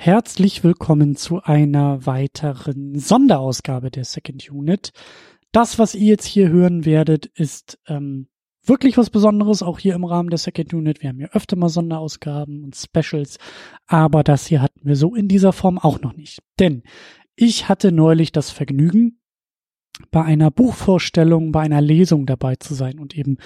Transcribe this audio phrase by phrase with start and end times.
[0.00, 4.92] Herzlich willkommen zu einer weiteren Sonderausgabe der Second Unit.
[5.50, 8.28] Das, was ihr jetzt hier hören werdet, ist ähm,
[8.64, 11.02] wirklich was Besonderes, auch hier im Rahmen der Second Unit.
[11.02, 13.38] Wir haben ja öfter mal Sonderausgaben und Specials,
[13.88, 16.44] aber das hier hatten wir so in dieser Form auch noch nicht.
[16.60, 16.84] Denn
[17.34, 19.18] ich hatte neulich das Vergnügen,
[20.12, 23.38] bei einer Buchvorstellung, bei einer Lesung dabei zu sein und eben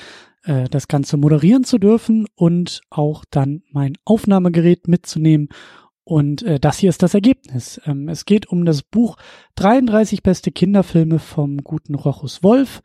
[0.44, 5.48] äh, das Ganze moderieren zu dürfen und auch dann mein Aufnahmegerät mitzunehmen
[6.04, 7.80] und äh, das hier ist das Ergebnis.
[7.86, 9.16] Ähm, es geht um das Buch
[9.56, 12.82] 33 beste Kinderfilme vom guten Rochus Wolf.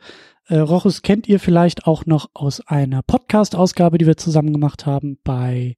[0.47, 5.17] Äh, Rochus kennt ihr vielleicht auch noch aus einer Podcast-Ausgabe, die wir zusammen gemacht haben
[5.23, 5.75] bei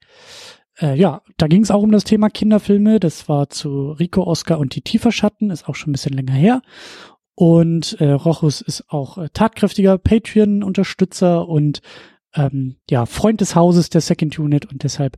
[0.82, 3.00] äh, ja, da ging es auch um das Thema Kinderfilme.
[3.00, 6.62] Das war zu Rico, Oscar und die Tieferschatten, ist auch schon ein bisschen länger her.
[7.36, 11.82] Und äh, Rochus ist auch äh, tatkräftiger Patreon-Unterstützer und
[12.36, 15.18] ähm, ja, Freund des Hauses der Second Unit und deshalb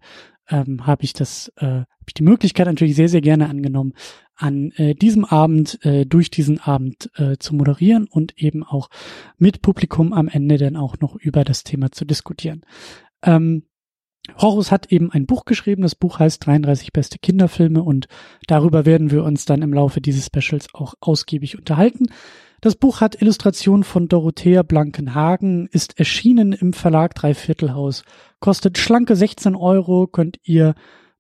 [0.52, 3.94] ähm, habe ich das, äh, habe ich die Möglichkeit natürlich sehr, sehr gerne angenommen,
[4.36, 8.90] an äh, diesem Abend, äh, durch diesen Abend äh, zu moderieren und eben auch
[9.38, 12.62] mit Publikum am Ende dann auch noch über das Thema zu diskutieren.
[13.24, 13.64] Ähm,
[14.38, 15.82] Horus hat eben ein Buch geschrieben.
[15.82, 18.08] Das Buch heißt 33 beste Kinderfilme und
[18.48, 22.08] darüber werden wir uns dann im Laufe dieses Specials auch ausgiebig unterhalten.
[22.62, 28.04] Das Buch hat Illustrationen von Dorothea Blankenhagen, ist erschienen im Verlag Dreiviertelhaus,
[28.40, 30.76] kostet schlanke 16 Euro, könnt ihr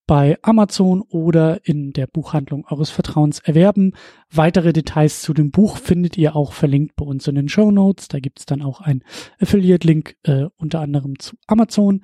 [0.06, 3.94] bei Amazon oder in der Buchhandlung eures Vertrauens erwerben.
[4.30, 8.08] Weitere Details zu dem Buch findet ihr auch verlinkt bei uns in den Show Notes.
[8.08, 9.03] Da gibt's dann auch ein
[9.39, 12.02] Affiliate-Link äh, unter anderem zu Amazon.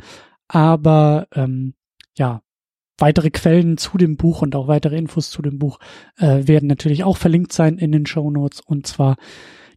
[0.48, 1.76] Aber ähm,
[2.18, 2.42] ja,
[2.98, 5.80] weitere Quellen zu dem Buch und auch weitere Infos zu dem Buch
[6.18, 8.62] äh, werden natürlich auch verlinkt sein in den Show Notes.
[8.62, 9.18] Und zwar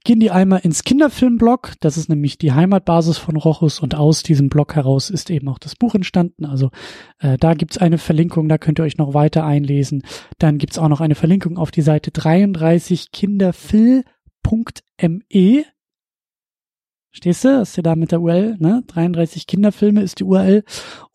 [0.04, 1.72] gehen die einmal ins Kinderfilmblog.
[1.80, 5.58] Das ist nämlich die Heimatbasis von Rochus und aus diesem Blog heraus ist eben auch
[5.58, 6.46] das Buch entstanden.
[6.46, 6.70] Also
[7.18, 10.02] äh, da gibt's eine Verlinkung, da könnt ihr euch noch weiter einlesen.
[10.38, 14.04] Dann gibt's auch noch eine Verlinkung auf die Seite 33 kinderfil.me.
[17.12, 17.60] Stehst du?
[17.60, 18.84] Ist ja da mit der URL, ne?
[18.86, 20.62] 33 Kinderfilme ist die URL.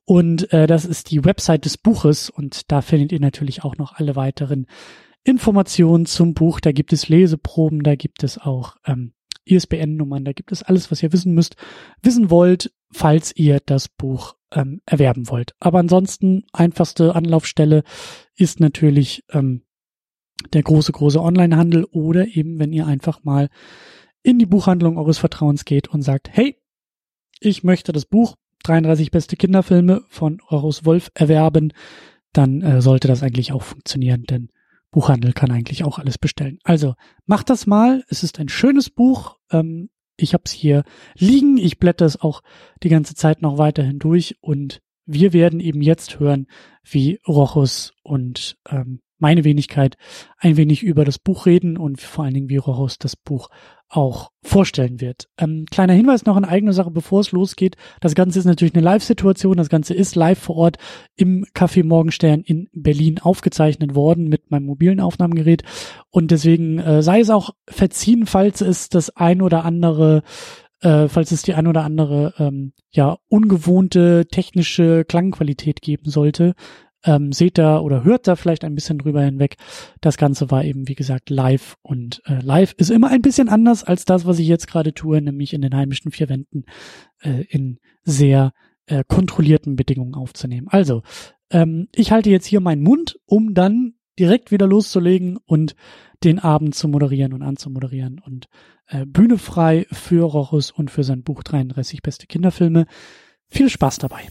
[0.06, 3.94] Und äh, das ist die Website des Buches und da findet ihr natürlich auch noch
[3.94, 4.68] alle weiteren
[5.24, 6.60] Informationen zum Buch.
[6.60, 9.14] Da gibt es Leseproben, da gibt es auch ähm,
[9.46, 11.56] ISBN-Nummern, da gibt es alles, was ihr wissen müsst,
[12.04, 15.56] wissen wollt, falls ihr das Buch ähm, erwerben wollt.
[15.60, 17.84] Aber ansonsten einfachste Anlaufstelle
[18.36, 19.64] ist natürlich ähm,
[20.54, 23.50] der große, große Onlinehandel oder eben, wenn ihr einfach mal
[24.22, 26.62] in die Buchhandlung eures Vertrauens geht und sagt, hey,
[27.40, 28.36] ich möchte das Buch
[28.68, 31.74] 33 beste Kinderfilme von Horus Wolf erwerben,
[32.34, 34.50] dann äh, sollte das eigentlich auch funktionieren, denn
[34.92, 36.60] Buchhandel kann eigentlich auch alles bestellen.
[36.64, 36.96] Also
[37.26, 38.04] macht das mal.
[38.10, 39.38] Es ist ein schönes Buch.
[39.52, 40.84] Ähm, ich habe es hier
[41.18, 41.58] liegen.
[41.58, 42.42] Ich blätter es auch
[42.82, 46.48] die ganze Zeit noch weiterhin durch und wir werden eben jetzt hören,
[46.84, 49.96] wie Rochus und ähm, meine Wenigkeit
[50.38, 53.50] ein wenig über das Buch reden und vor allen Dingen, wie Rochus das Buch
[53.88, 55.28] auch vorstellen wird.
[55.38, 57.76] Ähm, kleiner Hinweis noch in eigene Sache, bevor es losgeht.
[58.02, 59.58] Das Ganze ist natürlich eine Live-Situation.
[59.58, 60.78] Das Ganze ist live vor Ort
[61.16, 65.64] im Café Morgenstern in Berlin aufgezeichnet worden mit meinem mobilen Aufnahmegerät.
[66.10, 70.24] Und deswegen äh, sei es auch verziehen, falls es das ein oder andere
[70.82, 76.54] äh, falls es die ein oder andere ähm, ja ungewohnte technische Klangqualität geben sollte
[77.06, 79.56] ähm, seht da oder hört da vielleicht ein bisschen drüber hinweg.
[80.02, 83.84] Das Ganze war eben, wie gesagt, live und äh, live ist immer ein bisschen anders
[83.84, 86.66] als das, was ich jetzt gerade tue, nämlich in den heimischen vier Wänden
[87.22, 88.52] äh, in sehr
[88.88, 90.68] äh, kontrollierten Bedingungen aufzunehmen.
[90.70, 91.04] Also,
[91.52, 95.76] ähm, ich halte jetzt hier meinen Mund, um dann direkt wieder loszulegen und
[96.24, 98.48] den Abend zu moderieren und anzumoderieren und
[98.88, 102.86] äh, Bühne frei für Rochus und für sein Buch 33 beste Kinderfilme.
[103.48, 104.22] Viel Spaß dabei.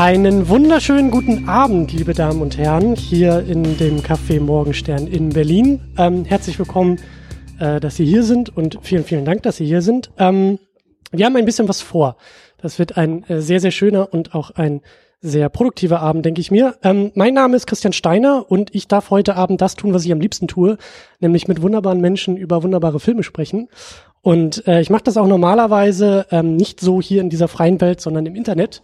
[0.00, 5.92] Einen wunderschönen guten Abend, liebe Damen und Herren, hier in dem Café Morgenstern in Berlin.
[5.98, 6.98] Ähm, herzlich willkommen,
[7.58, 10.10] äh, dass Sie hier sind und vielen, vielen Dank, dass Sie hier sind.
[10.16, 10.58] Ähm,
[11.12, 12.16] wir haben ein bisschen was vor.
[12.56, 14.80] Das wird ein äh, sehr, sehr schöner und auch ein
[15.20, 16.76] sehr produktiver Abend, denke ich mir.
[16.82, 20.12] Ähm, mein Name ist Christian Steiner und ich darf heute Abend das tun, was ich
[20.12, 20.78] am liebsten tue,
[21.18, 23.68] nämlich mit wunderbaren Menschen über wunderbare Filme sprechen.
[24.22, 28.00] Und äh, ich mache das auch normalerweise ähm, nicht so hier in dieser freien Welt,
[28.00, 28.80] sondern im Internet.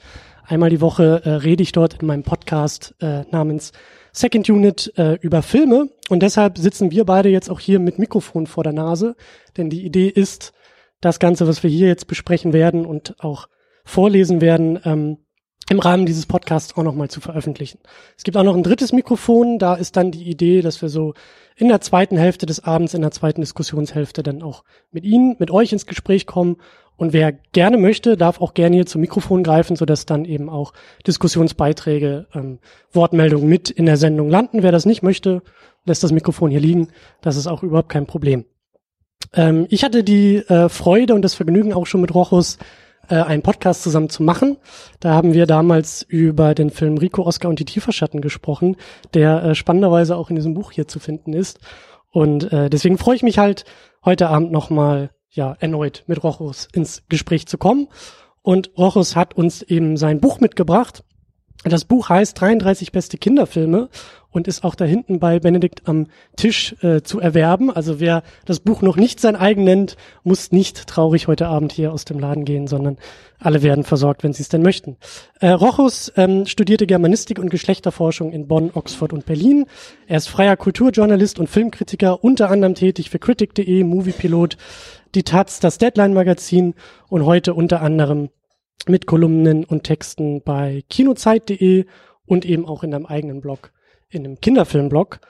[0.48, 3.72] Einmal die Woche äh, rede ich dort in meinem Podcast äh, namens
[4.12, 8.46] Second Unit äh, über Filme und deshalb sitzen wir beide jetzt auch hier mit Mikrofon
[8.46, 9.16] vor der Nase,
[9.56, 10.52] denn die Idee ist,
[11.00, 13.48] das Ganze, was wir hier jetzt besprechen werden und auch
[13.84, 15.18] vorlesen werden, ähm,
[15.68, 17.80] im Rahmen dieses Podcasts auch nochmal zu veröffentlichen.
[18.16, 21.14] Es gibt auch noch ein drittes Mikrofon, da ist dann die Idee, dass wir so
[21.56, 25.50] in der zweiten Hälfte des Abends, in der zweiten Diskussionshälfte dann auch mit Ihnen, mit
[25.50, 26.58] euch ins Gespräch kommen.
[26.96, 30.72] Und wer gerne möchte, darf auch gerne hier zum Mikrofon greifen, sodass dann eben auch
[31.06, 32.58] Diskussionsbeiträge, ähm,
[32.92, 34.62] Wortmeldungen mit in der Sendung landen.
[34.62, 35.42] Wer das nicht möchte,
[35.84, 36.88] lässt das Mikrofon hier liegen.
[37.20, 38.46] Das ist auch überhaupt kein Problem.
[39.34, 42.58] Ähm, ich hatte die äh, Freude und das Vergnügen auch schon mit Rochus
[43.08, 44.56] äh, einen Podcast zusammen zu machen.
[45.00, 48.76] Da haben wir damals über den Film Rico, Oscar und die Tieferschatten gesprochen,
[49.14, 51.60] der äh, spannenderweise auch in diesem Buch hier zu finden ist.
[52.10, 53.64] Und äh, deswegen freue ich mich halt,
[54.04, 57.88] heute Abend nochmal ja, erneut mit Rochus ins Gespräch zu kommen.
[58.42, 61.04] Und Rochus hat uns eben sein Buch mitgebracht.
[61.68, 63.88] Das Buch heißt 33 beste Kinderfilme
[64.30, 67.72] und ist auch da hinten bei Benedikt am Tisch äh, zu erwerben.
[67.72, 71.92] Also wer das Buch noch nicht sein eigen nennt, muss nicht traurig heute Abend hier
[71.92, 72.98] aus dem Laden gehen, sondern
[73.40, 74.96] alle werden versorgt, wenn sie es denn möchten.
[75.40, 79.66] Äh, Rochus ähm, studierte Germanistik und Geschlechterforschung in Bonn, Oxford und Berlin.
[80.06, 84.56] Er ist freier Kulturjournalist und Filmkritiker, unter anderem tätig für Critic.de, Moviepilot,
[85.16, 86.74] die Taz, das Deadline-Magazin
[87.08, 88.28] und heute unter anderem
[88.88, 91.86] mit Kolumnen und Texten bei kinozeit.de
[92.24, 93.72] und eben auch in einem eigenen Blog
[94.08, 95.20] in einem Kinderfilmblog.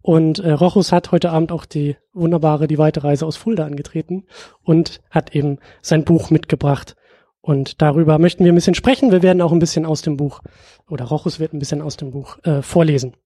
[0.00, 4.24] Und äh, Rochus hat heute Abend auch die wunderbare Die weite Reise aus Fulda angetreten
[4.62, 6.96] und hat eben sein Buch mitgebracht.
[7.40, 9.12] Und darüber möchten wir ein bisschen sprechen.
[9.12, 10.40] Wir werden auch ein bisschen aus dem Buch,
[10.88, 13.16] oder Rochus wird ein bisschen aus dem Buch äh, vorlesen.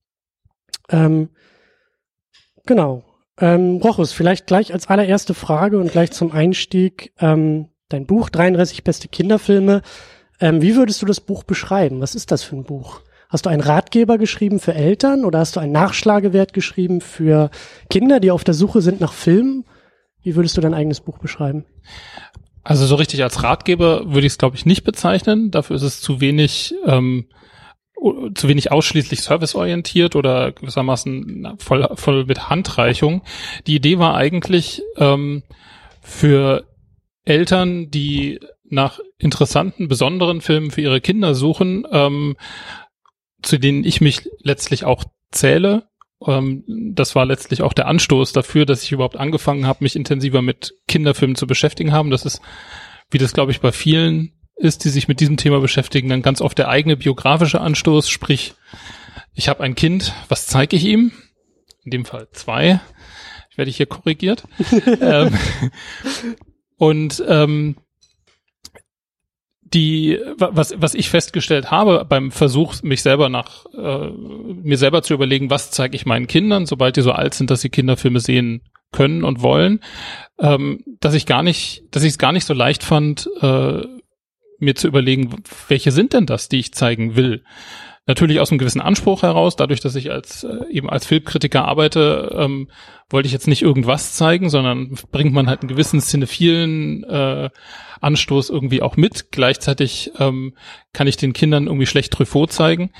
[0.91, 1.31] Ähm,
[2.65, 3.03] genau.
[3.39, 7.13] Ähm, Rochus, vielleicht gleich als allererste Frage und gleich zum Einstieg.
[7.19, 9.83] Ähm, dein Buch 33 beste Kinderfilme.
[10.41, 12.01] Ähm, wie würdest du das Buch beschreiben?
[12.01, 13.01] Was ist das für ein Buch?
[13.29, 17.51] Hast du einen Ratgeber geschrieben für Eltern oder hast du einen Nachschlagewert geschrieben für
[17.91, 19.65] Kinder, die auf der Suche sind nach Filmen?
[20.23, 21.65] Wie würdest du dein eigenes Buch beschreiben?
[22.63, 25.51] Also so richtig als Ratgeber würde ich es, glaube ich, nicht bezeichnen.
[25.51, 27.27] Dafür ist es zu wenig, ähm,
[28.35, 33.23] zu wenig ausschließlich serviceorientiert oder gewissermaßen voll, voll mit Handreichung.
[33.67, 35.43] Die Idee war eigentlich ähm,
[36.03, 36.65] für
[37.27, 42.37] Eltern, die nach interessanten, besonderen Filmen für ihre Kinder suchen, ähm,
[43.43, 45.89] zu denen ich mich letztlich auch zähle.
[46.27, 46.65] Ähm,
[46.95, 50.75] das war letztlich auch der Anstoß dafür, dass ich überhaupt angefangen habe, mich intensiver mit
[50.89, 52.11] Kinderfilmen zu beschäftigen haben.
[52.11, 52.41] Das ist,
[53.11, 56.41] wie das glaube ich bei vielen ist, die sich mit diesem Thema beschäftigen, dann ganz
[56.41, 58.55] oft der eigene biografische Anstoß, sprich,
[59.35, 61.13] ich habe ein Kind, was zeige ich ihm?
[61.85, 62.81] In dem Fall zwei.
[63.51, 64.45] Ich werde hier korrigiert.
[65.01, 65.39] ähm,
[66.79, 67.77] und ähm,
[69.75, 75.15] die, was, was ich festgestellt habe beim Versuch, mich selber nach, äh, mir selber zu
[75.15, 78.63] überlegen, was zeige ich meinen Kindern, sobald die so alt sind, dass sie Kinderfilme sehen
[78.93, 79.81] können und wollen,
[80.39, 83.83] ähm, dass ich gar nicht, dass ich es gar nicht so leicht fand, äh,
[84.59, 87.43] mir zu überlegen, welche sind denn das, die ich zeigen will.
[88.07, 92.37] Natürlich aus einem gewissen Anspruch heraus, dadurch, dass ich als äh, eben als Filmkritiker arbeite,
[92.39, 92.69] ähm,
[93.11, 97.51] wollte ich jetzt nicht irgendwas zeigen, sondern bringt man halt einen gewissen cinephilen äh,
[98.01, 99.33] Anstoß irgendwie auch mit.
[99.33, 100.55] Gleichzeitig ähm,
[100.93, 102.93] kann ich den Kindern irgendwie schlecht Truffaut zeigen.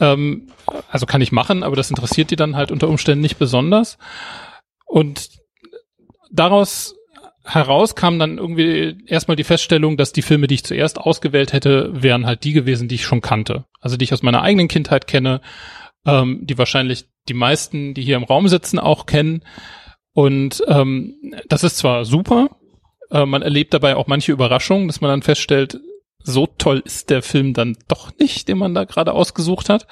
[0.00, 0.48] Ähm,
[0.88, 3.98] also kann ich machen, aber das interessiert die dann halt unter Umständen nicht besonders.
[4.86, 5.28] Und
[6.30, 6.94] daraus
[7.44, 11.90] heraus kam dann irgendwie erstmal die Feststellung, dass die Filme, die ich zuerst ausgewählt hätte,
[11.92, 13.64] wären halt die gewesen, die ich schon kannte.
[13.80, 15.40] Also die ich aus meiner eigenen Kindheit kenne,
[16.06, 19.44] ähm, die wahrscheinlich die meisten, die hier im Raum sitzen, auch kennen.
[20.12, 21.14] Und ähm,
[21.48, 22.50] das ist zwar super,
[23.10, 25.80] äh, man erlebt dabei auch manche Überraschungen, dass man dann feststellt,
[26.24, 29.86] so toll ist der Film dann doch nicht, den man da gerade ausgesucht hat.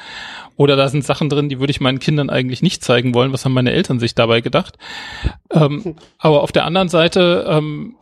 [0.57, 3.33] Oder da sind Sachen drin, die würde ich meinen Kindern eigentlich nicht zeigen wollen.
[3.33, 4.79] Was haben meine Eltern sich dabei gedacht?
[5.51, 7.97] Ähm, aber auf der anderen Seite ähm,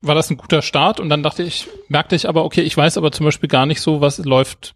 [0.00, 2.98] war das ein guter Start und dann dachte ich, merkte ich aber, okay, ich weiß
[2.98, 4.74] aber zum Beispiel gar nicht so, was läuft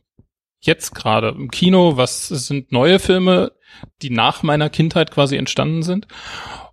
[0.61, 3.53] jetzt gerade im Kino, was sind neue Filme,
[4.03, 6.07] die nach meiner Kindheit quasi entstanden sind.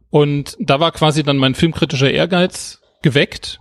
[0.10, 3.60] Und da war quasi dann mein filmkritischer Ehrgeiz geweckt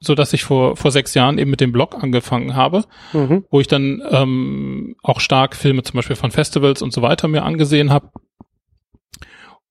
[0.00, 3.44] so dass ich vor vor sechs Jahren eben mit dem Blog angefangen habe, mhm.
[3.50, 7.42] wo ich dann ähm, auch stark Filme zum Beispiel von Festivals und so weiter mir
[7.42, 8.10] angesehen habe.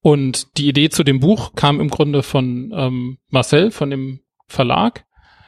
[0.01, 5.06] Und die Idee zu dem Buch kam im Grunde von ähm, Marcel von dem Verlag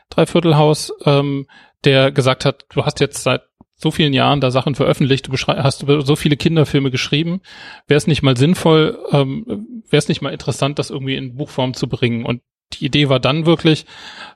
[0.10, 1.48] Dreiviertelhaus, ähm,
[1.84, 3.42] der gesagt hat, du hast jetzt seit
[3.76, 7.42] so vielen Jahren da Sachen veröffentlicht, du hast so viele Kinderfilme geschrieben,
[7.88, 11.74] wäre es nicht mal sinnvoll, ähm, wäre es nicht mal interessant, das irgendwie in Buchform
[11.74, 12.26] zu bringen.
[12.26, 12.42] Und
[12.74, 13.86] die Idee war dann wirklich,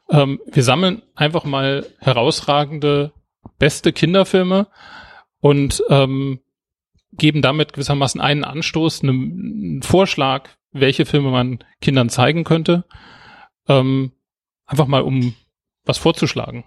[0.10, 3.12] ähm, wir sammeln einfach mal herausragende,
[3.58, 4.68] beste Kinderfilme
[5.40, 6.40] und ähm,
[7.14, 12.86] geben damit gewissermaßen einen Anstoß, einen, Vorschlag, welche Filme man Kindern zeigen könnte.
[13.68, 14.12] ähm,
[14.66, 15.36] einfach mal um
[15.86, 16.66] was vorzuschlagen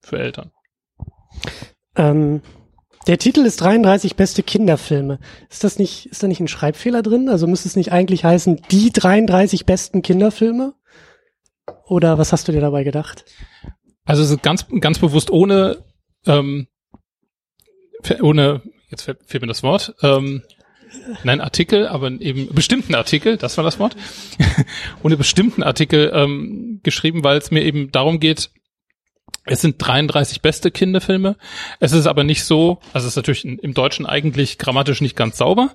[0.00, 0.52] für Eltern.
[1.96, 2.42] Ähm,
[3.06, 5.18] der Titel ist 33 beste Kinderfilme.
[5.50, 7.28] Ist das nicht, ist da nicht ein Schreibfehler drin?
[7.28, 10.74] Also müsste es nicht eigentlich heißen, die 33 besten Kinderfilme?
[11.86, 13.24] Oder was hast du dir dabei gedacht?
[14.04, 15.84] Also ganz, ganz bewusst ohne,
[16.26, 16.66] ähm,
[18.20, 20.42] ohne, jetzt fehlt, fehlt mir das Wort, ähm,
[21.22, 23.96] nein, Artikel, aber eben bestimmten Artikel, das war das Wort,
[25.02, 28.50] ohne bestimmten Artikel ähm, geschrieben, weil es mir eben darum geht,
[29.44, 31.36] es sind 33 beste Kinderfilme.
[31.80, 35.36] Es ist aber nicht so, also es ist natürlich im Deutschen eigentlich grammatisch nicht ganz
[35.36, 35.74] sauber,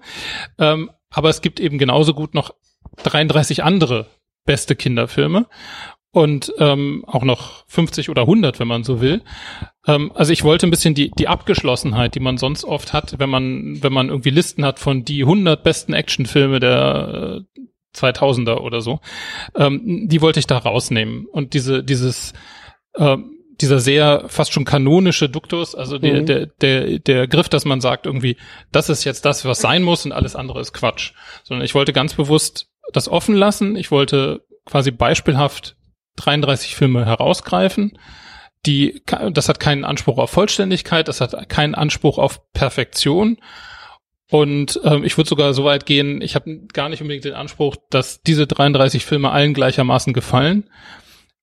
[0.57, 2.53] ähm, aber es gibt eben genauso gut noch
[3.03, 4.07] 33 andere
[4.47, 5.45] beste Kinderfilme
[6.11, 9.21] und ähm, auch noch 50 oder 100, wenn man so will.
[9.85, 13.29] Ähm, also ich wollte ein bisschen die die Abgeschlossenheit, die man sonst oft hat, wenn
[13.29, 17.61] man wenn man irgendwie Listen hat von die 100 besten Actionfilme der äh,
[17.95, 18.99] 2000er oder so,
[19.55, 22.33] ähm, die wollte ich da rausnehmen und diese dieses
[22.95, 23.17] äh,
[23.61, 26.25] dieser sehr fast schon kanonische Duktus, also der, mhm.
[26.25, 28.37] der, der, der Griff, dass man sagt irgendwie,
[28.71, 31.13] das ist jetzt das, was sein muss und alles andere ist Quatsch.
[31.43, 33.75] Sondern ich wollte ganz bewusst das offen lassen.
[33.75, 35.75] Ich wollte quasi beispielhaft
[36.17, 37.97] 33 Filme herausgreifen.
[38.65, 39.01] Die,
[39.31, 43.37] das hat keinen Anspruch auf Vollständigkeit, das hat keinen Anspruch auf Perfektion.
[44.29, 47.77] Und ähm, ich würde sogar so weit gehen, ich habe gar nicht unbedingt den Anspruch,
[47.89, 50.69] dass diese 33 Filme allen gleichermaßen gefallen,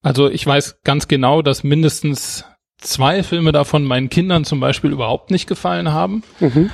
[0.05, 2.45] also ich weiß ganz genau, dass mindestens
[2.77, 6.71] zwei Filme davon meinen Kindern zum Beispiel überhaupt nicht gefallen haben mhm.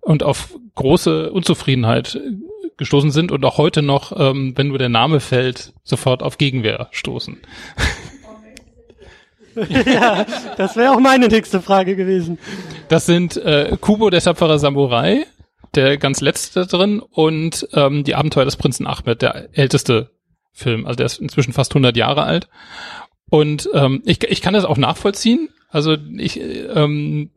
[0.00, 2.20] und auf große Unzufriedenheit
[2.76, 6.88] gestoßen sind und auch heute noch, ähm, wenn nur der Name fällt, sofort auf Gegenwehr
[6.90, 7.38] stoßen.
[9.86, 10.26] ja,
[10.56, 12.38] das wäre auch meine nächste Frage gewesen.
[12.88, 15.26] Das sind äh, Kubo, der tapfere Samurai,
[15.74, 20.10] der ganz letzte drin und ähm, die Abenteuer des Prinzen Ahmed, der älteste
[20.52, 20.86] Film.
[20.86, 22.48] Also der ist inzwischen fast 100 Jahre alt.
[23.30, 25.48] Und ähm, ich, ich kann das auch nachvollziehen.
[25.70, 27.30] Also ich, ähm,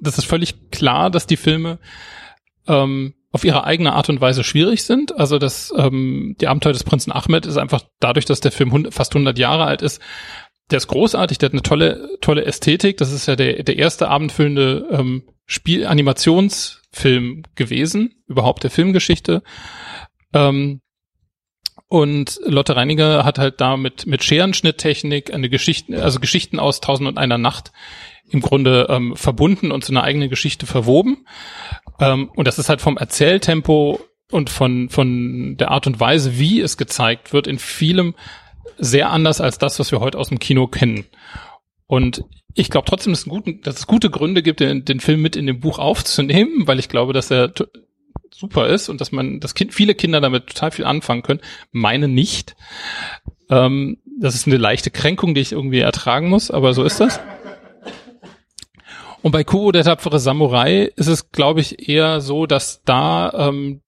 [0.00, 1.78] das ist völlig klar, dass die Filme
[2.66, 5.18] ähm, auf ihre eigene Art und Weise schwierig sind.
[5.18, 9.14] Also das ähm, die Abenteuer des Prinzen Ahmed ist einfach dadurch, dass der Film fast
[9.14, 10.00] 100 Jahre alt ist,
[10.70, 12.98] der ist großartig, der hat eine tolle tolle Ästhetik.
[12.98, 19.42] Das ist ja der der erste abendfüllende ähm, Spiel Animationsfilm gewesen überhaupt der Filmgeschichte.
[20.34, 20.80] Ähm,
[21.88, 27.06] und Lotte Reiniger hat halt da mit, mit Scherenschnitttechnik eine Geschichte, also Geschichten aus Tausend
[27.06, 27.70] und einer Nacht
[28.32, 31.26] im Grunde ähm, verbunden und zu einer eigenen Geschichte verwoben.
[32.00, 36.60] Ähm, und das ist halt vom Erzähltempo und von, von der Art und Weise, wie
[36.60, 38.14] es gezeigt wird, in vielem
[38.78, 41.04] sehr anders als das, was wir heute aus dem Kino kennen.
[41.86, 42.24] Und
[42.54, 45.36] ich glaube trotzdem, dass es, guten, dass es gute Gründe gibt, den, den Film mit
[45.36, 47.52] in dem Buch aufzunehmen, weil ich glaube, dass er
[48.30, 51.40] super ist und dass man, dass kind, viele Kinder damit total viel anfangen können.
[51.70, 52.56] Meine nicht.
[53.50, 57.20] Ähm, das ist eine leichte Kränkung, die ich irgendwie ertragen muss, aber so ist das.
[59.22, 63.80] Und bei Kubo, der tapfere Samurai, ist es, glaube ich, eher so, dass da ähm,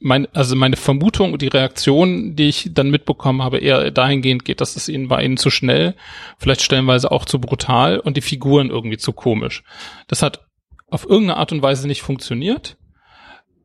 [0.00, 4.60] mein, also meine Vermutung und die Reaktion, die ich dann mitbekommen habe, eher dahingehend geht,
[4.60, 5.94] dass es ihnen bei ihnen zu schnell,
[6.38, 9.64] vielleicht stellenweise auch zu brutal und die Figuren irgendwie zu komisch.
[10.06, 10.46] Das hat
[10.88, 12.76] auf irgendeine Art und Weise nicht funktioniert.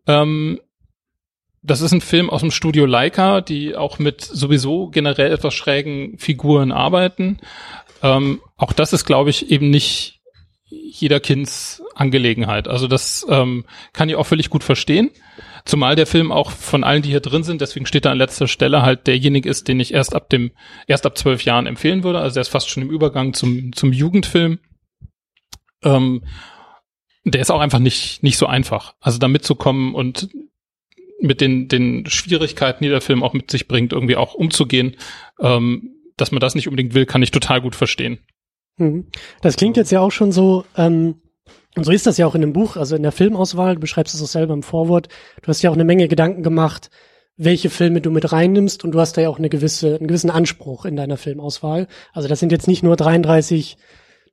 [0.07, 0.59] Ähm,
[1.61, 6.17] das ist ein Film aus dem Studio Leica, die auch mit sowieso generell etwas schrägen
[6.17, 7.39] Figuren arbeiten.
[8.01, 10.22] Ähm, auch das ist, glaube ich, eben nicht
[10.81, 12.67] jeder Kinds Angelegenheit.
[12.67, 15.11] Also das ähm, kann ich auch völlig gut verstehen.
[15.65, 18.47] Zumal der Film auch von allen, die hier drin sind, deswegen steht er an letzter
[18.47, 20.51] Stelle halt derjenige ist, den ich erst ab dem,
[20.87, 22.19] erst ab zwölf Jahren empfehlen würde.
[22.19, 24.59] Also der ist fast schon im Übergang zum, zum Jugendfilm.
[25.83, 26.23] Ähm,
[27.23, 28.95] der ist auch einfach nicht, nicht so einfach.
[28.99, 30.29] Also da mitzukommen und
[31.21, 34.97] mit den, den Schwierigkeiten, die der Film auch mit sich bringt, irgendwie auch umzugehen,
[35.39, 38.19] ähm, dass man das nicht unbedingt will, kann ich total gut verstehen.
[38.77, 39.07] Mhm.
[39.41, 41.15] Das klingt jetzt ja auch schon so, ähm,
[41.75, 44.13] und so ist das ja auch in dem Buch, also in der Filmauswahl, du beschreibst
[44.13, 45.07] es auch selber im Vorwort,
[45.41, 46.89] du hast ja auch eine Menge Gedanken gemacht,
[47.35, 50.29] welche Filme du mit reinnimmst und du hast da ja auch eine gewisse, einen gewissen
[50.29, 51.87] Anspruch in deiner Filmauswahl.
[52.13, 53.77] Also das sind jetzt nicht nur 33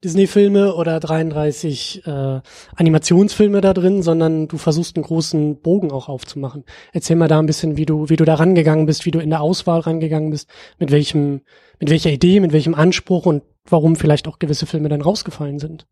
[0.02, 2.40] Disney-Filme oder 33 äh,
[2.76, 6.64] Animationsfilme da drin, sondern du versuchst einen großen Bogen auch aufzumachen.
[6.92, 9.30] Erzähl mal da ein bisschen, wie du, wie du da rangegangen bist, wie du in
[9.30, 11.42] der Auswahl rangegangen bist, mit welchem,
[11.80, 15.86] mit welcher Idee, mit welchem Anspruch und warum vielleicht auch gewisse Filme dann rausgefallen sind.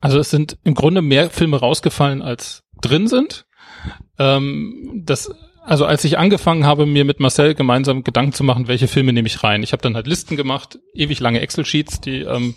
[0.00, 3.46] Also es sind im Grunde mehr Filme rausgefallen als drin sind.
[4.18, 5.30] Ähm, das
[5.66, 9.26] also als ich angefangen habe, mir mit Marcel gemeinsam Gedanken zu machen, welche Filme nehme
[9.26, 9.62] ich rein.
[9.62, 12.54] Ich habe dann halt Listen gemacht, ewig lange Excel-Sheets, die ähm,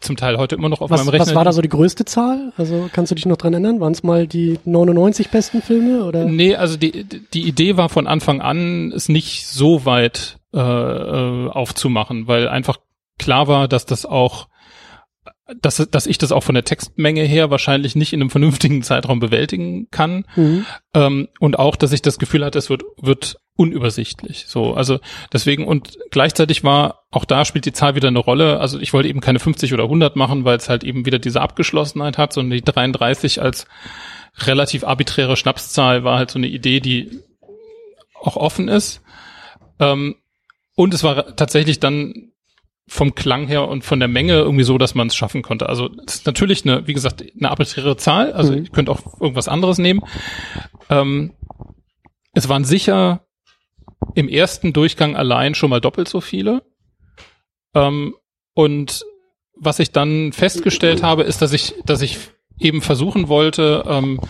[0.00, 1.26] zum Teil heute immer noch auf was, meinem Rechner.
[1.26, 2.52] Was war da so die größte Zahl?
[2.56, 3.80] Also kannst du dich noch dran erinnern?
[3.80, 6.24] Waren es mal die 99 besten Filme oder?
[6.24, 11.48] Nee, also die die Idee war von Anfang an, es nicht so weit äh, äh,
[11.48, 12.78] aufzumachen, weil einfach
[13.18, 14.48] klar war, dass das auch
[15.62, 19.18] dass, dass ich das auch von der Textmenge her wahrscheinlich nicht in einem vernünftigen Zeitraum
[19.18, 20.26] bewältigen kann.
[20.36, 20.66] Mhm.
[20.94, 24.44] Ähm, und auch, dass ich das Gefühl hatte, es wird, wird unübersichtlich.
[24.46, 25.00] So, also
[25.32, 28.60] deswegen und gleichzeitig war auch da spielt die Zahl wieder eine Rolle.
[28.60, 31.40] Also ich wollte eben keine 50 oder 100 machen, weil es halt eben wieder diese
[31.40, 33.66] Abgeschlossenheit hat, sondern die 33 als
[34.40, 37.20] relativ arbiträre Schnapszahl war halt so eine Idee, die
[38.20, 39.02] auch offen ist.
[39.80, 40.16] Ähm,
[40.74, 42.32] und es war tatsächlich dann
[42.88, 45.68] vom Klang her und von der Menge irgendwie so, dass man es schaffen konnte.
[45.68, 48.32] Also es ist natürlich eine, wie gesagt, eine arbiträre Zahl.
[48.32, 48.64] Also mhm.
[48.64, 50.00] ich könnte auch irgendwas anderes nehmen.
[50.88, 51.34] Ähm,
[52.32, 53.26] es waren sicher
[54.14, 56.62] im ersten Durchgang allein schon mal doppelt so viele.
[57.74, 58.14] Ähm,
[58.54, 59.04] und
[59.54, 62.18] was ich dann festgestellt habe, ist, dass ich, dass ich
[62.58, 64.20] eben versuchen wollte, ähm,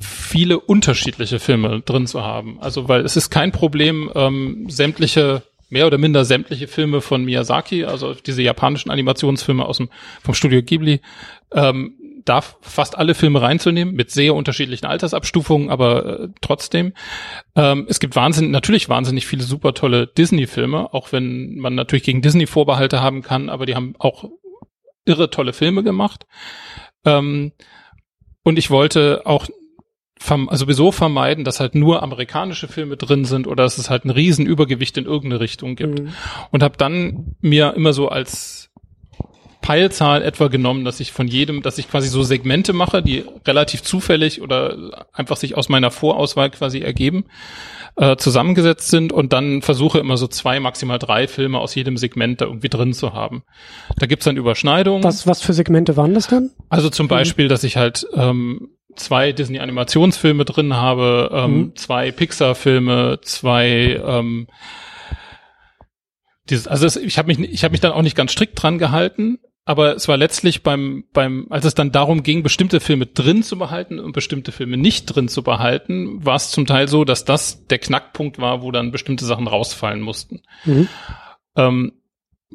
[0.00, 2.60] viele unterschiedliche Filme drin zu haben.
[2.60, 7.84] Also weil es ist kein Problem, ähm, sämtliche mehr oder minder sämtliche Filme von Miyazaki,
[7.84, 9.90] also diese japanischen Animationsfilme aus dem
[10.22, 11.00] vom Studio Ghibli,
[11.52, 11.94] ähm,
[12.24, 16.92] da fast alle Filme reinzunehmen mit sehr unterschiedlichen Altersabstufungen, aber äh, trotzdem.
[17.56, 22.22] Ähm, es gibt wahnsinnig, natürlich wahnsinnig viele super tolle Disney-Filme, auch wenn man natürlich gegen
[22.22, 24.24] Disney Vorbehalte haben kann, aber die haben auch
[25.04, 26.26] irre tolle Filme gemacht.
[27.04, 27.52] Ähm,
[28.42, 29.46] und ich wollte auch
[30.28, 34.10] also sowieso vermeiden, dass halt nur amerikanische Filme drin sind oder dass es halt ein
[34.10, 36.00] Riesenübergewicht in irgendeine Richtung gibt.
[36.00, 36.12] Mhm.
[36.50, 38.68] Und habe dann mir immer so als
[39.60, 43.82] Peilzahl etwa genommen, dass ich von jedem, dass ich quasi so Segmente mache, die relativ
[43.82, 47.26] zufällig oder einfach sich aus meiner Vorauswahl quasi ergeben,
[47.96, 52.40] äh, zusammengesetzt sind und dann versuche immer so zwei, maximal drei Filme aus jedem Segment
[52.40, 53.42] da irgendwie drin zu haben.
[53.98, 55.04] Da gibt's dann Überschneidungen.
[55.04, 56.50] Was, was für Segmente waren das dann?
[56.70, 57.50] Also zum Beispiel, mhm.
[57.50, 61.76] dass ich halt ähm, zwei Disney-Animationsfilme drin habe, ähm, mhm.
[61.76, 64.48] zwei Pixar-Filme, zwei ähm,
[66.50, 68.78] dieses, also es, ich habe mich, ich habe mich dann auch nicht ganz strikt dran
[68.78, 73.42] gehalten, aber es war letztlich beim, beim, als es dann darum ging, bestimmte Filme drin
[73.42, 77.26] zu behalten und bestimmte Filme nicht drin zu behalten, war es zum Teil so, dass
[77.26, 80.40] das der Knackpunkt war, wo dann bestimmte Sachen rausfallen mussten.
[80.64, 80.88] Mhm.
[81.54, 81.92] Ähm,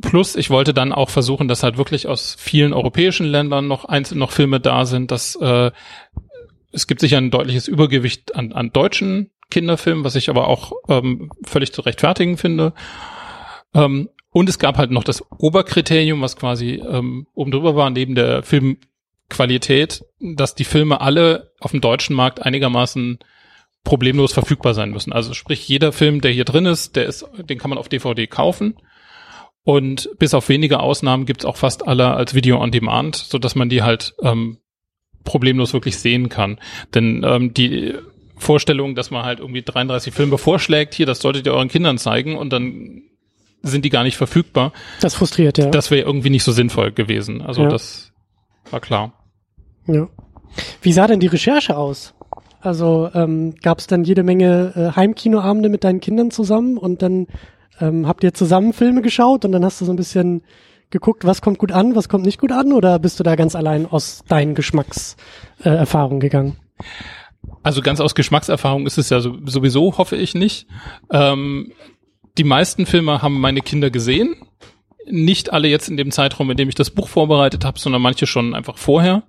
[0.02, 4.18] plus, ich wollte dann auch versuchen, dass halt wirklich aus vielen europäischen Ländern noch einzeln
[4.18, 5.72] noch Filme da sind, dass äh,
[6.74, 11.32] es gibt sicher ein deutliches Übergewicht an, an deutschen Kinderfilmen, was ich aber auch ähm,
[11.46, 12.74] völlig zu rechtfertigen finde.
[13.74, 18.16] Ähm, und es gab halt noch das Oberkriterium, was quasi ähm, oben drüber war, neben
[18.16, 23.20] der Filmqualität, dass die Filme alle auf dem deutschen Markt einigermaßen
[23.84, 25.14] problemlos verfügbar sein müssen.
[25.14, 28.26] Also sprich, jeder Film, der hier drin ist, der ist, den kann man auf DVD
[28.26, 28.76] kaufen.
[29.64, 33.56] Und bis auf wenige Ausnahmen gibt's auch fast alle als Video on Demand, so dass
[33.56, 34.58] man die halt ähm,
[35.24, 36.60] problemlos wirklich sehen kann.
[36.94, 37.96] Denn ähm, die
[38.38, 42.38] Vorstellung, dass man halt irgendwie 33 Filme vorschlägt, hier, das solltet ihr euren Kindern zeigen
[42.38, 43.04] und dann
[43.62, 44.74] sind die gar nicht verfügbar.
[45.00, 45.70] Das frustriert, ja.
[45.70, 47.42] Das wäre irgendwie nicht so sinnvoll gewesen.
[47.42, 47.70] Also ja.
[47.70, 48.12] das
[48.70, 49.14] war klar.
[49.88, 50.08] Ja.
[50.82, 52.14] Wie sah denn die Recherche aus?
[52.60, 57.28] Also ähm, gab es dann jede Menge äh, Heimkinoabende mit deinen Kindern zusammen und dann
[57.82, 60.44] ähm, habt ihr zusammen Filme geschaut und dann hast du so ein bisschen
[60.94, 63.56] geguckt, was kommt gut an, was kommt nicht gut an oder bist du da ganz
[63.56, 66.56] allein aus deinen Geschmackserfahrungen gegangen?
[67.62, 70.68] Also ganz aus Geschmackserfahrung ist es ja sowieso, hoffe ich nicht.
[71.12, 71.74] Ähm,
[72.38, 74.36] die meisten Filme haben meine Kinder gesehen.
[75.10, 78.26] Nicht alle jetzt in dem Zeitraum, in dem ich das Buch vorbereitet habe, sondern manche
[78.26, 79.24] schon einfach vorher.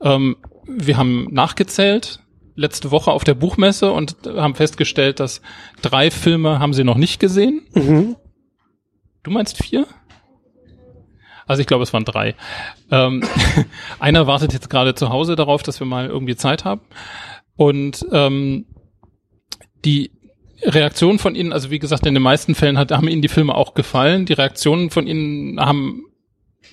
[0.00, 2.20] Ähm, wir haben nachgezählt
[2.56, 5.42] letzte Woche auf der Buchmesse und haben festgestellt, dass
[5.82, 7.66] drei Filme haben sie noch nicht gesehen.
[7.74, 8.16] Mhm.
[9.22, 9.86] Du meinst vier?
[11.46, 12.34] Also ich glaube, es waren drei.
[12.90, 13.22] Ähm,
[13.98, 16.82] einer wartet jetzt gerade zu Hause darauf, dass wir mal irgendwie Zeit haben.
[17.56, 18.66] Und ähm,
[19.84, 20.10] die
[20.62, 23.54] Reaktionen von ihnen, also wie gesagt, in den meisten Fällen hat, haben ihnen die Filme
[23.54, 24.26] auch gefallen.
[24.26, 26.04] Die Reaktionen von ihnen haben,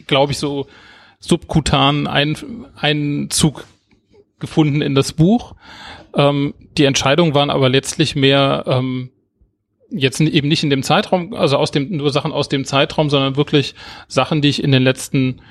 [0.07, 0.67] glaube ich, so
[1.19, 3.65] subkutan einen Einzug
[4.39, 5.55] gefunden in das Buch.
[6.15, 9.11] Ähm, die Entscheidungen waren aber letztlich mehr ähm,
[9.91, 13.35] jetzt eben nicht in dem Zeitraum, also aus dem, nur Sachen aus dem Zeitraum, sondern
[13.35, 13.75] wirklich
[14.07, 15.41] Sachen, die ich in den letzten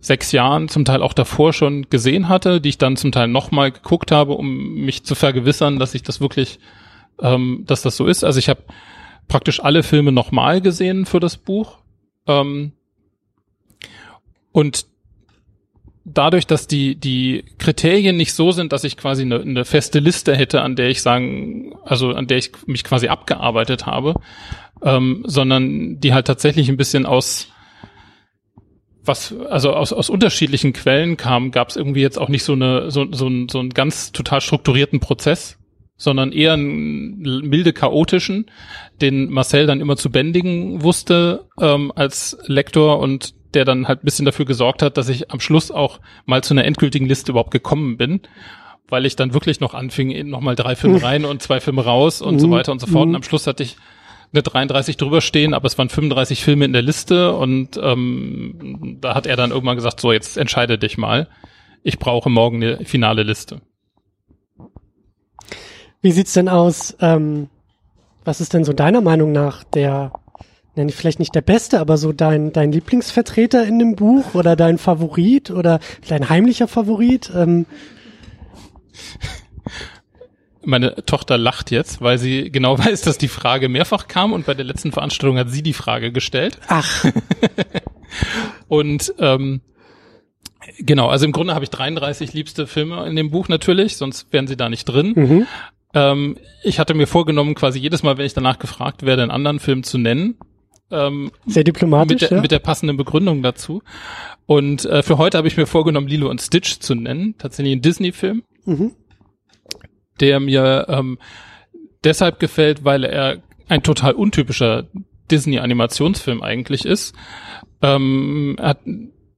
[0.00, 3.72] sechs Jahren, zum Teil auch davor schon gesehen hatte, die ich dann zum Teil nochmal
[3.72, 6.60] geguckt habe, um mich zu vergewissern, dass ich das wirklich,
[7.20, 8.22] ähm, dass das so ist.
[8.22, 8.62] Also ich habe
[9.28, 11.78] praktisch alle Filme nochmal gesehen für das Buch.
[12.26, 12.72] Ähm,
[14.52, 14.86] und
[16.06, 20.34] dadurch, dass die, die Kriterien nicht so sind, dass ich quasi eine, eine feste Liste
[20.36, 24.14] hätte, an der ich sagen, also an der ich mich quasi abgearbeitet habe,
[24.82, 27.48] ähm, sondern die halt tatsächlich ein bisschen aus
[29.02, 32.90] was also aus, aus unterschiedlichen Quellen kam, gab es irgendwie jetzt auch nicht so eine
[32.90, 35.58] so, so, ein, so einen ganz total strukturierten Prozess.
[35.96, 38.50] sondern eher einen milde chaotischen,
[39.00, 44.04] den Marcel dann immer zu bändigen wusste ähm, als Lektor und der dann halt ein
[44.04, 47.50] bisschen dafür gesorgt hat, dass ich am Schluss auch mal zu einer endgültigen Liste überhaupt
[47.50, 48.20] gekommen bin,
[48.88, 52.38] weil ich dann wirklich noch anfing, nochmal drei Filme rein und zwei Filme raus und
[52.38, 53.08] so weiter und so fort.
[53.08, 53.76] Und am Schluss hatte ich
[54.32, 59.14] eine 33 drüber stehen, aber es waren 35 Filme in der Liste und ähm, da
[59.14, 61.28] hat er dann irgendwann gesagt, so jetzt entscheide dich mal.
[61.82, 63.60] Ich brauche morgen eine finale Liste.
[66.02, 66.96] Wie sieht's denn aus?
[67.00, 67.48] Ähm,
[68.24, 70.12] was ist denn so deiner Meinung nach der,
[70.76, 74.56] nenne ich vielleicht nicht der Beste, aber so dein, dein Lieblingsvertreter in dem Buch oder
[74.56, 77.30] dein Favorit oder dein heimlicher Favorit?
[77.34, 77.66] Ähm,
[80.64, 84.54] Meine Tochter lacht jetzt, weil sie genau weiß, dass die Frage mehrfach kam und bei
[84.54, 86.58] der letzten Veranstaltung hat sie die Frage gestellt.
[86.68, 87.04] ach,
[88.68, 89.60] Und ähm,
[90.78, 94.46] genau, also im Grunde habe ich 33 liebste Filme in dem Buch natürlich, sonst wären
[94.46, 95.12] sie da nicht drin.
[95.14, 95.46] mhm.
[95.94, 99.60] Ähm, ich hatte mir vorgenommen, quasi jedes Mal, wenn ich danach gefragt werde, einen anderen
[99.60, 100.36] Film zu nennen.
[100.90, 102.42] Ähm, sehr diplomatisch, mit, der, ja?
[102.42, 103.82] mit der passenden Begründung dazu.
[104.46, 107.34] Und äh, für heute habe ich mir vorgenommen, Lilo und Stitch zu nennen.
[107.38, 108.92] Tatsächlich ein Disney-Film, mhm.
[110.20, 111.18] der mir ähm,
[112.04, 114.86] deshalb gefällt, weil er ein total untypischer
[115.30, 117.14] Disney-Animationsfilm eigentlich ist.
[117.82, 118.78] Ähm, er hat,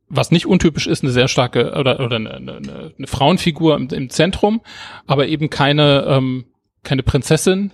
[0.09, 4.11] was nicht untypisch ist, eine sehr starke oder, oder eine, eine, eine Frauenfigur im, im
[4.11, 4.61] Zentrum,
[5.07, 6.45] aber eben keine, ähm,
[6.83, 7.73] keine Prinzessin.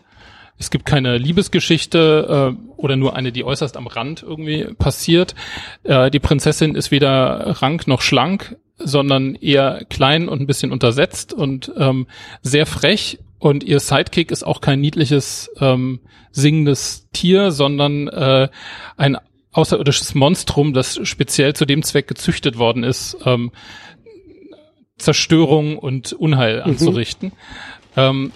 [0.59, 5.35] Es gibt keine Liebesgeschichte äh, oder nur eine, die äußerst am Rand irgendwie passiert.
[5.83, 11.33] Äh, die Prinzessin ist weder rank noch schlank, sondern eher klein und ein bisschen untersetzt
[11.33, 12.07] und ähm,
[12.43, 13.19] sehr frech.
[13.39, 18.49] Und ihr Sidekick ist auch kein niedliches ähm, singendes Tier, sondern äh,
[18.97, 19.19] ein
[19.53, 23.53] außerirdisches Monstrum, das speziell zu dem Zweck gezüchtet worden ist, ähm,
[24.99, 27.33] Zerstörung und Unheil anzurichten.
[27.97, 28.33] Ähm,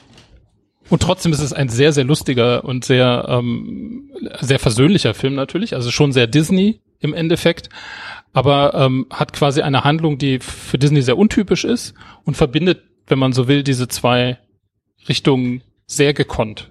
[0.91, 5.75] und trotzdem ist es ein sehr, sehr lustiger und sehr, ähm, sehr versöhnlicher Film natürlich,
[5.75, 7.69] also schon sehr Disney im Endeffekt,
[8.33, 13.19] aber ähm, hat quasi eine Handlung, die für Disney sehr untypisch ist und verbindet, wenn
[13.19, 14.39] man so will, diese zwei
[15.09, 16.71] Richtungen sehr gekonnt.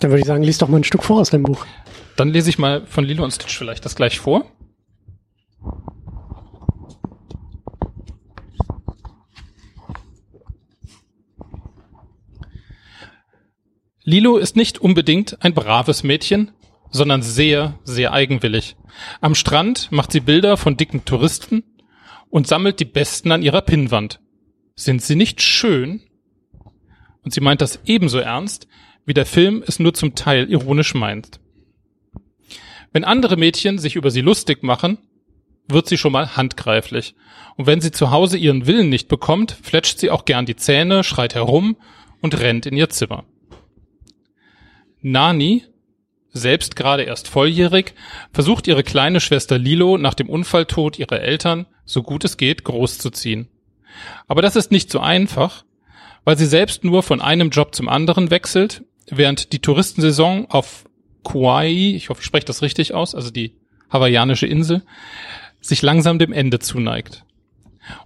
[0.00, 1.64] Dann würde ich sagen, lies doch mal ein Stück vor aus deinem Buch.
[2.16, 4.46] Dann lese ich mal von Lilo und Stitch vielleicht das gleich vor.
[14.04, 16.52] Lilo ist nicht unbedingt ein braves Mädchen,
[16.90, 18.76] sondern sehr, sehr eigenwillig.
[19.22, 21.64] Am Strand macht sie Bilder von dicken Touristen
[22.28, 24.20] und sammelt die besten an ihrer Pinnwand.
[24.76, 26.02] Sind sie nicht schön?
[27.22, 28.68] Und sie meint das ebenso ernst,
[29.06, 31.40] wie der Film es nur zum Teil ironisch meint.
[32.92, 34.98] Wenn andere Mädchen sich über sie lustig machen,
[35.66, 37.14] wird sie schon mal handgreiflich.
[37.56, 41.02] Und wenn sie zu Hause ihren Willen nicht bekommt, fletscht sie auch gern die Zähne,
[41.04, 41.76] schreit herum
[42.20, 43.24] und rennt in ihr Zimmer.
[45.04, 45.64] Nani,
[46.30, 47.94] selbst gerade erst volljährig,
[48.32, 53.48] versucht ihre kleine Schwester Lilo nach dem Unfalltod ihrer Eltern, so gut es geht, großzuziehen.
[54.26, 55.64] Aber das ist nicht so einfach,
[56.24, 60.86] weil sie selbst nur von einem Job zum anderen wechselt, während die Touristensaison auf
[61.22, 63.52] Kauai, ich hoffe, ich spreche das richtig aus, also die
[63.92, 64.82] hawaiianische Insel,
[65.60, 67.24] sich langsam dem Ende zuneigt.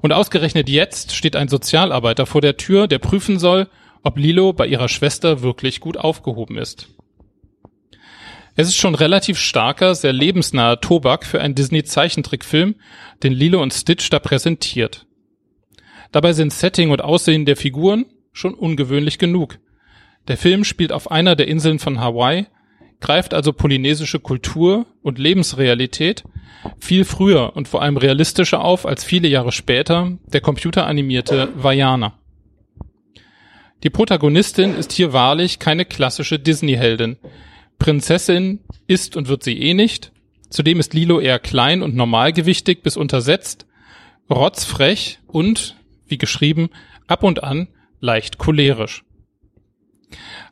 [0.01, 3.69] Und ausgerechnet jetzt steht ein Sozialarbeiter vor der Tür, der prüfen soll,
[4.03, 6.89] ob Lilo bei ihrer Schwester wirklich gut aufgehoben ist.
[8.57, 12.75] Es ist schon relativ starker, sehr lebensnaher Tobak für einen Disney-Zeichentrickfilm,
[13.23, 15.07] den Lilo und Stitch da präsentiert.
[16.11, 19.59] Dabei sind Setting und Aussehen der Figuren schon ungewöhnlich genug.
[20.27, 22.47] Der Film spielt auf einer der Inseln von Hawaii,
[23.01, 26.25] greift also polynesische Kultur und Lebensrealität
[26.81, 32.19] viel früher und vor allem realistischer auf als viele Jahre später der computeranimierte Vajana.
[33.85, 37.17] Die Protagonistin ist hier wahrlich keine klassische Disney-Heldin.
[37.79, 40.11] Prinzessin ist und wird sie eh nicht.
[40.51, 43.67] Zudem ist Lilo eher klein und normalgewichtig bis untersetzt,
[44.29, 46.71] rotzfrech und, wie geschrieben,
[47.07, 47.69] ab und an
[48.01, 49.05] leicht cholerisch.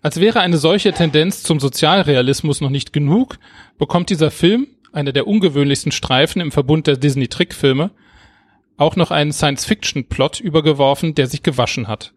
[0.02, 3.38] Als wäre eine solche Tendenz zum Sozialrealismus noch nicht genug,
[3.78, 7.90] bekommt dieser Film, einer der ungewöhnlichsten Streifen im Verbund der Disney-Trickfilme,
[8.76, 12.12] auch noch einen Science-Fiction-Plot übergeworfen, der sich gewaschen hat.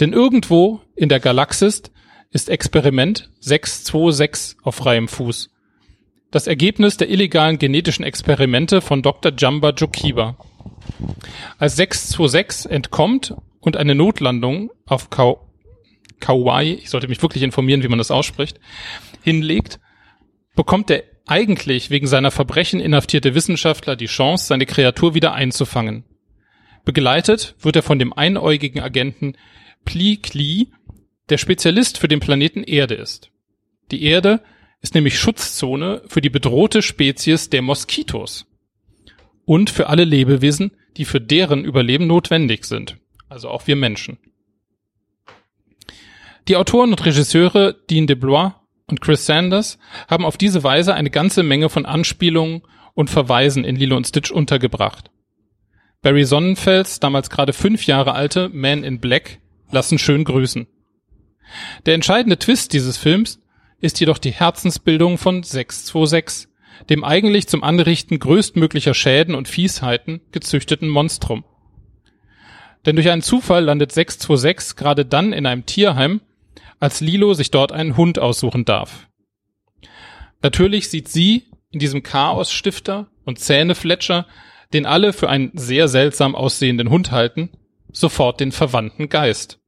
[0.00, 1.82] Denn irgendwo in der Galaxis
[2.30, 5.50] ist Experiment 626 auf freiem Fuß.
[6.30, 9.32] Das Ergebnis der illegalen genetischen Experimente von Dr.
[9.36, 10.38] Jamba Jokiba.
[11.58, 15.46] Als 626 entkommt und eine Notlandung auf Kau
[16.20, 18.60] Kauai, ich sollte mich wirklich informieren, wie man das ausspricht,
[19.22, 19.80] hinlegt,
[20.54, 26.04] bekommt der eigentlich wegen seiner Verbrechen inhaftierte Wissenschaftler die Chance, seine Kreatur wieder einzufangen.
[26.84, 29.34] Begleitet wird er von dem einäugigen Agenten
[29.84, 30.68] Pli Kli
[31.28, 33.30] der Spezialist für den Planeten Erde ist.
[33.90, 34.42] Die Erde
[34.82, 38.46] ist nämlich Schutzzone für die bedrohte Spezies der Moskitos
[39.44, 42.96] und für alle Lebewesen, die für deren Überleben notwendig sind,
[43.28, 44.18] also auch wir Menschen.
[46.48, 48.54] Die Autoren und Regisseure Dean DeBlois
[48.86, 52.62] und Chris Sanders haben auf diese Weise eine ganze Menge von Anspielungen
[52.94, 55.10] und Verweisen in Lilo und Stitch untergebracht.
[56.02, 59.38] Barry Sonnenfels, damals gerade fünf Jahre alte Man in Black,
[59.72, 60.66] lassen schön grüßen.
[61.86, 63.40] Der entscheidende Twist dieses Films
[63.80, 66.48] ist jedoch die Herzensbildung von 626,
[66.88, 71.44] dem eigentlich zum Anrichten größtmöglicher Schäden und Fiesheiten gezüchteten Monstrum.
[72.86, 76.20] Denn durch einen Zufall landet 626 gerade dann in einem Tierheim,
[76.78, 79.08] als Lilo sich dort einen Hund aussuchen darf.
[80.42, 84.26] Natürlich sieht sie in diesem Chaosstifter und Zähnefletscher,
[84.72, 87.50] den alle für einen sehr seltsam aussehenden Hund halten,
[87.92, 89.59] sofort den verwandten Geist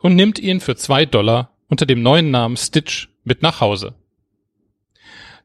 [0.00, 3.94] und nimmt ihn für zwei Dollar unter dem neuen Namen Stitch mit nach Hause.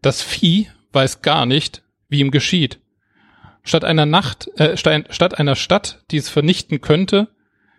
[0.02, 2.80] Das Vieh weiß gar nicht, wie ihm geschieht.
[3.64, 7.30] Statt einer Nacht, äh, statt einer Stadt, die es vernichten könnte,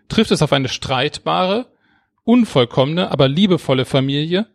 [0.09, 1.67] trifft es auf eine streitbare,
[2.23, 4.47] unvollkommene, aber liebevolle Familie,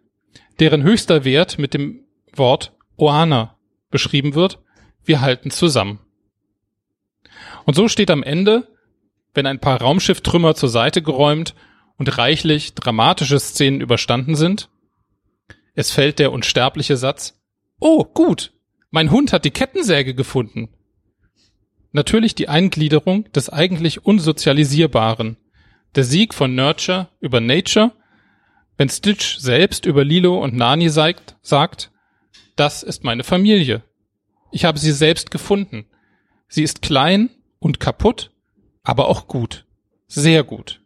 [0.59, 3.57] deren höchster Wert mit dem Wort Oana
[3.91, 4.59] beschrieben wird.
[5.05, 6.01] Wir halten zusammen.
[7.65, 8.69] Und so steht am Ende,
[9.33, 11.55] wenn ein paar Raumschifftrümmer zur Seite geräumt
[12.01, 14.71] und reichlich dramatische Szenen überstanden sind,
[15.75, 17.39] es fällt der unsterbliche Satz,
[17.79, 18.55] Oh, gut,
[18.91, 20.71] mein Hund hat die Kettensäge gefunden.
[21.93, 25.37] Natürlich die Eingliederung des eigentlich Unsozialisierbaren,
[25.95, 27.93] der Sieg von Nurture über Nature,
[28.79, 31.91] wenn Stitch selbst über Lilo und Nani sagt, sagt,
[32.57, 33.83] das ist meine Familie.
[34.53, 35.85] Ich habe sie selbst gefunden.
[36.49, 38.31] Sie ist klein und kaputt,
[38.85, 39.67] aber auch gut.
[40.07, 40.80] Sehr gut.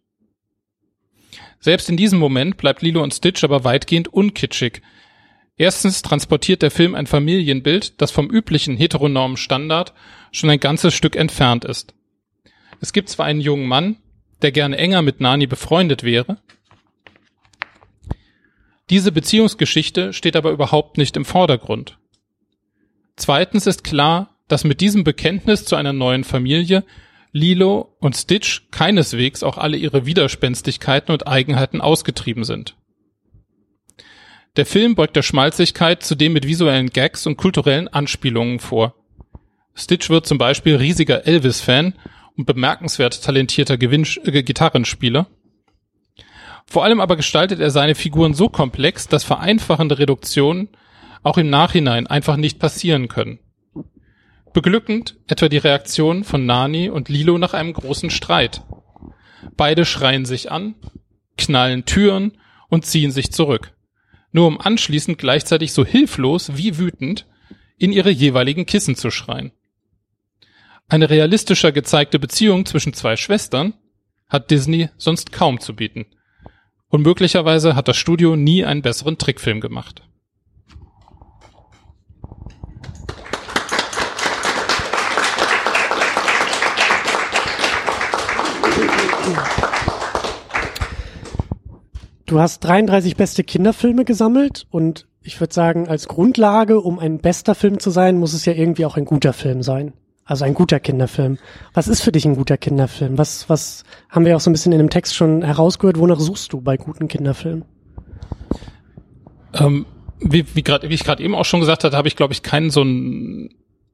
[1.64, 4.83] Selbst in diesem Moment bleibt Lilo und Stitch aber weitgehend unkitschig.
[5.57, 9.94] Erstens transportiert der Film ein Familienbild, das vom üblichen heteronormen Standard
[10.31, 11.94] schon ein ganzes Stück entfernt ist.
[12.83, 13.96] Es gibt zwar einen jungen Mann,
[14.42, 16.37] der gerne enger mit Nani befreundet wäre,
[18.90, 21.96] diese Beziehungsgeschichte steht aber überhaupt nicht im Vordergrund.
[23.16, 26.85] Zweitens ist klar, dass mit diesem Bekenntnis zu einer neuen Familie
[27.37, 32.77] Lilo und Stitch keineswegs auch alle ihre Widerspenstigkeiten und Eigenheiten ausgetrieben sind.
[34.55, 38.94] Der Film beugt der Schmalzigkeit zudem mit visuellen Gags und kulturellen Anspielungen vor.
[39.75, 41.94] Stitch wird zum Beispiel riesiger Elvis-Fan
[42.37, 45.27] und bemerkenswert talentierter Gewinn äh, Gitarrenspieler.
[46.66, 50.68] Vor allem aber gestaltet er seine Figuren so komplex, dass vereinfachende Reduktionen
[51.25, 53.40] auch im Nachhinein einfach nicht passieren können.
[54.55, 58.62] Beglückend etwa die Reaktion von Nani und Lilo nach einem großen Streit.
[59.57, 60.77] Beide schreien sich an,
[61.37, 62.38] knallen Türen
[62.69, 63.73] und ziehen sich zurück.
[64.31, 67.27] Nur um anschließend gleichzeitig so hilflos wie wütend
[67.79, 69.51] in ihre jeweiligen Kissen zu schreien.
[70.87, 73.75] Eine realistischer gezeigte Beziehung zwischen zwei Schwestern
[74.29, 76.07] hat Disney sonst kaum zu bieten.
[76.88, 80.03] Und möglicherweise hat das Studio nie einen besseren Trickfilm gemacht.
[92.26, 97.54] Du hast 33 beste Kinderfilme gesammelt und ich würde sagen, als Grundlage, um ein bester
[97.54, 99.92] Film zu sein, muss es ja irgendwie auch ein guter Film sein.
[100.24, 101.38] Also ein guter Kinderfilm.
[101.74, 103.18] Was ist für dich ein guter Kinderfilm?
[103.18, 105.98] Was, was haben wir auch so ein bisschen in dem Text schon herausgehört?
[105.98, 107.64] Wonach suchst du bei guten Kinderfilmen?
[109.52, 109.84] Ähm,
[110.20, 112.42] wie, wie, grad, wie ich gerade eben auch schon gesagt hatte, habe ich, glaube ich,
[112.42, 113.50] keinen so ein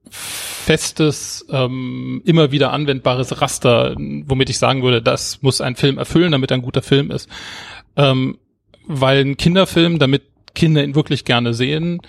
[0.08, 6.30] festes, ähm, immer wieder anwendbares Raster, womit ich sagen würde, das muss ein Film erfüllen,
[6.32, 7.28] damit er ein guter Film ist.
[7.96, 8.38] Ähm,
[8.86, 10.22] weil ein Kinderfilm, damit
[10.54, 12.00] Kinder ihn wirklich gerne sehen,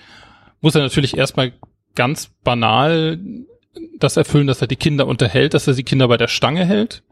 [0.60, 1.52] muss er natürlich erstmal
[1.94, 3.18] ganz banal
[3.98, 7.02] das erfüllen, dass er die Kinder unterhält, dass er die Kinder bei der Stange hält.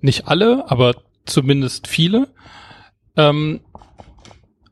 [0.00, 2.28] Nicht alle, aber zumindest viele.
[3.16, 3.60] Ähm,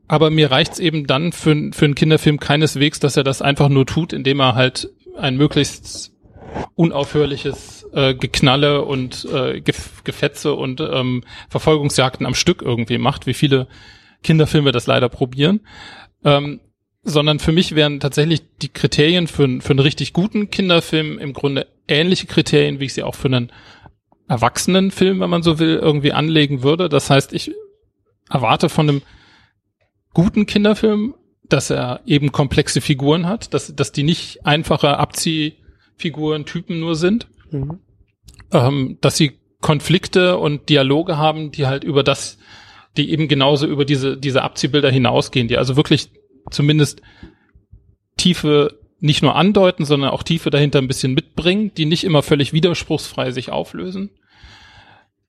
[0.09, 3.87] aber mir reicht's eben dann für, für einen Kinderfilm keineswegs, dass er das einfach nur
[3.87, 6.13] tut, indem er halt ein möglichst
[6.75, 13.69] unaufhörliches äh, Geknalle und äh, Gefetze und ähm, Verfolgungsjagden am Stück irgendwie macht, wie viele
[14.23, 15.61] Kinderfilme das leider probieren.
[16.25, 16.61] Ähm,
[17.05, 21.67] sondern für mich wären tatsächlich die Kriterien für, für einen richtig guten Kinderfilm im Grunde
[21.89, 23.51] ähnliche Kriterien, wie ich sie auch für einen
[24.29, 26.89] Erwachsenenfilm, wenn man so will, irgendwie anlegen würde.
[26.89, 27.53] Das heißt, ich
[28.31, 29.03] erwarte von einem
[30.15, 31.15] guten Kinderfilm
[31.53, 37.29] dass er eben komplexe Figuren hat, dass, dass die nicht einfache Abziehfiguren, Typen nur sind,
[37.53, 37.79] mhm.
[38.53, 42.39] ähm, dass sie Konflikte und Dialoge haben, die halt über das,
[42.97, 46.11] die eben genauso über diese, diese Abziehbilder hinausgehen, die also wirklich
[46.51, 47.01] zumindest
[48.17, 52.53] Tiefe nicht nur andeuten, sondern auch Tiefe dahinter ein bisschen mitbringen, die nicht immer völlig
[52.53, 54.11] widerspruchsfrei sich auflösen.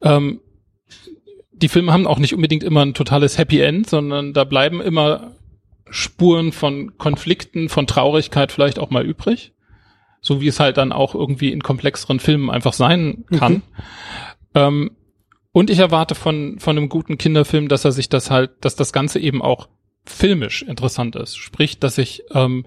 [0.02, 0.42] Ähm,
[1.52, 5.36] die Filme haben auch nicht unbedingt immer ein totales Happy End, sondern da bleiben immer
[5.90, 9.53] Spuren von Konflikten, von Traurigkeit vielleicht auch mal übrig.
[10.24, 13.54] So wie es halt dann auch irgendwie in komplexeren Filmen einfach sein kann.
[13.54, 13.62] Mhm.
[14.56, 14.92] Ähm,
[15.52, 18.92] und ich erwarte von, von einem guten Kinderfilm, dass er sich das halt, dass das
[18.92, 19.70] Ganze eben auch
[20.06, 21.38] filmisch interessant ist.
[21.38, 22.66] Sprich, dass ich ähm,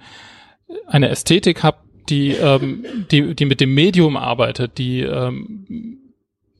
[0.86, 5.98] eine Ästhetik habe, die, ähm, die, die mit dem Medium arbeitet, die ähm,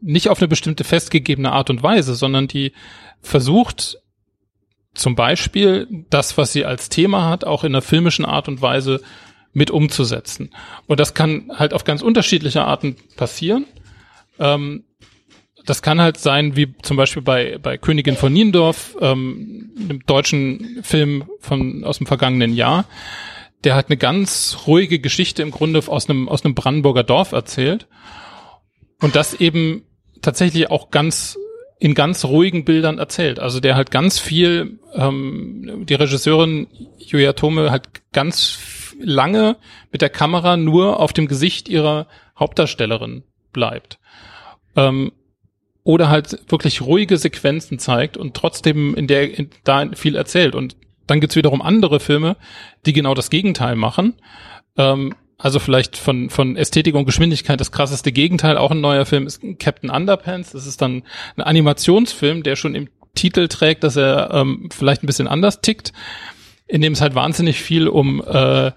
[0.01, 2.73] nicht auf eine bestimmte festgegebene Art und Weise, sondern die
[3.21, 3.99] versucht
[4.95, 9.01] zum Beispiel das, was sie als Thema hat, auch in einer filmischen Art und Weise
[9.57, 10.51] mit umzusetzen.
[10.87, 13.64] Und das kann halt auf ganz unterschiedliche Arten passieren.
[14.38, 14.85] Ähm,
[15.64, 20.81] das kann halt sein, wie zum Beispiel bei, bei Königin von Niendorf, ähm, einem deutschen
[20.83, 22.85] Film von, aus dem vergangenen Jahr.
[23.64, 27.88] Der hat eine ganz ruhige Geschichte im Grunde aus einem, aus einem Brandenburger Dorf erzählt.
[29.01, 29.85] Und das eben
[30.21, 31.38] tatsächlich auch ganz
[31.79, 33.38] in ganz ruhigen Bildern erzählt.
[33.38, 36.66] Also der halt ganz viel, ähm, die Regisseurin
[36.99, 38.59] Julia Tome hat ganz
[39.01, 39.57] lange
[39.93, 42.07] mit der Kamera nur auf dem Gesicht ihrer
[42.39, 43.99] Hauptdarstellerin bleibt.
[44.77, 45.13] Ähm,
[45.85, 50.55] oder halt wirklich ruhige Sequenzen zeigt und trotzdem in der in, da viel erzählt.
[50.55, 52.37] Und dann gibt's wiederum andere Filme,
[52.85, 54.15] die genau das Gegenteil machen.
[54.77, 58.57] Ähm, also vielleicht von, von Ästhetik und Geschwindigkeit das krasseste Gegenteil.
[58.57, 60.53] Auch ein neuer Film ist Captain Underpants.
[60.53, 61.03] Das ist dann
[61.37, 65.93] ein Animationsfilm, der schon im Titel trägt, dass er ähm, vielleicht ein bisschen anders tickt,
[66.66, 68.72] in dem es halt wahnsinnig viel um äh,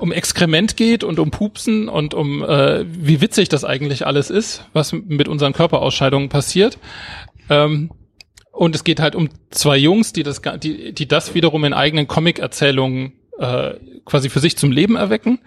[0.00, 4.64] um Exkrement geht und um Pupsen und um äh, wie witzig das eigentlich alles ist,
[4.72, 6.78] was mit unseren Körperausscheidungen passiert.
[7.50, 7.90] Ähm,
[8.50, 12.06] und es geht halt um zwei Jungs, die das, die, die das wiederum in eigenen
[12.06, 15.40] Comic-Erzählungen äh, quasi für sich zum Leben erwecken.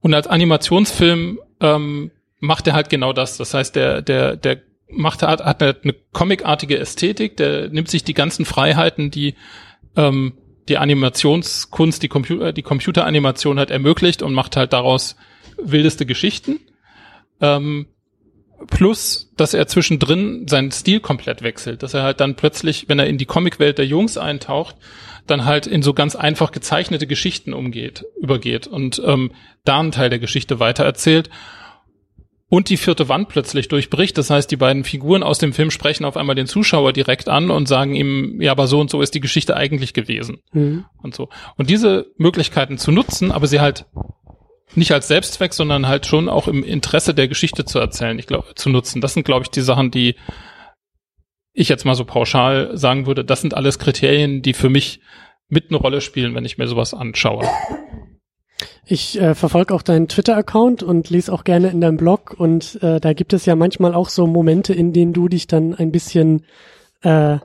[0.00, 3.36] Und als Animationsfilm ähm, macht er halt genau das.
[3.36, 8.14] Das heißt, der, der, der macht hat, hat eine comicartige Ästhetik, der nimmt sich die
[8.14, 9.34] ganzen Freiheiten, die
[9.96, 10.34] ähm,
[10.68, 15.16] die Animationskunst, die Computer, die Computeranimation hat ermöglicht und macht halt daraus
[15.58, 16.60] wildeste Geschichten.
[17.40, 17.86] Ähm,
[18.68, 23.06] plus, dass er zwischendrin seinen Stil komplett wechselt, dass er halt dann plötzlich, wenn er
[23.06, 24.76] in die Comicwelt der Jungs eintaucht,
[25.26, 29.32] dann halt in so ganz einfach gezeichnete Geschichten umgeht, übergeht und ähm,
[29.64, 31.30] da einen Teil der Geschichte weitererzählt
[32.48, 34.16] und die vierte Wand plötzlich durchbricht.
[34.18, 37.50] Das heißt, die beiden Figuren aus dem Film sprechen auf einmal den Zuschauer direkt an
[37.50, 40.38] und sagen ihm, ja, aber so und so ist die Geschichte eigentlich gewesen.
[40.52, 40.84] Mhm.
[41.02, 41.28] Und so.
[41.56, 43.86] Und diese Möglichkeiten zu nutzen, aber sie halt
[44.74, 48.54] nicht als Selbstzweck, sondern halt schon auch im Interesse der Geschichte zu erzählen, ich glaube,
[48.54, 49.00] zu nutzen.
[49.00, 50.16] Das sind, glaube ich, die Sachen, die
[51.52, 55.00] ich jetzt mal so pauschal sagen würde, das sind alles Kriterien, die für mich
[55.48, 57.46] mit eine Rolle spielen, wenn ich mir sowas anschaue.
[58.88, 63.00] Ich äh, verfolge auch deinen Twitter-Account und lese auch gerne in deinem Blog und äh,
[63.00, 66.44] da gibt es ja manchmal auch so Momente, in denen du dich dann ein bisschen
[67.02, 67.38] äh,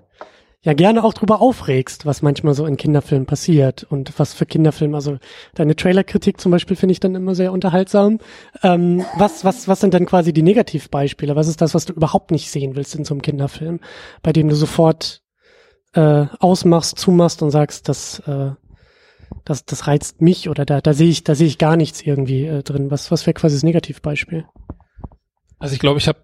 [0.63, 4.95] ja gerne auch drüber aufregst, was manchmal so in Kinderfilmen passiert und was für Kinderfilme,
[4.95, 5.17] also
[5.55, 8.19] deine Trailerkritik zum Beispiel finde ich dann immer sehr unterhaltsam.
[8.61, 11.35] Ähm, was, was, was sind dann quasi die Negativbeispiele?
[11.35, 13.79] Was ist das, was du überhaupt nicht sehen willst in so einem Kinderfilm,
[14.21, 15.23] bei dem du sofort
[15.93, 18.51] äh, ausmachst, zumachst und sagst, das, äh,
[19.45, 22.45] das, das reizt mich oder da, da sehe ich, da sehe ich gar nichts irgendwie
[22.45, 22.91] äh, drin.
[22.91, 24.45] Was, was wäre quasi das Negativbeispiel?
[25.59, 26.19] Also ich glaube, ich habe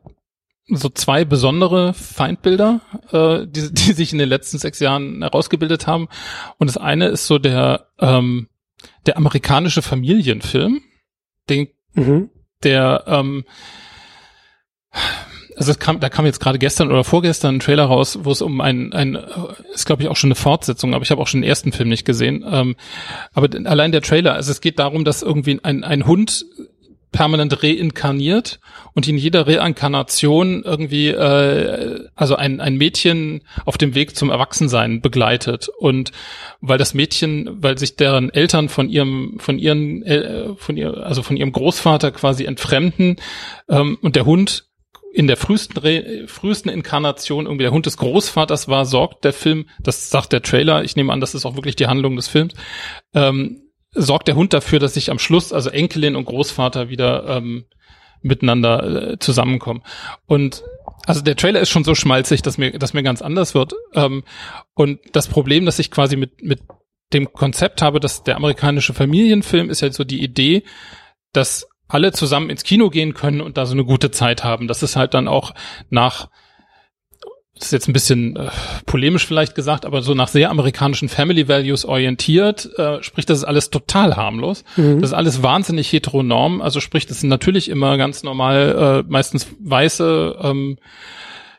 [0.69, 6.07] so zwei besondere Feindbilder, äh, die, die sich in den letzten sechs Jahren herausgebildet haben.
[6.57, 8.49] Und das eine ist so der, ähm,
[9.05, 10.81] der amerikanische Familienfilm,
[11.49, 12.29] den, mhm.
[12.63, 13.45] der, ähm,
[15.57, 18.41] also es kam, da kam jetzt gerade gestern oder vorgestern ein Trailer raus, wo es
[18.41, 19.17] um ein, ein
[19.73, 21.89] ist glaube ich auch schon eine Fortsetzung, aber ich habe auch schon den ersten Film
[21.89, 22.45] nicht gesehen.
[22.49, 22.75] Ähm,
[23.33, 26.45] aber allein der Trailer, also es geht darum, dass irgendwie ein, ein Hund
[27.11, 28.59] permanent reinkarniert
[28.93, 35.01] und in jeder Reinkarnation irgendwie äh, also ein, ein Mädchen auf dem Weg zum Erwachsensein
[35.01, 36.11] begleitet und
[36.61, 41.23] weil das Mädchen, weil sich deren Eltern von ihrem von ihren äh, von ihr also
[41.23, 43.15] von ihrem Großvater quasi entfremden
[43.69, 44.67] ähm, und der Hund
[45.13, 49.67] in der frühesten, Re frühesten Inkarnation irgendwie der Hund des Großvaters war, sorgt der Film,
[49.79, 52.53] das sagt der Trailer, ich nehme an, das ist auch wirklich die Handlung des Films,
[53.13, 57.65] ähm, sorgt der Hund dafür, dass sich am Schluss, also Enkelin und Großvater wieder ähm,
[58.21, 59.83] miteinander äh, zusammenkommen.
[60.25, 60.63] Und
[61.05, 63.73] also der Trailer ist schon so schmalzig, dass mir, dass mir ganz anders wird.
[63.93, 64.23] Ähm,
[64.73, 66.59] und das Problem, dass ich quasi mit, mit
[67.13, 70.63] dem Konzept habe, dass der amerikanische Familienfilm ist ja so die Idee,
[71.31, 74.67] dass alle zusammen ins Kino gehen können und da so eine gute Zeit haben.
[74.67, 75.53] Das ist halt dann auch
[75.89, 76.29] nach
[77.59, 78.49] das ist jetzt ein bisschen äh,
[78.85, 83.43] polemisch vielleicht gesagt, aber so nach sehr amerikanischen Family Values orientiert, äh, sprich, das ist
[83.43, 84.63] alles total harmlos.
[84.75, 85.01] Mhm.
[85.01, 86.61] Das ist alles wahnsinnig heteronorm.
[86.61, 90.77] Also sprich, das sind natürlich immer ganz normal, äh, meistens weiße ähm,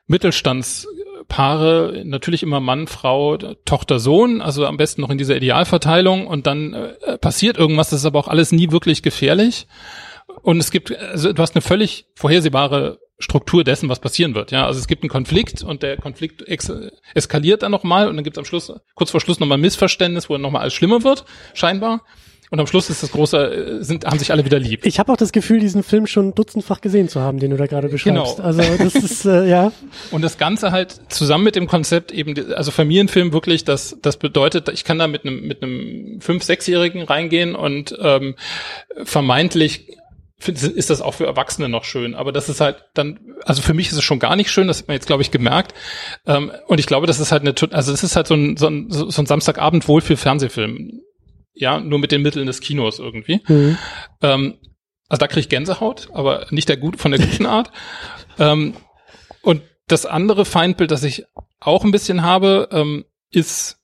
[0.07, 6.47] Mittelstandspaare, natürlich immer Mann, Frau, Tochter, Sohn, also am besten noch in dieser Idealverteilung und
[6.47, 9.67] dann äh, passiert irgendwas, das ist aber auch alles nie wirklich gefährlich.
[10.43, 14.53] Und es gibt, also du hast eine völlig vorhersehbare Struktur dessen, was passieren wird.
[14.53, 16.45] Ja, also es gibt einen Konflikt und der Konflikt
[17.15, 20.29] eskaliert dann nochmal und dann gibt es am Schluss, kurz vor Schluss nochmal ein Missverständnis,
[20.29, 21.25] wo dann nochmal alles schlimmer wird,
[21.55, 22.03] scheinbar.
[22.51, 24.87] Und am Schluss ist das große, sind, haben sich alle wieder lieb.
[24.87, 27.67] Ich habe auch das Gefühl, diesen Film schon dutzendfach gesehen zu haben, den du da
[27.67, 28.37] gerade beschreibst.
[28.37, 28.47] Genau.
[28.47, 29.73] Also das ist, äh, ja.
[30.11, 34.71] Und das Ganze halt zusammen mit dem Konzept eben, also Familienfilm wirklich, das, das bedeutet,
[34.71, 38.35] ich kann da mit einem, mit einem fünf-, sechsjährigen reingehen und ähm,
[39.05, 39.98] vermeintlich
[40.39, 42.15] find, ist das auch für Erwachsene noch schön.
[42.15, 44.81] Aber das ist halt dann, also für mich ist es schon gar nicht schön, das
[44.81, 45.75] hat man jetzt, glaube ich, gemerkt.
[46.27, 48.69] Ähm, und ich glaube, das ist halt eine, also das ist halt so ein, so
[48.69, 51.01] ein, so ein Samstagabend wohl für Fernsehfilm.
[51.55, 53.41] Ja, nur mit den Mitteln des Kinos irgendwie.
[53.49, 53.79] Mhm.
[54.23, 54.59] Ähm,
[55.09, 57.73] also da kriege ich Gänsehaut, aber nicht der gut, von der guten Art.
[58.39, 58.75] ähm,
[59.43, 61.25] und das andere Feindbild, das ich
[61.61, 63.79] auch ein bisschen habe, ähm, ist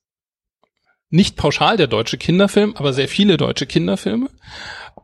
[1.09, 4.29] nicht pauschal der deutsche Kinderfilm, aber sehr viele deutsche Kinderfilme.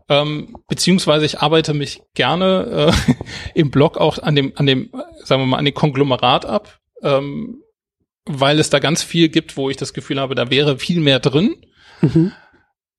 [0.09, 3.13] Ähm, beziehungsweise ich arbeite mich gerne äh,
[3.55, 4.89] im Blog auch an dem, an dem,
[5.23, 7.61] sagen wir mal, an dem Konglomerat ab, ähm,
[8.25, 11.19] weil es da ganz viel gibt, wo ich das Gefühl habe, da wäre viel mehr
[11.19, 11.55] drin.
[12.01, 12.31] Mhm.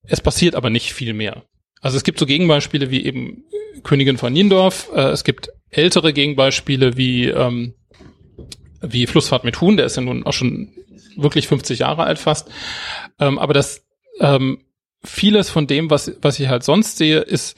[0.04, 1.44] Es passiert aber nicht viel mehr.
[1.80, 3.44] Also es gibt so Gegenbeispiele wie eben
[3.82, 7.74] Königin von Niendorf, äh, es gibt ältere Gegenbeispiele wie, ähm,
[8.80, 10.72] wie Flussfahrt mit Huhn, der ist ja nun auch schon
[11.16, 12.48] wirklich 50 Jahre alt fast.
[13.18, 13.84] Ähm, aber das
[14.20, 14.62] ähm,
[15.04, 17.56] vieles von dem, was, was ich halt sonst sehe, ist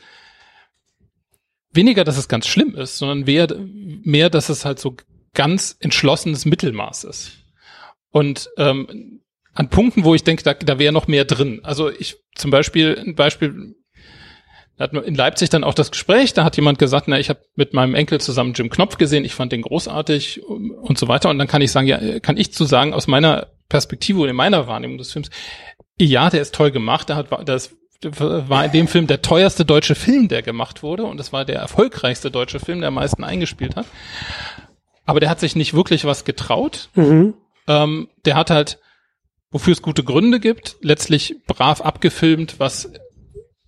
[1.73, 4.97] weniger, dass es ganz schlimm ist, sondern mehr, mehr dass es halt so
[5.35, 7.33] ganz entschlossenes Mittelmaß ist.
[8.11, 9.21] Und ähm,
[9.55, 11.61] an Punkten, wo ich denke, da, da wäre noch mehr drin.
[11.63, 13.75] Also ich zum Beispiel, ein Beispiel,
[14.77, 17.41] da hat in Leipzig dann auch das Gespräch, da hat jemand gesagt, na, ich habe
[17.55, 21.31] mit meinem Enkel zusammen Jim Knopf gesehen, ich fand den großartig und so weiter.
[21.31, 24.37] Und dann kann ich sagen, ja, kann ich zu sagen, aus meiner Perspektive und in
[24.37, 25.31] meiner Wahrnehmung des Films,
[25.99, 27.09] ja, der ist toll gemacht.
[27.09, 31.05] Der hat, das war in dem Film der teuerste deutsche Film, der gemacht wurde.
[31.05, 33.87] Und das war der erfolgreichste deutsche Film, der am meisten eingespielt hat.
[35.07, 36.89] Aber der hat sich nicht wirklich was getraut.
[36.95, 37.35] Mhm.
[37.67, 38.79] Ähm, der hat halt,
[39.51, 42.91] wofür es gute Gründe gibt, letztlich brav abgefilmt, was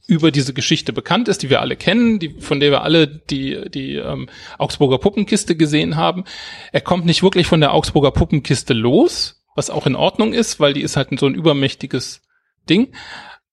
[0.09, 3.69] über diese Geschichte bekannt ist, die wir alle kennen, die, von der wir alle die,
[3.69, 6.25] die ähm, Augsburger Puppenkiste gesehen haben.
[6.73, 10.73] Er kommt nicht wirklich von der Augsburger Puppenkiste los, was auch in Ordnung ist, weil
[10.73, 12.23] die ist halt so ein übermächtiges
[12.69, 12.95] Ding.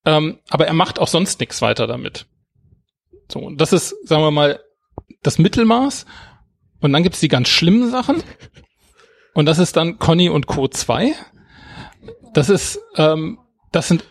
[0.06, 2.28] Ähm, aber er macht auch sonst nichts weiter damit.
[3.32, 4.60] So, und das ist, sagen wir mal,
[5.24, 6.06] das Mittelmaß.
[6.82, 8.22] Und dann gibt's die ganz schlimmen Sachen.
[9.34, 10.68] Und das ist dann Conny und Co.
[10.68, 11.16] 2.
[12.34, 13.40] Das ist, ähm,
[13.72, 14.04] das sind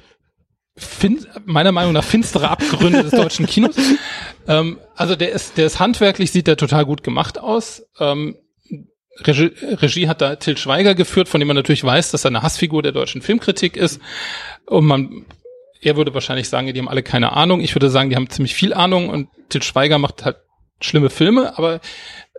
[0.77, 3.77] fin meiner Meinung nach finstere Abgründe des deutschen Kinos.
[4.49, 7.85] ähm, also der ist, der ist handwerklich, sieht der total gut gemacht aus.
[8.01, 8.37] Ähm,
[9.21, 12.43] Regie, Regie hat da Till Schweiger geführt, von dem man natürlich weiß, dass er eine
[12.43, 14.01] Hassfigur der deutschen Filmkritik ist.
[14.67, 15.27] Und man,
[15.81, 17.61] er würde wahrscheinlich sagen, die haben alle keine Ahnung.
[17.61, 20.37] Ich würde sagen, die haben ziemlich viel Ahnung und Till Schweiger macht halt
[20.81, 21.81] schlimme Filme, aber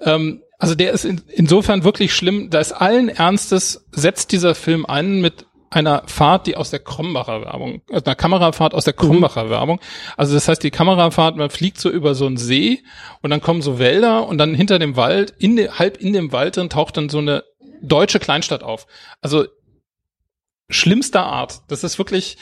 [0.02, 2.50] ähm, also der ist in, insofern wirklich schlimm.
[2.50, 5.46] Da ist allen Ernstes setzt dieser Film ein mit
[5.76, 9.50] einer Fahrt, die aus der Krombacher Werbung, also einer Kamerafahrt aus der Krombacher mhm.
[9.50, 9.80] Werbung.
[10.18, 12.84] Also das heißt, die Kamerafahrt, man fliegt so über so einen See
[13.22, 16.32] und dann kommen so Wälder und dann hinter dem Wald, in de, halb in dem
[16.32, 17.44] Wald drin taucht dann so eine
[17.82, 18.88] deutsche Kleinstadt auf.
[19.22, 19.46] Also
[20.70, 21.62] schlimmster Art.
[21.68, 22.38] Das ist wirklich,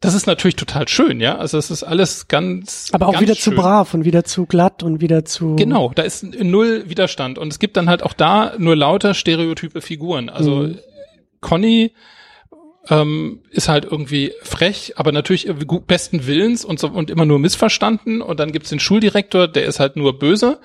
[0.00, 1.38] das ist natürlich total schön, ja.
[1.38, 2.90] Also es ist alles ganz.
[2.92, 3.54] Aber auch ganz wieder schön.
[3.54, 5.56] zu brav und wieder zu glatt und wieder zu.
[5.56, 7.38] Genau, da ist null Widerstand.
[7.38, 10.28] Und es gibt dann halt auch da nur lauter stereotype Figuren.
[10.28, 10.78] Also mhm.
[11.40, 11.92] Conny
[12.88, 15.48] ähm, ist halt irgendwie frech, aber natürlich
[15.86, 18.20] besten Willens und so und immer nur missverstanden.
[18.20, 20.58] Und dann gibt's den Schuldirektor, der ist halt nur böse.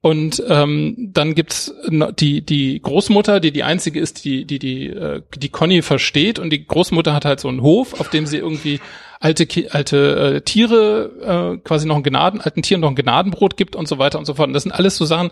[0.00, 1.74] Und ähm, dann gibt's
[2.18, 6.38] die die Großmutter, die die einzige ist, die die die äh, die Conny versteht.
[6.38, 8.80] Und die Großmutter hat halt so einen Hof, auf dem sie irgendwie
[9.18, 13.74] alte alte äh, Tiere äh, quasi noch ein Gnaden alten Tieren noch ein Gnadenbrot gibt
[13.74, 14.48] und so weiter und so fort.
[14.48, 15.30] Und das sind alles so Sachen.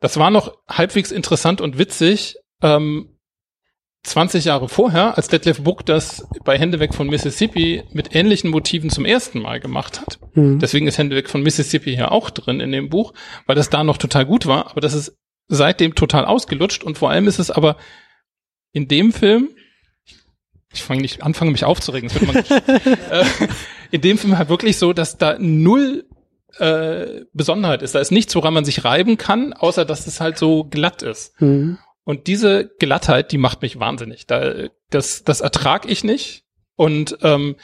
[0.00, 2.36] Das war noch halbwegs interessant und witzig.
[2.62, 3.08] Ähm,
[4.04, 8.90] 20 Jahre vorher, als Detlef Buck das bei Hände weg von Mississippi mit ähnlichen Motiven
[8.90, 10.18] zum ersten Mal gemacht hat.
[10.34, 10.58] Mhm.
[10.58, 13.12] Deswegen ist Hände weg von Mississippi hier auch drin in dem Buch,
[13.46, 15.16] weil das da noch total gut war, aber das ist
[15.48, 17.76] seitdem total ausgelutscht und vor allem ist es aber
[18.72, 19.50] in dem Film
[20.74, 22.08] ich fange nicht anfange mich aufzuregen.
[22.08, 22.44] Das wird man,
[23.10, 23.24] äh,
[23.90, 26.06] in dem Film halt wirklich so, dass da null
[26.58, 27.94] äh, Besonderheit ist.
[27.94, 31.40] Da ist nichts, woran man sich reiben kann, außer dass es halt so glatt ist.
[31.40, 31.78] Mhm.
[32.04, 34.26] Und diese Glattheit, die macht mich wahnsinnig.
[34.26, 36.44] Da, das, das ertrag ich nicht.
[36.76, 37.56] Und ähm,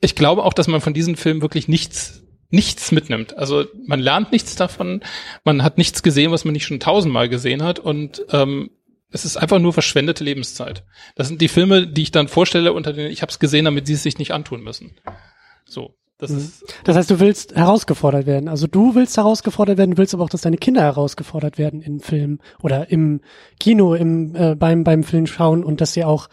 [0.00, 2.20] ich glaube auch, dass man von diesem Film wirklich nichts
[2.50, 3.36] nichts mitnimmt.
[3.36, 5.02] Also man lernt nichts davon,
[5.44, 8.70] man hat nichts gesehen, was man nicht schon tausendmal gesehen hat und ähm,
[9.10, 10.84] es ist einfach nur verschwendete Lebenszeit.
[11.14, 13.86] Das sind die Filme, die ich dann vorstelle, unter denen ich habe es gesehen, damit
[13.86, 14.96] sie es sich nicht antun müssen.
[15.64, 15.94] So.
[16.24, 16.38] Das, mhm.
[16.38, 18.48] ist das heißt, du willst herausgefordert werden.
[18.48, 22.00] Also du willst herausgefordert werden, du willst aber auch, dass deine Kinder herausgefordert werden in
[22.00, 23.20] Film oder im
[23.60, 26.28] Kino, im äh, beim beim Film schauen und dass sie auch,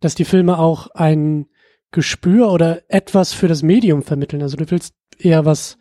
[0.00, 1.46] dass die Filme auch ein
[1.90, 4.42] Gespür oder etwas für das Medium vermitteln.
[4.42, 5.78] Also du willst eher was,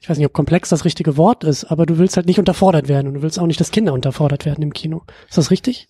[0.00, 2.88] ich weiß nicht, ob komplex das richtige Wort ist, aber du willst halt nicht unterfordert
[2.88, 5.02] werden und du willst auch nicht, dass Kinder unterfordert werden im Kino.
[5.28, 5.88] Ist das richtig?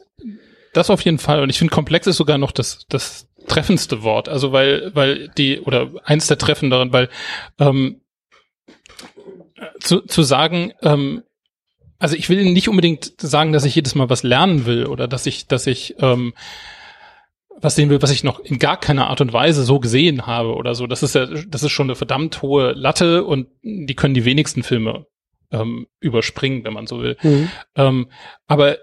[0.73, 1.43] Das auf jeden Fall.
[1.43, 4.29] Und ich finde, komplex ist sogar noch das, das treffendste Wort.
[4.29, 7.09] Also weil, weil die, oder eins der treffenderen, weil
[7.59, 8.01] ähm,
[9.81, 11.23] zu, zu sagen, ähm,
[11.99, 15.27] also ich will nicht unbedingt sagen, dass ich jedes Mal was lernen will oder dass
[15.27, 16.33] ich, dass ich ähm,
[17.61, 20.55] was sehen will, was ich noch in gar keiner Art und Weise so gesehen habe
[20.55, 20.87] oder so.
[20.87, 24.63] Das ist ja, das ist schon eine verdammt hohe Latte und die können die wenigsten
[24.63, 25.07] Filme
[25.51, 27.17] ähm, überspringen, wenn man so will.
[27.23, 27.51] Mhm.
[27.75, 28.11] Ähm,
[28.47, 28.79] aber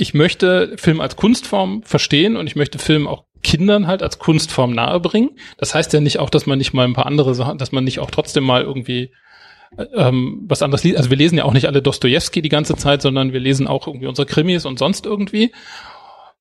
[0.00, 4.72] ich möchte Film als Kunstform verstehen und ich möchte Film auch Kindern halt als Kunstform
[4.72, 5.30] nahebringen.
[5.58, 7.84] Das heißt ja nicht auch, dass man nicht mal ein paar andere Sachen, dass man
[7.84, 9.10] nicht auch trotzdem mal irgendwie
[9.76, 10.96] äh, ähm, was anderes liest.
[10.96, 13.86] Also wir lesen ja auch nicht alle Dostoevsky die ganze Zeit, sondern wir lesen auch
[13.86, 15.52] irgendwie unsere Krimis und sonst irgendwie.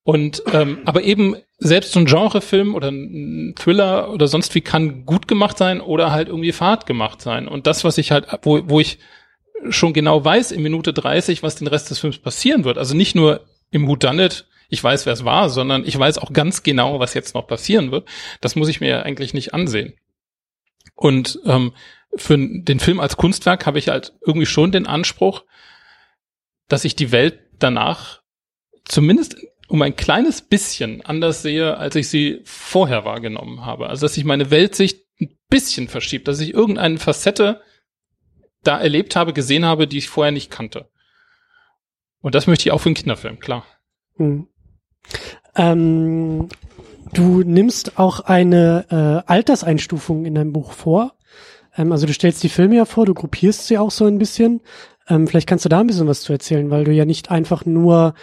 [0.03, 5.05] Und ähm, aber eben selbst so ein Genrefilm oder ein Thriller oder sonst wie kann
[5.05, 7.47] gut gemacht sein oder halt irgendwie fad gemacht sein.
[7.47, 8.99] Und das, was ich halt, wo, wo ich
[9.70, 12.78] schon genau weiß in Minute 30, was den Rest des Films passieren wird.
[12.78, 13.41] Also nicht nur
[13.72, 16.99] im Who Done It, ich weiß, wer es war, sondern ich weiß auch ganz genau,
[16.99, 18.07] was jetzt noch passieren wird.
[18.39, 19.93] Das muss ich mir ja eigentlich nicht ansehen.
[20.95, 21.74] Und ähm,
[22.15, 25.43] für den Film als Kunstwerk habe ich halt irgendwie schon den Anspruch,
[26.67, 28.22] dass ich die Welt danach
[28.86, 33.88] zumindest um ein kleines bisschen anders sehe, als ich sie vorher wahrgenommen habe.
[33.88, 37.61] Also dass sich meine Weltsicht ein bisschen verschiebt, dass ich irgendeine Facette
[38.63, 40.89] da erlebt habe, gesehen habe, die ich vorher nicht kannte.
[42.22, 43.65] Und das möchte ich auch für einen Kinderfilm, klar.
[44.15, 44.47] Hm.
[45.55, 46.49] Ähm,
[47.13, 48.86] du nimmst auch eine
[49.26, 51.13] äh, Alterseinstufung in deinem Buch vor.
[51.78, 54.61] Ähm, also du stellst die Filme ja vor, du gruppierst sie auch so ein bisschen.
[55.07, 57.65] Ähm, vielleicht kannst du da ein bisschen was zu erzählen, weil du ja nicht einfach
[57.65, 58.13] nur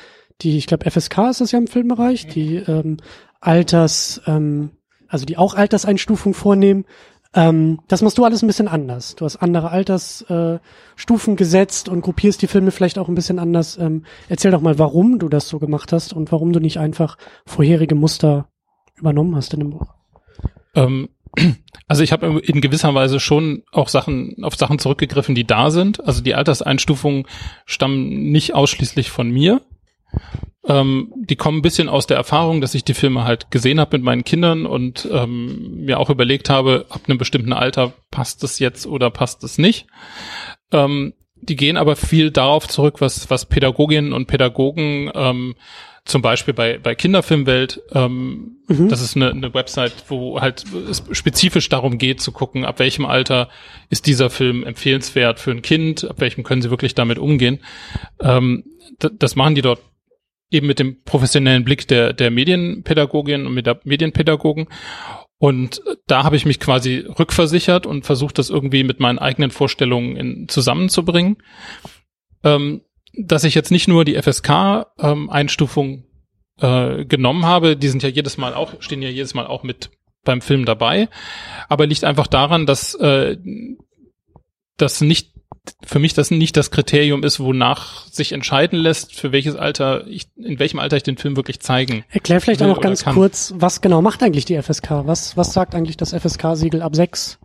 [0.43, 2.99] die, ich glaube FSK ist das ja im Filmbereich, die ähm,
[3.41, 4.71] Alters, ähm,
[5.09, 6.85] also die auch Alterseinstufung vornehmen,
[7.35, 9.15] ähm, das machst du alles ein bisschen anders.
[9.17, 13.77] Du hast andere Altersstufen äh, gesetzt und gruppierst die Filme vielleicht auch ein bisschen anders.
[13.79, 17.19] Ähm, erzähl doch mal, warum du das so gemacht hast und warum du nicht einfach
[17.47, 18.49] vorherige Muster
[18.97, 19.95] übernommen hast in dem Buch.
[20.75, 21.09] Ähm,
[21.89, 26.07] also ich habe in gewisser Weise schon auch Sachen auf Sachen zurückgegriffen, die da sind.
[26.07, 27.27] Also die Alterseinstufungen
[27.65, 29.63] stammen nicht ausschließlich von mir,
[30.69, 33.97] ähm, die kommen ein bisschen aus der Erfahrung, dass ich die Filme halt gesehen habe
[33.97, 38.59] mit meinen Kindern und ähm, mir auch überlegt habe, ab einem bestimmten Alter passt es
[38.59, 39.87] jetzt oder passt es nicht.
[40.73, 45.55] Ähm, die gehen aber viel darauf zurück, was, was Pädagoginnen und Pädagogen ähm,
[46.05, 48.89] zum Beispiel bei, bei Kinderfilmwelt, ähm, mhm.
[48.89, 53.05] das ist eine, eine Website, wo halt es spezifisch darum geht zu gucken, ab welchem
[53.05, 53.49] Alter
[53.91, 57.59] ist dieser Film empfehlenswert für ein Kind, ab welchem können sie wirklich damit umgehen.
[58.21, 58.65] Ähm,
[58.99, 59.81] das machen die dort
[60.51, 64.69] eben mit dem professionellen Blick der, der Medienpädagogin und mit der Medienpädagogen.
[65.39, 70.17] Und da habe ich mich quasi rückversichert und versucht, das irgendwie mit meinen eigenen Vorstellungen
[70.17, 71.37] in, zusammenzubringen.
[72.43, 72.83] Ähm,
[73.19, 76.05] dass ich jetzt nicht nur die FSK-Einstufung
[76.61, 79.63] ähm, äh, genommen habe, die sind ja jedes Mal auch, stehen ja jedes Mal auch
[79.63, 79.91] mit
[80.25, 81.09] beim Film dabei,
[81.69, 83.37] aber liegt einfach daran, dass äh,
[84.77, 85.36] das nicht
[85.85, 90.29] für mich das nicht das Kriterium ist, wonach sich entscheiden lässt, für welches Alter ich,
[90.37, 92.05] in welchem Alter ich den Film wirklich zeigen.
[92.11, 93.15] Erklär vielleicht auch noch ganz kann.
[93.15, 94.91] kurz, was genau macht eigentlich die FSK?
[95.05, 97.39] Was, was sagt eigentlich das FSK-Siegel ab sechs?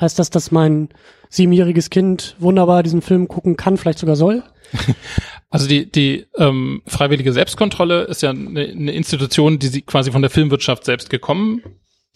[0.00, 0.88] Heißt das, dass mein
[1.28, 4.42] siebenjähriges Kind wunderbar diesen Film gucken kann, vielleicht sogar soll?
[5.50, 10.20] Also die, die ähm, freiwillige Selbstkontrolle ist ja eine, eine Institution, die sie quasi von
[10.20, 11.62] der Filmwirtschaft selbst gekommen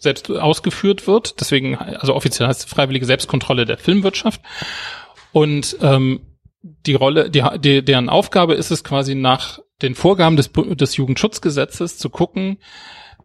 [0.03, 1.39] selbst ausgeführt wird.
[1.39, 4.41] Deswegen, also offiziell heißt es freiwillige Selbstkontrolle der Filmwirtschaft.
[5.33, 6.21] Und ähm,
[6.61, 11.97] die Rolle, die, die, deren Aufgabe ist es quasi nach den Vorgaben des, des Jugendschutzgesetzes
[11.97, 12.59] zu gucken,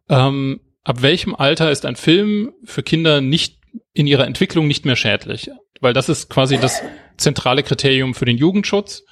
[0.09, 3.59] ähm, ab welchem Alter ist ein Film für Kinder nicht
[3.93, 5.51] in ihrer Entwicklung nicht mehr schädlich.
[5.81, 6.83] Weil das ist quasi das
[7.17, 9.05] zentrale Kriterium für den Jugendschutz.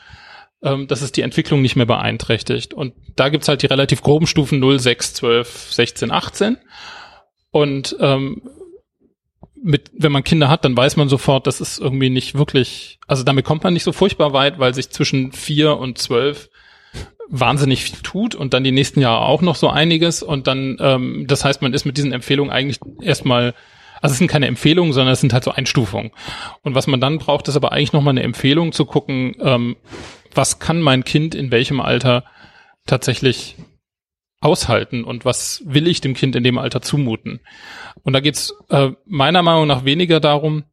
[0.63, 2.73] ähm, dass es die Entwicklung nicht mehr beeinträchtigt.
[2.73, 6.57] Und da gibt's halt die relativ groben Stufen 0, 6, 12, 16, 18.
[7.51, 8.43] Und ähm,
[9.63, 13.23] mit, wenn man Kinder hat, dann weiß man sofort, das ist irgendwie nicht wirklich, also
[13.23, 16.51] damit kommt man nicht so furchtbar weit, weil sich zwischen vier und zwölf
[17.29, 21.25] wahnsinnig viel tut und dann die nächsten Jahre auch noch so einiges und dann, ähm,
[21.27, 23.55] das heißt, man ist mit diesen Empfehlungen eigentlich erstmal,
[24.01, 26.13] also es sind keine Empfehlungen, sondern es sind halt so Einstufungen.
[26.63, 29.77] Und was man dann braucht, ist aber eigentlich nochmal eine Empfehlung zu gucken, ähm,
[30.35, 32.25] was kann mein Kind in welchem Alter
[32.87, 33.57] tatsächlich
[34.41, 37.41] aushalten und was will ich dem Kind in dem Alter zumuten.
[38.03, 40.65] Und da geht's äh, meiner Meinung nach weniger darum,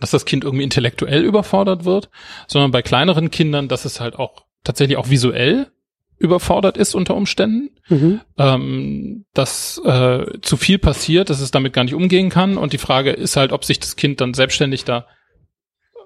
[0.00, 2.10] dass das Kind irgendwie intellektuell überfordert wird,
[2.46, 5.68] sondern bei kleineren Kindern, dass es halt auch tatsächlich auch visuell
[6.16, 8.20] überfordert ist unter Umständen, mhm.
[8.38, 12.56] ähm, dass äh, zu viel passiert, dass es damit gar nicht umgehen kann.
[12.56, 15.06] Und die Frage ist halt, ob sich das Kind dann selbstständig da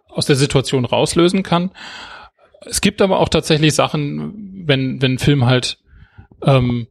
[0.08, 1.70] aus der Situation rauslösen kann.
[2.64, 5.78] Es gibt aber auch tatsächlich Sachen, wenn, wenn ein Film halt
[6.42, 6.86] ähm,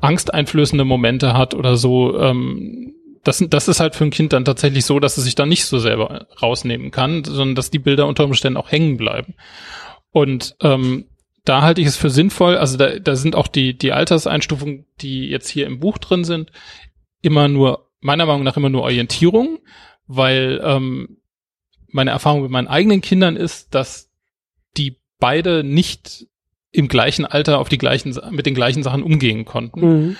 [0.00, 4.84] angsteinflößende Momente hat oder so, ähm, das, das ist halt für ein Kind dann tatsächlich
[4.84, 8.24] so, dass es sich da nicht so selber rausnehmen kann, sondern dass die Bilder unter
[8.24, 9.34] Umständen auch hängen bleiben.
[10.10, 11.06] Und ähm,
[11.44, 15.28] da halte ich es für sinnvoll, also da, da sind auch die, die Alterseinstufungen, die
[15.28, 16.52] jetzt hier im Buch drin sind,
[17.22, 19.58] immer nur, meiner Meinung nach immer nur Orientierung,
[20.06, 21.18] weil ähm,
[21.88, 24.10] meine Erfahrung mit meinen eigenen Kindern ist, dass
[24.76, 26.26] die beide nicht
[26.74, 29.80] im gleichen Alter auf die gleichen, mit den gleichen Sachen umgehen konnten.
[29.80, 30.16] Mhm.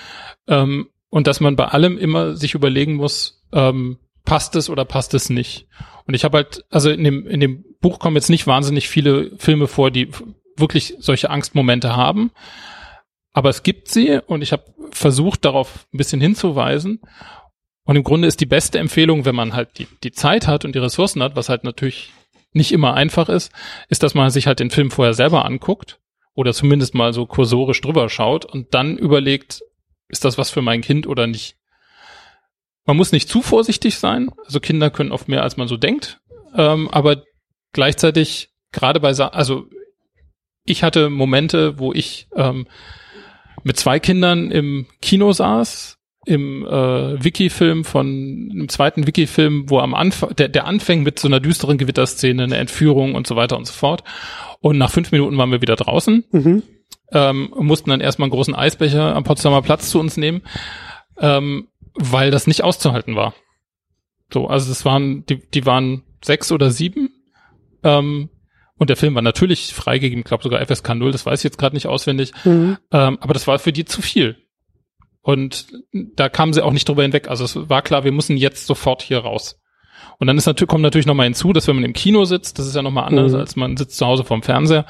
[0.47, 5.13] Ähm, und dass man bei allem immer sich überlegen muss, ähm, passt es oder passt
[5.13, 5.67] es nicht.
[6.07, 9.31] Und ich habe halt, also in dem, in dem Buch kommen jetzt nicht wahnsinnig viele
[9.37, 10.09] Filme vor, die
[10.55, 12.31] wirklich solche Angstmomente haben.
[13.33, 17.01] Aber es gibt sie und ich habe versucht, darauf ein bisschen hinzuweisen.
[17.83, 20.73] Und im Grunde ist die beste Empfehlung, wenn man halt die, die Zeit hat und
[20.73, 22.13] die Ressourcen hat, was halt natürlich
[22.53, 23.51] nicht immer einfach ist,
[23.89, 25.99] ist, dass man sich halt den Film vorher selber anguckt
[26.35, 29.61] oder zumindest mal so kursorisch drüber schaut und dann überlegt,
[30.09, 31.57] ist das was für mein Kind oder nicht?
[32.85, 34.29] Man muss nicht zu vorsichtig sein.
[34.45, 36.19] Also Kinder können oft mehr, als man so denkt.
[36.55, 37.23] Ähm, aber
[37.73, 39.65] gleichzeitig, gerade bei, Sa also
[40.65, 42.67] ich hatte Momente, wo ich ähm,
[43.63, 49.93] mit zwei Kindern im Kino saß, im äh, Wiki-Film von einem zweiten Wiki-Film, wo am
[49.93, 53.65] Anfang, der, der anfängt mit so einer düsteren Gewitterszene, eine Entführung und so weiter und
[53.65, 54.03] so fort.
[54.59, 56.63] Und nach fünf Minuten waren wir wieder draußen, mhm.
[57.11, 60.41] ähm, mussten dann erstmal einen großen Eisbecher am Potsdamer Platz zu uns nehmen.
[61.19, 63.33] Ähm, weil das nicht auszuhalten war.
[64.31, 67.09] So, also es waren, die, die waren sechs oder sieben.
[67.83, 68.29] Ähm,
[68.77, 71.57] und der Film war natürlich freigegeben, ich glaube sogar FSK 0, das weiß ich jetzt
[71.57, 72.33] gerade nicht auswendig.
[72.43, 72.77] Mhm.
[72.91, 74.35] Ähm, aber das war für die zu viel.
[75.25, 77.29] Und da kamen sie auch nicht drüber hinweg.
[77.29, 79.59] Also es war klar, wir müssen jetzt sofort hier raus.
[80.19, 82.67] Und dann ist natürlich, kommt natürlich nochmal hinzu, dass wenn man im Kino sitzt, das
[82.67, 83.39] ist ja nochmal anders, mhm.
[83.39, 84.85] als man sitzt zu Hause vorm Fernseher.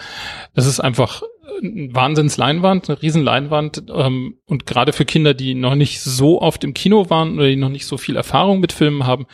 [0.54, 1.24] Das ist einfach
[1.64, 3.84] eine Wahnsinnsleinwand, eine Riesenleinwand.
[3.88, 7.56] Ähm, und gerade für Kinder, die noch nicht so oft im Kino waren oder die
[7.56, 9.28] noch nicht so viel Erfahrung mit Filmen haben,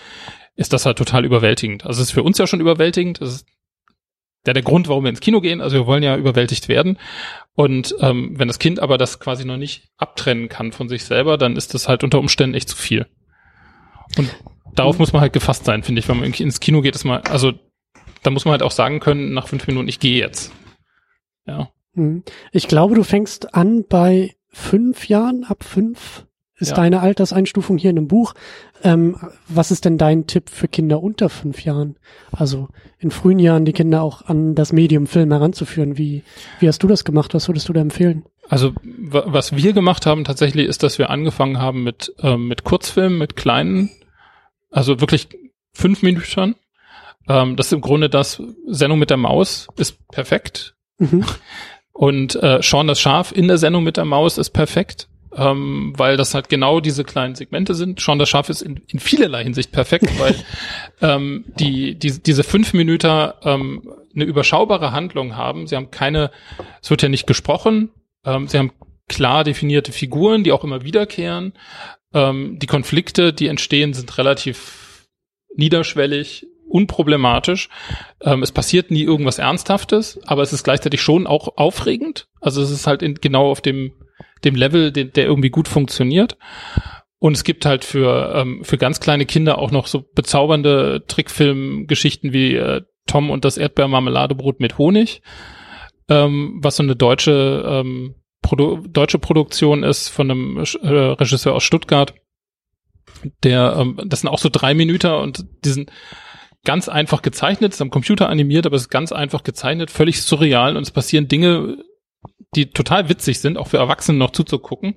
[0.56, 1.84] ist das halt total überwältigend.
[1.84, 3.22] Also es ist für uns ja schon überwältigend.
[3.22, 3.48] Das ist
[4.46, 5.62] ja der Grund, warum wir ins Kino gehen.
[5.62, 7.00] Also wir wollen ja überwältigt werden.
[7.56, 11.38] Und ähm, wenn das Kind aber das quasi noch nicht abtrennen kann von sich selber,
[11.38, 13.08] dann ist das halt unter Umständen echt zu viel.
[14.18, 14.34] Und
[14.74, 16.08] darauf muss man halt gefasst sein, finde ich.
[16.08, 17.54] Wenn man ins Kino geht, ist mal, also
[18.24, 20.52] da muss man halt auch sagen können, nach fünf Minuten, ich gehe jetzt.
[21.46, 21.72] Ja.
[21.94, 22.24] Mhm.
[22.52, 26.26] Ich glaube, du fängst an bei fünf Jahren, ab fünf
[26.62, 26.76] ist ja.
[26.76, 28.34] deine Alterseinstufung hier in einem Buch.
[28.84, 31.98] Ähm, was ist denn dein Tipp für Kinder unter fünf Jahren?
[32.32, 35.98] Also in frühen Jahren die Kinder auch an das Medium Film heranzuführen.
[35.98, 36.24] Wie,
[36.60, 37.34] wie hast du das gemacht?
[37.34, 38.24] Was würdest du da empfehlen?
[38.50, 43.18] Also was wir gemacht haben tatsächlich ist, dass wir angefangen haben mit, ähm, mit Kurzfilmen,
[43.18, 43.90] mit kleinen,
[44.70, 45.30] also wirklich
[45.74, 46.56] fünf Minuten.
[47.28, 50.76] Ähm, das ist im Grunde das Sendung mit der Maus ist perfekt.
[50.98, 51.26] Mhm.
[51.94, 56.18] Und äh, Sean das Schaf in der Sendung mit der Maus ist perfekt, ähm, weil
[56.18, 58.00] das halt genau diese kleinen Segmente sind.
[58.00, 60.36] Sean das Schaf ist in, in vielerlei Hinsicht perfekt, weil
[61.02, 65.68] ähm, die, die diese fünf Minuten ähm, eine überschaubare Handlung haben.
[65.68, 66.32] Sie haben keine,
[66.82, 67.92] es wird ja nicht gesprochen,
[68.26, 68.72] ähm, sie haben
[69.08, 71.54] klar definierte Figuren, die auch immer wiederkehren.
[72.14, 75.08] Ähm, die Konflikte, die entstehen, sind relativ
[75.56, 77.70] niederschwellig unproblematisch.
[78.22, 82.28] Ähm, es passiert nie irgendwas Ernsthaftes, aber es ist gleichzeitig schon auch aufregend.
[82.40, 83.92] Also es ist halt in, genau auf dem,
[84.44, 86.38] dem Level, den, der irgendwie gut funktioniert.
[87.20, 92.34] Und es gibt halt für, ähm, für ganz kleine Kinder auch noch so bezaubernde Trickfilmgeschichten
[92.34, 95.22] wie äh, Tom und das Erdbeermarmeladebrot mit Honig,
[96.10, 101.64] ähm, was so eine deutsche, ähm, Produ deutsche Produktion ist von einem äh, Regisseur aus
[101.64, 102.16] Stuttgart.
[103.44, 105.92] Der, ähm, das sind auch so drei Minuten und diesen
[106.64, 110.78] ganz einfach gezeichnet, ist am Computer animiert, aber es ist ganz einfach gezeichnet, völlig surreal
[110.78, 111.78] und es passieren Dinge,
[112.56, 114.96] die total witzig sind, auch für Erwachsene noch zuzugucken.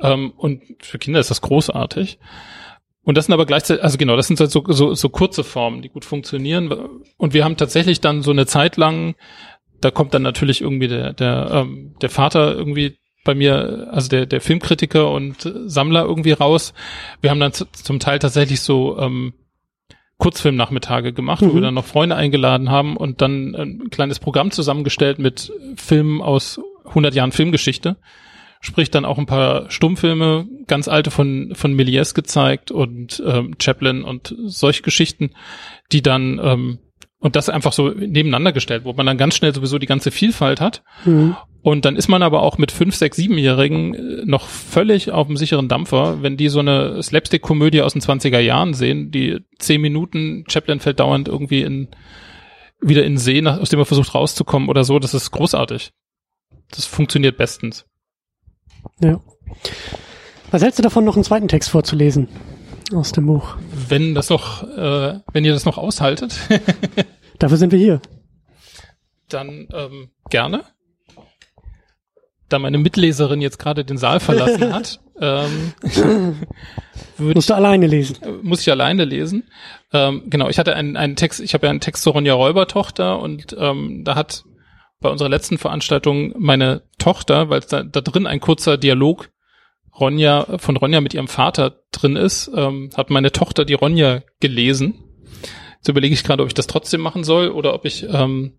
[0.00, 2.18] Ähm, und für Kinder ist das großartig.
[3.02, 5.90] Und das sind aber gleichzeitig, also genau, das sind so, so, so kurze Formen, die
[5.90, 6.72] gut funktionieren.
[7.16, 9.14] Und wir haben tatsächlich dann so eine Zeit lang,
[9.80, 14.26] da kommt dann natürlich irgendwie der, der, ähm, der Vater irgendwie bei mir, also der,
[14.26, 16.74] der Filmkritiker und Sammler irgendwie raus.
[17.20, 19.34] Wir haben dann zum Teil tatsächlich so ähm,
[20.18, 21.46] Kurzfilmnachmittage gemacht, mhm.
[21.48, 21.64] wo wir mhm.
[21.64, 27.14] dann noch Freunde eingeladen haben und dann ein kleines Programm zusammengestellt mit Filmen aus 100
[27.14, 27.96] Jahren Filmgeschichte
[28.64, 34.02] sprich dann auch ein paar Stummfilme, ganz alte von, von Méliès gezeigt und ähm, Chaplin
[34.02, 35.32] und solche Geschichten,
[35.92, 36.78] die dann ähm,
[37.18, 40.60] und das einfach so nebeneinander gestellt, wo man dann ganz schnell sowieso die ganze Vielfalt
[40.60, 40.82] hat.
[41.04, 41.36] Mhm.
[41.62, 45.36] Und dann ist man aber auch mit fünf, sechs, siebenjährigen äh, noch völlig auf dem
[45.36, 50.44] sicheren Dampfer, wenn die so eine Slapstick-Komödie aus den 20er Jahren sehen, die zehn Minuten,
[50.48, 51.88] Chaplin fällt dauernd irgendwie in
[52.80, 55.92] wieder in See, aus dem er versucht rauszukommen oder so, das ist großartig.
[56.70, 57.86] Das funktioniert bestens.
[59.00, 59.20] Ja.
[60.50, 62.28] Was hältst du davon, noch einen zweiten Text vorzulesen
[62.94, 63.56] aus dem Buch?
[63.88, 66.38] Wenn das noch, äh, wenn ihr das noch aushaltet.
[67.38, 68.00] Dafür sind wir hier.
[69.28, 70.64] Dann ähm, gerne.
[72.48, 75.72] Da meine Mitleserin jetzt gerade den Saal verlassen hat, ähm,
[77.18, 78.22] musst du alleine lesen.
[78.22, 79.44] Äh, muss ich alleine lesen.
[79.92, 83.18] Ähm, genau, ich hatte einen, einen Text, ich habe ja einen Text zur Ronja Räubertochter
[83.18, 84.44] und ähm, da hat
[85.04, 89.28] bei unserer letzten Veranstaltung meine Tochter, weil da, da drin ein kurzer Dialog
[90.00, 95.04] Ronja von Ronja mit ihrem Vater drin ist, ähm, hat meine Tochter die Ronja gelesen.
[95.76, 98.58] Jetzt überlege ich gerade, ob ich das trotzdem machen soll oder ob ich ähm,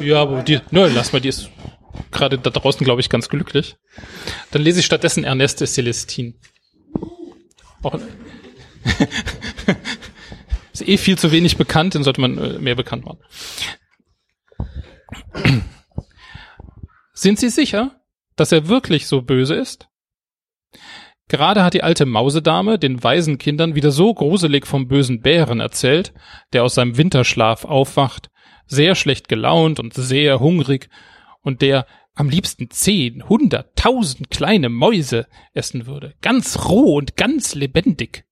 [0.00, 1.48] ja, aber die, nö, lass mal, die ist
[2.10, 3.76] gerade da draußen, glaube ich, ganz glücklich.
[4.50, 6.34] Dann lese ich stattdessen Ernest de Celestine.
[7.84, 7.94] Auch,
[10.72, 13.20] ist eh viel zu wenig bekannt, den sollte man äh, mehr bekannt machen.
[17.12, 18.00] Sind Sie sicher,
[18.36, 19.88] dass er wirklich so böse ist?
[21.28, 26.12] Gerade hat die alte Mausedame den weisen Kindern wieder so gruselig vom bösen Bären erzählt,
[26.52, 28.30] der aus seinem Winterschlaf aufwacht,
[28.66, 30.88] sehr schlecht gelaunt und sehr hungrig,
[31.40, 37.54] und der am liebsten zehn, hundert, tausend kleine Mäuse essen würde, ganz roh und ganz
[37.54, 38.24] lebendig.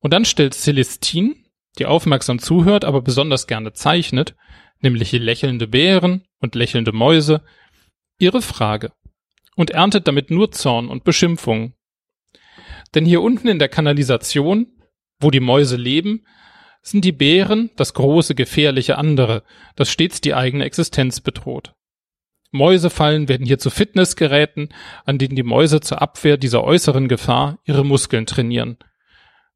[0.00, 1.34] Und dann stellt Celestine,
[1.78, 4.36] die aufmerksam zuhört, aber besonders gerne zeichnet,
[4.82, 7.42] nämlich lächelnde Bären und lächelnde Mäuse,
[8.18, 8.92] ihre Frage
[9.56, 11.74] und erntet damit nur Zorn und Beschimpfungen.
[12.94, 14.66] Denn hier unten in der Kanalisation,
[15.20, 16.24] wo die Mäuse leben,
[16.82, 19.44] sind die Bären das große gefährliche andere,
[19.76, 21.74] das stets die eigene Existenz bedroht.
[22.50, 24.68] Mäusefallen werden hier zu Fitnessgeräten,
[25.04, 28.76] an denen die Mäuse zur Abwehr dieser äußeren Gefahr ihre Muskeln trainieren.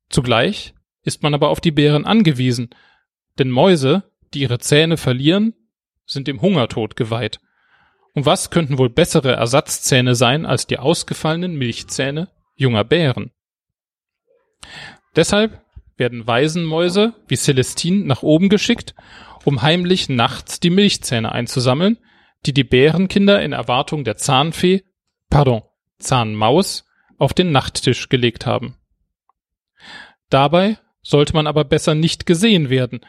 [0.09, 2.71] Zugleich ist man aber auf die Bären angewiesen,
[3.39, 4.05] denn Mäuse
[4.35, 5.55] die ihre Zähne verlieren,
[6.05, 7.41] sind dem Hungertod geweiht.
[8.15, 13.31] Und was könnten wohl bessere Ersatzzähne sein als die ausgefallenen Milchzähne junger Bären?
[15.15, 15.63] Deshalb
[15.97, 18.95] werden Waisenmäuse wie Celestine nach oben geschickt,
[19.45, 21.99] um heimlich nachts die Milchzähne einzusammeln,
[22.45, 24.83] die die Bärenkinder in Erwartung der Zahnfee,
[25.31, 25.63] pardon,
[25.99, 26.85] Zahnmaus,
[27.19, 28.77] auf den Nachttisch gelegt haben.
[30.29, 33.01] Dabei sollte man aber besser nicht gesehen werden,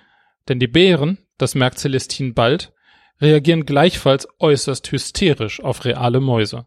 [0.47, 2.73] denn die Bären, das merkt Celestine bald,
[3.19, 6.65] reagieren gleichfalls äußerst hysterisch auf reale Mäuse.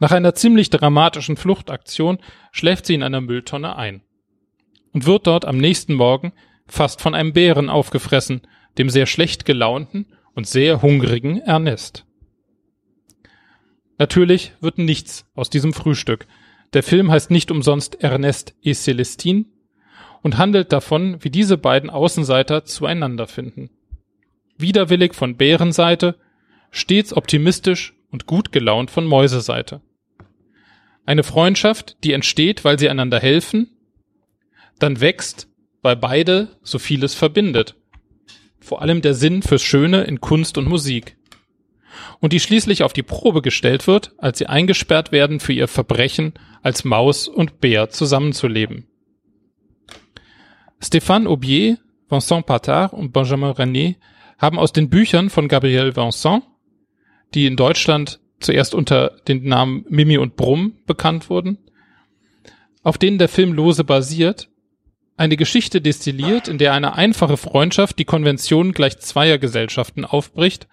[0.00, 2.18] Nach einer ziemlich dramatischen Fluchtaktion
[2.50, 4.02] schläft sie in einer Mülltonne ein
[4.92, 6.32] und wird dort am nächsten Morgen
[6.66, 8.42] fast von einem Bären aufgefressen,
[8.78, 12.06] dem sehr schlecht gelaunten und sehr hungrigen Ernest.
[13.98, 16.26] Natürlich wird nichts aus diesem Frühstück.
[16.72, 19.44] Der Film heißt nicht umsonst Ernest et Celestine,
[20.22, 23.70] und handelt davon, wie diese beiden Außenseiter zueinander finden.
[24.56, 26.16] Widerwillig von Bärenseite,
[26.70, 29.80] stets optimistisch und gut gelaunt von Mäuseseite.
[31.04, 33.70] Eine Freundschaft, die entsteht, weil sie einander helfen,
[34.78, 35.48] dann wächst,
[35.82, 37.74] weil beide so vieles verbindet.
[38.60, 41.16] Vor allem der Sinn fürs Schöne in Kunst und Musik.
[42.20, 46.34] Und die schließlich auf die Probe gestellt wird, als sie eingesperrt werden für ihr Verbrechen,
[46.62, 48.86] als Maus und Bär zusammenzuleben.
[50.82, 51.78] Stéphane Aubier,
[52.08, 53.96] Vincent Patard und Benjamin René
[54.38, 56.42] haben aus den Büchern von Gabriel Vincent,
[57.34, 61.58] die in Deutschland zuerst unter den Namen Mimi und Brumm bekannt wurden,
[62.82, 64.48] auf denen der Film lose basiert,
[65.16, 70.66] eine Geschichte destilliert, in der eine einfache Freundschaft die Konvention gleich zweier Gesellschaften aufbricht,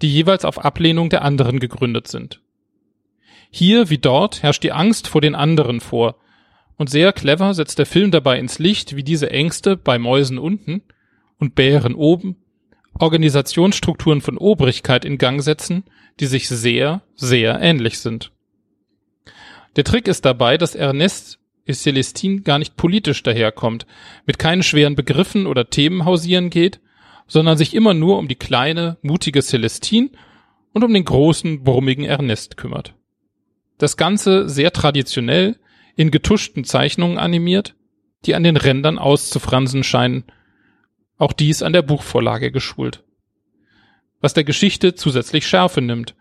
[0.00, 2.40] die jeweils auf Ablehnung der anderen gegründet sind.
[3.50, 6.16] Hier wie dort herrscht die Angst vor den anderen vor,
[6.80, 10.80] Und sehr clever setzt der Film dabei ins Licht, wie diese Ängste bei Mäusen unten
[11.38, 12.36] und Bären oben
[12.98, 15.84] Organisationsstrukturen von Obrigkeit in Gang setzen,
[16.20, 18.32] die sich sehr, sehr ähnlich sind.
[19.76, 21.38] Der Trick ist dabei, dass Ernest
[21.70, 23.84] Celestine gar nicht politisch daherkommt,
[24.24, 26.80] mit keinen schweren Begriffen oder Themen hausieren geht,
[27.26, 30.08] sondern sich immer nur um die kleine, mutige Celestine
[30.72, 32.94] und um den großen, brummigen Ernest kümmert.
[33.76, 35.58] Das Ganze sehr traditionell,
[35.96, 37.74] in getuschten Zeichnungen animiert,
[38.26, 40.24] die an den Rändern auszufransen scheinen.
[41.16, 43.04] Auch dies an der Buchvorlage geschult.
[44.20, 46.14] Was der Geschichte zusätzlich Schärfe nimmt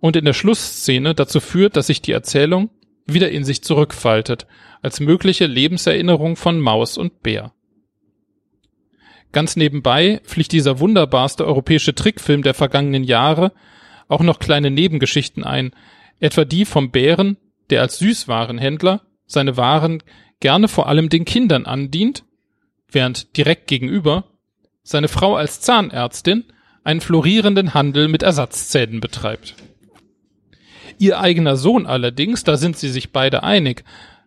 [0.00, 2.70] und in der Schlussszene dazu führt, dass sich die Erzählung
[3.06, 4.46] wieder in sich zurückfaltet,
[4.82, 7.52] als mögliche Lebenserinnerung von Maus und Bär.
[9.32, 13.52] Ganz nebenbei fliegt dieser wunderbarste europäische Trickfilm der vergangenen Jahre
[14.08, 15.72] auch noch kleine Nebengeschichten ein,
[16.18, 17.36] etwa die vom Bären,
[17.70, 20.02] der als Süßwarenhändler seine Waren
[20.40, 22.24] gerne vor allem den Kindern andient,
[22.90, 24.24] während direkt gegenüber
[24.82, 26.44] seine Frau als Zahnärztin
[26.82, 29.54] einen florierenden Handel mit Ersatzzähnen betreibt.
[30.98, 33.84] Ihr eigener Sohn allerdings, da sind sie sich beide einig,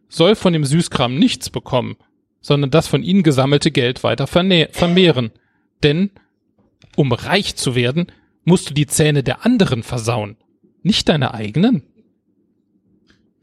[0.08, 1.98] soll von dem Süßkram nichts bekommen,
[2.40, 5.32] sondern das von ihnen gesammelte Geld weiter vermehren.
[5.84, 6.12] Denn,
[6.96, 8.08] um reich zu werden,
[8.44, 10.38] musst du die Zähne der anderen versauen,
[10.84, 11.84] nicht deine eigenen.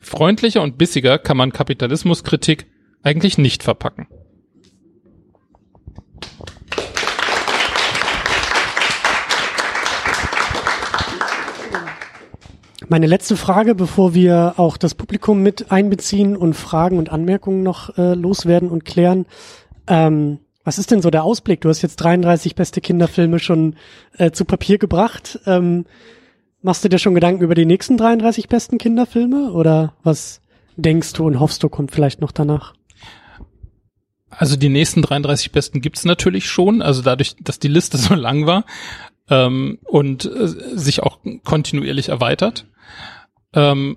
[0.01, 2.67] Freundlicher und bissiger kann man Kapitalismuskritik
[3.03, 4.07] eigentlich nicht verpacken.
[12.91, 17.99] Meine letzte Frage, bevor wir auch das Publikum mit einbeziehen und Fragen und Anmerkungen noch
[17.99, 19.27] äh, loswerden und klären.
[19.87, 21.61] Ähm, was ist denn so der Ausblick?
[21.61, 23.77] Du hast jetzt 33 beste Kinderfilme schon
[24.17, 25.39] äh, zu Papier gebracht.
[25.45, 25.85] Ähm,
[26.61, 30.41] Machst du dir schon Gedanken über die nächsten 33 besten Kinderfilme oder was
[30.77, 32.75] denkst du und hoffst du kommt vielleicht noch danach?
[34.29, 38.47] Also die nächsten 33 besten gibt's natürlich schon, also dadurch, dass die Liste so lang
[38.47, 38.65] war
[39.31, 42.67] ähm, und äh, sich auch kontinuierlich erweitert.
[43.53, 43.97] Ähm,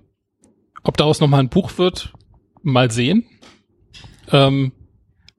[0.84, 2.14] ob daraus nochmal ein Buch wird,
[2.62, 3.26] mal sehen.
[4.32, 4.72] Ähm,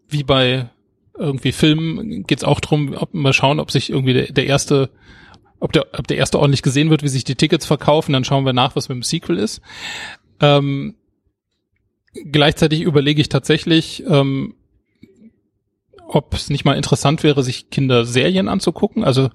[0.08, 0.70] wie bei
[1.16, 4.90] irgendwie Filmen geht's auch drum, mal schauen, ob sich irgendwie der, der erste
[5.62, 8.44] ob der, ob der erste ordentlich gesehen wird, wie sich die Tickets verkaufen, dann schauen
[8.44, 9.62] wir nach, was mit dem Sequel ist.
[10.40, 10.96] Ähm,
[12.32, 14.56] gleichzeitig überlege ich tatsächlich, ähm,
[16.08, 19.30] ob es nicht mal interessant wäre, sich Kinderserien anzugucken, also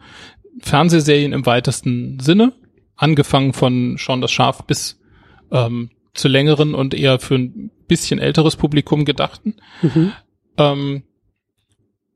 [0.60, 2.52] Fernsehserien im weitesten Sinne,
[2.98, 5.00] angefangen von Schon das Schaf bis
[5.52, 9.56] ähm, zu längeren und eher für ein bisschen älteres Publikum gedachten.
[9.82, 10.12] Mhm.
[10.58, 11.04] Ähm,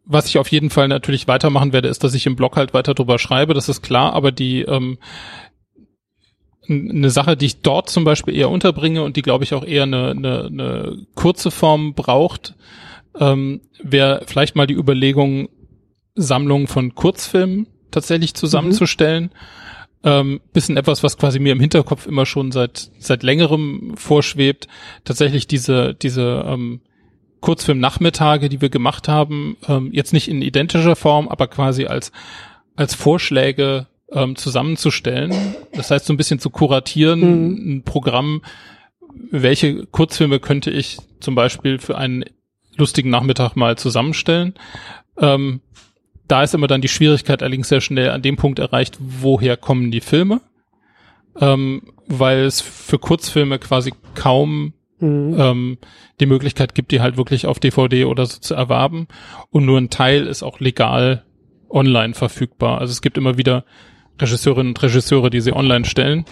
[0.05, 2.93] was ich auf jeden Fall natürlich weitermachen werde, ist, dass ich im Blog halt weiter
[2.93, 4.97] drüber schreibe, das ist klar, aber die ähm,
[6.69, 9.83] eine Sache, die ich dort zum Beispiel eher unterbringe und die, glaube ich, auch eher
[9.83, 12.55] eine, eine, eine kurze Form braucht,
[13.19, 15.49] ähm, wäre vielleicht mal die Überlegung,
[16.15, 19.23] Sammlungen von Kurzfilmen tatsächlich zusammenzustellen.
[19.23, 19.29] Mhm.
[20.03, 24.67] Ähm, bisschen etwas, was quasi mir im Hinterkopf immer schon seit seit längerem vorschwebt.
[25.03, 26.81] Tatsächlich diese diese ähm,
[27.41, 32.11] Kurzfilm-Nachmittage, die wir gemacht haben, ähm, jetzt nicht in identischer Form, aber quasi als,
[32.75, 35.55] als Vorschläge ähm, zusammenzustellen.
[35.73, 37.77] Das heißt, so ein bisschen zu kuratieren, mhm.
[37.77, 38.41] ein Programm,
[39.31, 42.25] welche Kurzfilme könnte ich zum Beispiel für einen
[42.77, 44.53] lustigen Nachmittag mal zusammenstellen.
[45.17, 45.61] Ähm,
[46.27, 49.91] da ist immer dann die Schwierigkeit allerdings sehr schnell an dem Punkt erreicht, woher kommen
[49.91, 50.41] die Filme,
[51.39, 55.35] ähm, weil es für Kurzfilme quasi kaum mhm.
[55.37, 55.77] ähm,
[56.19, 59.07] die Möglichkeit gibt, die halt wirklich auf DVD oder so zu erwerben.
[59.49, 61.25] Und nur ein Teil ist auch legal
[61.69, 62.79] online verfügbar.
[62.79, 63.65] Also es gibt immer wieder
[64.19, 66.25] Regisseurinnen und Regisseure, die sie online stellen.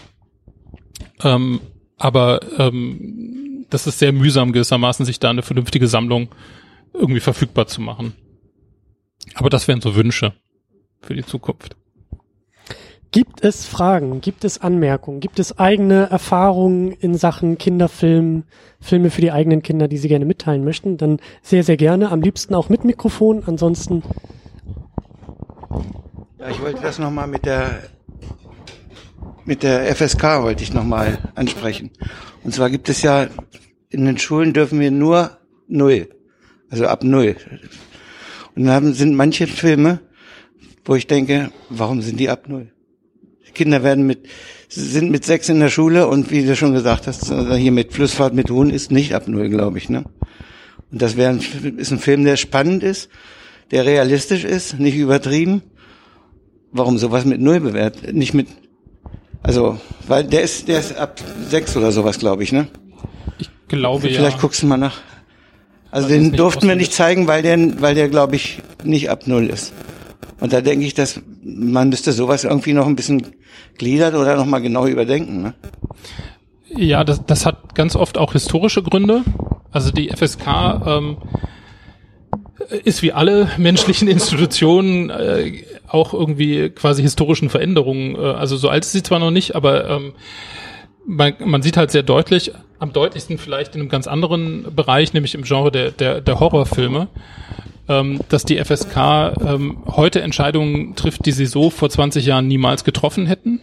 [1.24, 1.60] Ähm,
[1.98, 6.30] aber ähm, das ist sehr mühsam gewissermaßen, sich da eine vernünftige Sammlung
[6.94, 8.14] irgendwie verfügbar zu machen.
[9.36, 10.34] Aber das wären so Wünsche
[11.02, 11.76] für die Zukunft.
[13.12, 14.22] Gibt es Fragen?
[14.22, 15.20] Gibt es Anmerkungen?
[15.20, 18.44] Gibt es eigene Erfahrungen in Sachen Kinderfilm,
[18.80, 20.98] Filme für die eigenen Kinder, die Sie gerne mitteilen möchten?
[20.98, 22.12] Dann sehr, sehr gerne.
[22.12, 23.44] Am liebsten auch mit Mikrofon.
[23.48, 24.04] Ansonsten.
[26.38, 27.80] Ja, ich wollte das nochmal mit der,
[29.44, 31.90] mit der FSK wollte ich nochmal ansprechen.
[32.44, 33.28] Und zwar gibt es ja,
[33.90, 35.32] in den Schulen dürfen wir nur
[35.68, 36.10] null.
[36.70, 37.36] Also ab null.
[38.56, 40.00] Und dann sind manche Filme,
[40.86, 42.72] wo ich denke, warum sind die ab null?
[43.60, 44.20] Kinder werden mit,
[44.70, 47.92] sind mit sechs in der Schule und wie du schon gesagt hast, also hier mit
[47.92, 50.06] Flussfahrt mit Huhn ist nicht ab null, glaube ich, ne?
[50.92, 53.10] Und das wäre ein, ist ein Film, der spannend ist,
[53.72, 55.62] der realistisch ist, nicht übertrieben.
[56.72, 58.16] Warum sowas mit null bewertet?
[58.16, 58.48] Nicht mit,
[59.44, 62.68] also, weil der ist, der ist ab sechs oder sowas, glaube ich, ne?
[63.40, 64.22] Ich glaube Vielleicht ja.
[64.22, 65.02] Vielleicht guckst du mal nach.
[65.92, 69.28] Also ist den durften wir nicht zeigen, weil der, weil der, glaube ich, nicht ab
[69.28, 69.74] Null ist.
[70.40, 73.28] Und da denke ich, dass man müsste sowas irgendwie noch ein bisschen
[73.78, 75.42] gliedert oder noch mal genau überdenken.
[75.42, 75.54] Ne?
[76.76, 79.24] Ja, das, das hat ganz oft auch historische Gründe.
[79.72, 80.48] Also die FSK
[80.86, 81.18] ähm,
[82.84, 88.16] ist wie alle menschlichen Institutionen äh, auch irgendwie quasi historischen Veränderungen.
[88.16, 90.14] Äh, also so alt ist sie zwar noch nicht, aber ähm,
[91.06, 95.34] man, man sieht halt sehr deutlich, am deutlichsten vielleicht in einem ganz anderen Bereich, nämlich
[95.36, 97.08] im Genre der, der, der Horrorfilme,
[97.90, 102.84] ähm, dass die FSK ähm, heute Entscheidungen trifft, die sie so vor 20 Jahren niemals
[102.84, 103.60] getroffen hätten.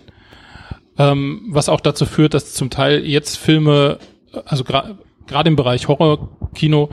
[0.98, 3.98] Ähm, was auch dazu führt, dass zum Teil jetzt Filme,
[4.44, 6.90] also gerade im Bereich Horrorkino,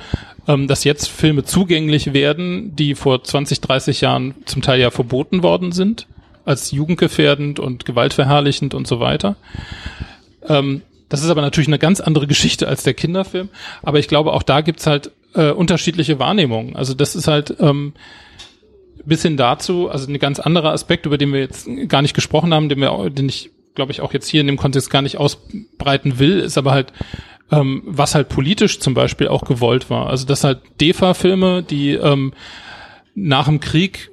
[0.47, 5.41] ähm, dass jetzt Filme zugänglich werden, die vor 20, 30 Jahren zum Teil ja verboten
[5.41, 6.07] worden sind,
[6.45, 9.37] als jugendgefährdend und gewaltverherrlichend und so weiter.
[10.47, 13.49] Ähm, das ist aber natürlich eine ganz andere Geschichte als der Kinderfilm.
[13.81, 16.75] Aber ich glaube, auch da gibt's halt äh, unterschiedliche Wahrnehmungen.
[16.75, 17.93] Also das ist halt ähm,
[19.05, 22.53] bis hin dazu, also ein ganz anderer Aspekt, über den wir jetzt gar nicht gesprochen
[22.53, 25.17] haben, den wir, den ich, glaube ich, auch jetzt hier in dem Kontext gar nicht
[25.17, 26.93] ausbreiten will, ist aber halt,
[27.51, 30.07] ähm, was halt politisch zum Beispiel auch gewollt war.
[30.07, 32.33] Also dass halt DEFA-Filme, die ähm,
[33.15, 34.09] nach dem Krieg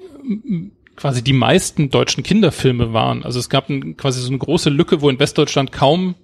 [0.97, 3.25] quasi die meisten deutschen Kinderfilme waren.
[3.25, 6.15] Also es gab ein, quasi so eine große Lücke, wo in Westdeutschland kaum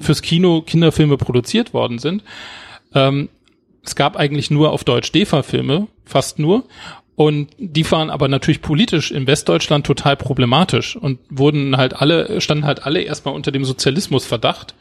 [0.00, 2.22] fürs Kino Kinderfilme produziert worden sind.
[2.94, 3.28] Ähm,
[3.84, 6.64] es gab eigentlich nur auf Deutsch DEFA-Filme, fast nur.
[7.16, 12.64] Und die waren aber natürlich politisch in Westdeutschland total problematisch und wurden halt alle, standen
[12.64, 14.74] halt alle erstmal unter dem Sozialismusverdacht,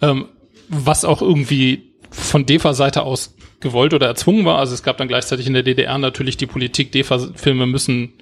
[0.00, 0.26] ähm,
[0.68, 4.58] was auch irgendwie von DEFA-Seite aus gewollt oder erzwungen war.
[4.58, 8.12] Also es gab dann gleichzeitig in der DDR natürlich die Politik, DEFA-Filme müssen,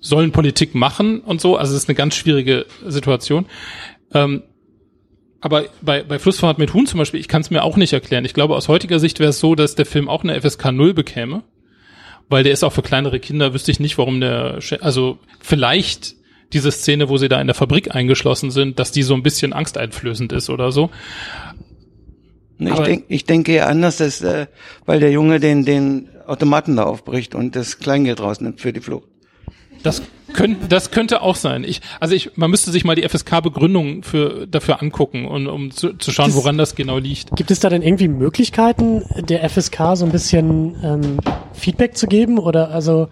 [0.00, 1.56] sollen Politik machen und so.
[1.56, 3.46] Also es ist eine ganz schwierige Situation.
[4.12, 4.42] Ähm,
[5.44, 8.24] aber bei, bei Flussfahrt mit Huhn zum Beispiel, ich kann es mir auch nicht erklären.
[8.24, 10.94] Ich glaube, aus heutiger Sicht wäre es so, dass der Film auch eine FSK 0
[10.94, 11.42] bekäme.
[12.30, 16.14] Weil der ist auch für kleinere Kinder, wüsste ich nicht, warum der, also vielleicht
[16.54, 19.52] diese Szene, wo sie da in der Fabrik eingeschlossen sind, dass die so ein bisschen
[19.52, 20.88] angsteinflößend ist oder so.
[22.58, 24.46] Ich, Aber- denk, ich denke eher anders, dass, äh,
[24.86, 29.08] weil der Junge den, den Automaten da aufbricht und das Kleingeld rausnimmt für die Flucht.
[29.84, 31.62] Das könnte, das könnte auch sein.
[31.62, 35.92] Ich, also ich, man müsste sich mal die FSK-Begründung für, dafür angucken und um zu,
[35.92, 37.36] zu schauen, Das- woran das genau liegt.
[37.36, 41.18] Gibt es da denn irgendwie Möglichkeiten, der FSK so ein bisschen ähm,
[41.52, 42.38] Feedback zu geben?
[42.38, 43.08] Oder also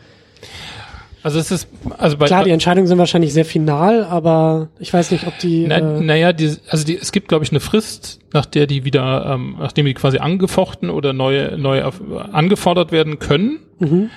[1.22, 1.68] Also es ist,
[1.98, 5.66] also bei, klar, die Entscheidungen sind wahrscheinlich sehr final, aber ich weiß nicht, ob die.
[5.68, 8.84] Na, äh, naja, die, also die, es gibt, glaube ich, eine Frist, nach der die
[8.84, 12.00] wieder, ähm, nachdem die quasi angefochten oder neu, neu auf,
[12.32, 13.60] angefordert werden können.
[13.78, 14.10] mhm.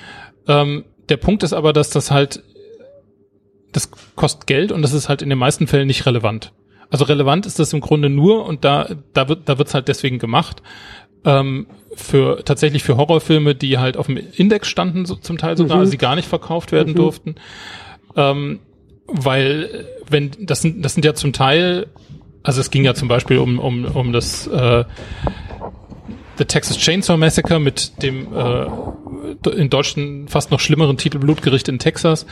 [0.47, 2.43] Ähm, der Punkt ist aber, dass das halt,
[3.72, 6.51] das kostet Geld und das ist halt in den meisten Fällen nicht relevant.
[6.89, 10.20] Also relevant ist das im Grunde nur und da, da wird, da wird's halt deswegen
[10.20, 10.62] gemacht.
[11.26, 15.78] Ähm, für tatsächlich für Horrorfilme, die halt auf dem Index standen, so, zum Teil sogar,
[15.78, 15.82] Mhm.
[15.82, 16.97] also die gar nicht verkauft werden Mhm.
[16.97, 17.36] durften.
[18.16, 18.60] Ähm,
[19.08, 21.88] weil wenn das sind das sind ja zum Teil
[22.43, 24.84] also es ging ja zum Beispiel um um um das äh,
[26.38, 28.65] The Texas Chainsaw Massacre mit dem äh,
[29.55, 32.25] in Deutschland fast noch schlimmeren Titel Blutgericht in Texas,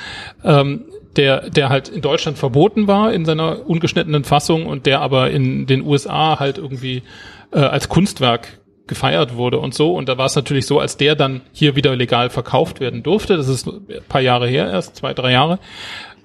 [0.43, 0.85] ähm,
[1.15, 5.65] der der halt in Deutschland verboten war in seiner ungeschnittenen Fassung und der aber in
[5.67, 7.03] den USA halt irgendwie
[7.51, 9.95] äh, als Kunstwerk gefeiert wurde und so.
[9.95, 13.37] Und da war es natürlich so, als der dann hier wieder legal verkauft werden durfte,
[13.37, 15.59] das ist ein paar Jahre her erst, zwei, drei Jahre,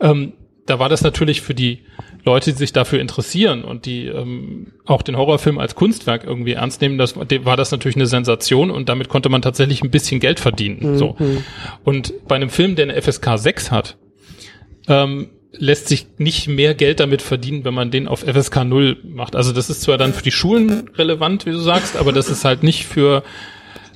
[0.00, 0.32] ähm,
[0.66, 1.84] da war das natürlich für die
[2.28, 6.82] Leute, die sich dafür interessieren und die ähm, auch den Horrorfilm als Kunstwerk irgendwie ernst
[6.82, 10.38] nehmen, das war das natürlich eine Sensation und damit konnte man tatsächlich ein bisschen Geld
[10.38, 10.98] verdienen.
[10.98, 11.16] So.
[11.84, 13.96] Und bei einem Film, der eine FSK 6 hat,
[14.88, 19.34] ähm, lässt sich nicht mehr Geld damit verdienen, wenn man den auf FSK 0 macht.
[19.34, 22.44] Also das ist zwar dann für die Schulen relevant, wie du sagst, aber das ist
[22.44, 23.22] halt nicht für,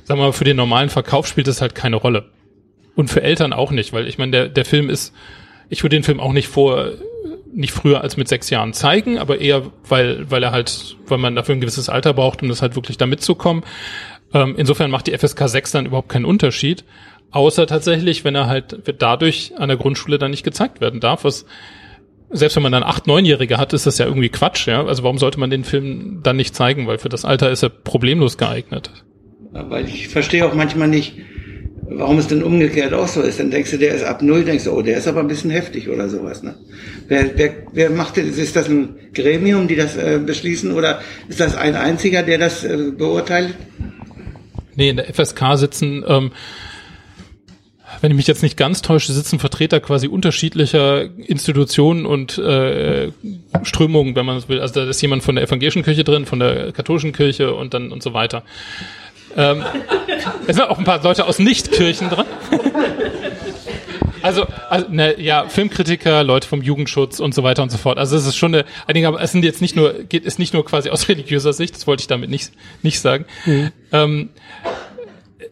[0.04, 2.30] sagen wir mal, für den normalen Verkauf spielt das halt keine Rolle.
[2.94, 5.14] Und für Eltern auch nicht, weil ich meine, der, der Film ist,
[5.68, 6.92] ich würde den Film auch nicht vor,
[7.52, 11.36] nicht früher als mit sechs Jahren zeigen, aber eher, weil, weil er halt, weil man
[11.36, 13.62] dafür ein gewisses Alter braucht, um das halt wirklich da mitzukommen.
[14.32, 16.84] Ähm, insofern macht die FSK 6 dann überhaupt keinen Unterschied.
[17.30, 21.46] Außer tatsächlich, wenn er halt dadurch an der Grundschule dann nicht gezeigt werden darf, was
[22.34, 24.84] selbst wenn man dann acht, neunjährige hat, ist das ja irgendwie Quatsch, ja.
[24.84, 26.86] Also warum sollte man den Film dann nicht zeigen?
[26.86, 28.90] Weil für das Alter ist er problemlos geeignet.
[29.52, 31.14] Aber ich verstehe auch manchmal nicht,
[31.98, 33.40] warum es denn umgekehrt auch so ist.
[33.40, 35.50] Dann denkst du, der ist ab null, denkst du, oh, der ist aber ein bisschen
[35.50, 36.42] heftig oder sowas.
[36.42, 36.54] Ne?
[37.08, 38.24] Wer, wer, wer macht das?
[38.24, 42.64] Ist das ein Gremium, die das äh, beschließen oder ist das ein einziger, der das
[42.64, 43.54] äh, beurteilt?
[44.74, 46.32] Nee, in der FSK sitzen ähm,
[48.00, 53.12] wenn ich mich jetzt nicht ganz täusche, sitzen Vertreter quasi unterschiedlicher Institutionen und äh,
[53.62, 54.60] Strömungen, wenn man es will.
[54.60, 57.92] Also da ist jemand von der evangelischen Kirche drin, von der katholischen Kirche und dann
[57.92, 58.44] und so weiter.
[59.36, 59.64] Ähm,
[60.46, 62.26] es sind auch ein paar Leute aus Nichtkirchen drin.
[64.22, 67.98] Also, also ne, ja, Filmkritiker, Leute vom Jugendschutz und so weiter und so fort.
[67.98, 70.54] Also es ist schon eine, einige, aber es sind jetzt nicht nur, geht es nicht
[70.54, 72.52] nur quasi aus religiöser Sicht, das wollte ich damit nicht,
[72.82, 73.24] nicht sagen.
[73.44, 73.72] Mhm.
[73.90, 74.30] Ähm,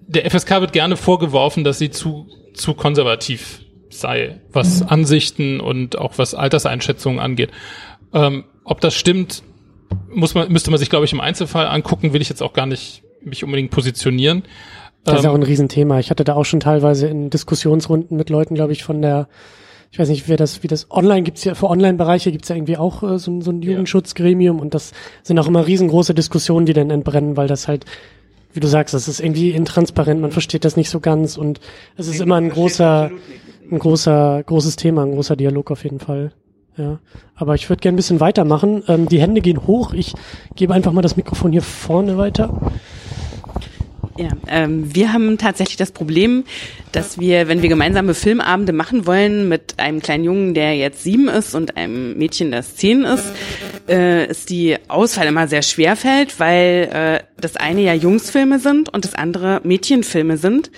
[0.06, 3.60] der FSK wird gerne vorgeworfen, dass sie zu, zu konservativ
[3.90, 4.82] sei, was.
[4.82, 7.50] Ansichten und auch was Alterseinschätzungen angeht.
[8.12, 9.42] Ähm, ob das stimmt,
[10.08, 12.66] muss man, müsste man sich, glaube ich, im Einzelfall angucken, will ich jetzt auch gar
[12.66, 14.42] nicht mich unbedingt positionieren.
[15.04, 15.98] Das ist ja auch ein Riesenthema.
[15.98, 19.28] Ich hatte da auch schon teilweise in Diskussionsrunden mit Leuten, glaube ich, von der,
[19.90, 22.76] ich weiß nicht, wer das, wie das online gibt's ja, für Online-Bereiche gibt's ja irgendwie
[22.76, 24.92] auch äh, so, so ein Jugendschutzgremium und das
[25.22, 27.86] sind auch immer riesengroße Diskussionen, die dann entbrennen, weil das halt,
[28.52, 31.60] wie du sagst, das ist irgendwie intransparent, man versteht das nicht so ganz und
[31.96, 33.10] es ist immer ein großer,
[33.70, 36.32] ein großer, großes Thema, ein großer Dialog auf jeden Fall.
[36.76, 36.98] Ja,
[37.34, 38.84] aber ich würde gerne ein bisschen weitermachen.
[38.86, 39.92] Ähm, die Hände gehen hoch.
[39.92, 40.14] Ich
[40.54, 42.72] gebe einfach mal das Mikrofon hier vorne weiter.
[44.16, 46.44] Ja, ähm, wir haben tatsächlich das Problem,
[46.92, 51.28] dass wir, wenn wir gemeinsame Filmabende machen wollen mit einem kleinen Jungen, der jetzt sieben
[51.28, 53.32] ist und einem Mädchen, das zehn ist,
[53.88, 58.92] äh, ist die Auswahl immer sehr schwer fällt, weil äh, das eine ja Jungsfilme sind
[58.92, 60.70] und das andere Mädchenfilme sind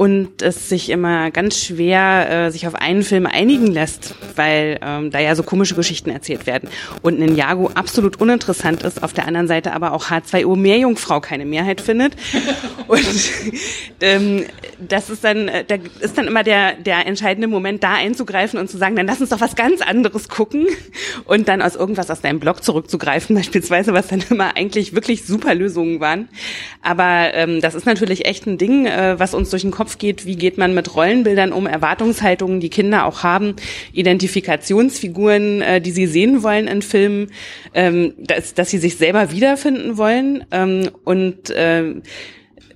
[0.00, 5.10] und es sich immer ganz schwer äh, sich auf einen Film einigen lässt, weil ähm,
[5.10, 6.70] da ja so komische Geschichten erzählt werden.
[7.02, 11.82] Und Ninjago absolut uninteressant ist, auf der anderen Seite aber auch H2O Meerjungfrau keine Mehrheit
[11.82, 12.16] findet.
[12.86, 13.04] Und
[14.00, 14.46] ähm,
[14.78, 18.70] das ist dann, äh, da ist dann immer der, der entscheidende Moment, da einzugreifen und
[18.70, 20.66] zu sagen, dann lass uns doch was ganz anderes gucken
[21.26, 25.54] und dann aus irgendwas aus deinem Blog zurückzugreifen, beispielsweise, was dann immer eigentlich wirklich super
[25.54, 26.28] Lösungen waren.
[26.82, 29.98] Aber ähm, das ist natürlich echt ein Ding, äh, was uns durch den Kopf Kopf
[29.98, 33.56] geht, wie geht man mit Rollenbildern um, Erwartungshaltungen, die Kinder auch haben,
[33.92, 37.30] Identifikationsfiguren, äh, die sie sehen wollen in Filmen,
[37.74, 41.94] ähm, dass, dass sie sich selber wiederfinden wollen ähm, und äh,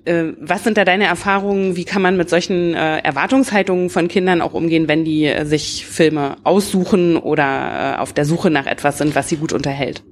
[0.06, 1.76] äh, was sind da deine Erfahrungen?
[1.76, 5.86] Wie kann man mit solchen äh, Erwartungshaltungen von Kindern auch umgehen, wenn die äh, sich
[5.86, 10.02] Filme aussuchen oder äh, auf der Suche nach etwas sind, was sie gut unterhält?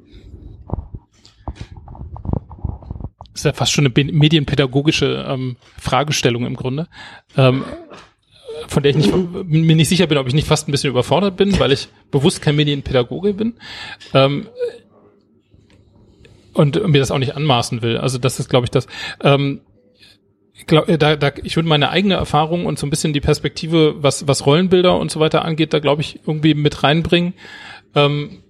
[3.35, 6.89] Ist ja fast schon eine medienpädagogische ähm, Fragestellung im Grunde,
[7.37, 7.65] ähm,
[8.69, 11.37] von der ich nicht, mir nicht sicher bin, ob ich nicht fast ein bisschen überfordert
[11.37, 13.55] bin, weil ich bewusst kein Medienpädagoge bin
[14.15, 14.49] ähm,
[16.53, 17.97] und mir das auch nicht anmaßen will.
[17.99, 18.87] Also das ist, glaube ich, das.
[19.23, 19.63] Ähm,
[20.67, 24.29] glaub, da, da, ich würde meine eigene Erfahrung und so ein bisschen die Perspektive, was,
[24.29, 27.35] was Rollenbilder und so weiter angeht, da glaube ich irgendwie mit reinbringen.
[27.95, 28.43] Ähm,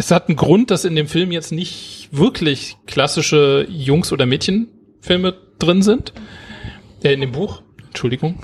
[0.00, 5.34] es hat einen Grund, dass in dem Film jetzt nicht wirklich klassische Jungs- oder Mädchenfilme
[5.58, 6.14] drin sind.
[7.04, 8.42] Äh, in dem Buch, Entschuldigung.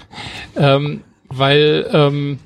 [0.55, 2.39] Ähm, weil ähm,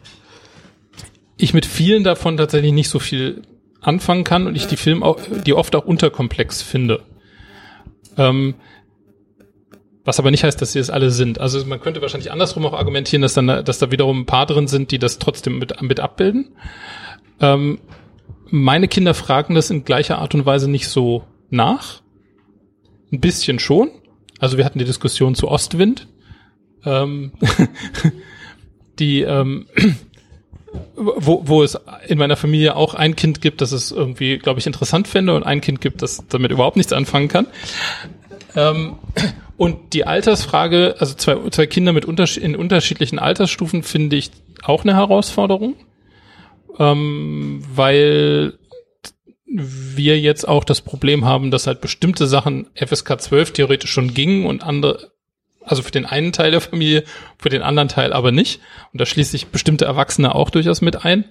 [1.36, 3.42] ich mit vielen davon tatsächlich nicht so viel
[3.80, 7.02] anfangen kann und ich die Filme auch, die oft auch unterkomplex finde.
[8.16, 8.54] Ähm,
[10.04, 11.40] was aber nicht heißt, dass sie es alle sind.
[11.40, 14.68] Also man könnte wahrscheinlich andersrum auch argumentieren, dass dann, dass da wiederum ein paar drin
[14.68, 16.52] sind, die das trotzdem mit, mit abbilden.
[17.40, 17.80] Ähm,
[18.50, 22.02] meine Kinder fragen das in gleicher Art und Weise nicht so nach.
[23.12, 23.90] Ein bisschen schon.
[24.38, 26.08] Also wir hatten die Diskussion zu Ostwind.
[26.84, 27.32] Ähm,
[28.98, 29.66] die, ähm,
[30.96, 34.66] wo, wo es in meiner Familie auch ein Kind gibt, das es irgendwie, glaube ich,
[34.66, 37.46] interessant finde und ein Kind gibt, das damit überhaupt nichts anfangen kann.
[38.56, 38.96] Ähm,
[39.56, 44.30] und die Altersfrage, also zwei, zwei Kinder mit unterschied in unterschiedlichen Altersstufen finde ich
[44.62, 45.74] auch eine Herausforderung
[46.80, 48.58] ähm, weil
[49.46, 54.46] wir jetzt auch das Problem haben, dass halt bestimmte Sachen FSK 12 theoretisch schon gingen
[54.46, 55.12] und andere,
[55.62, 57.04] also für den einen Teil der Familie,
[57.38, 58.60] für den anderen Teil aber nicht.
[58.92, 61.26] Und da schließt sich bestimmte Erwachsene auch durchaus mit ein.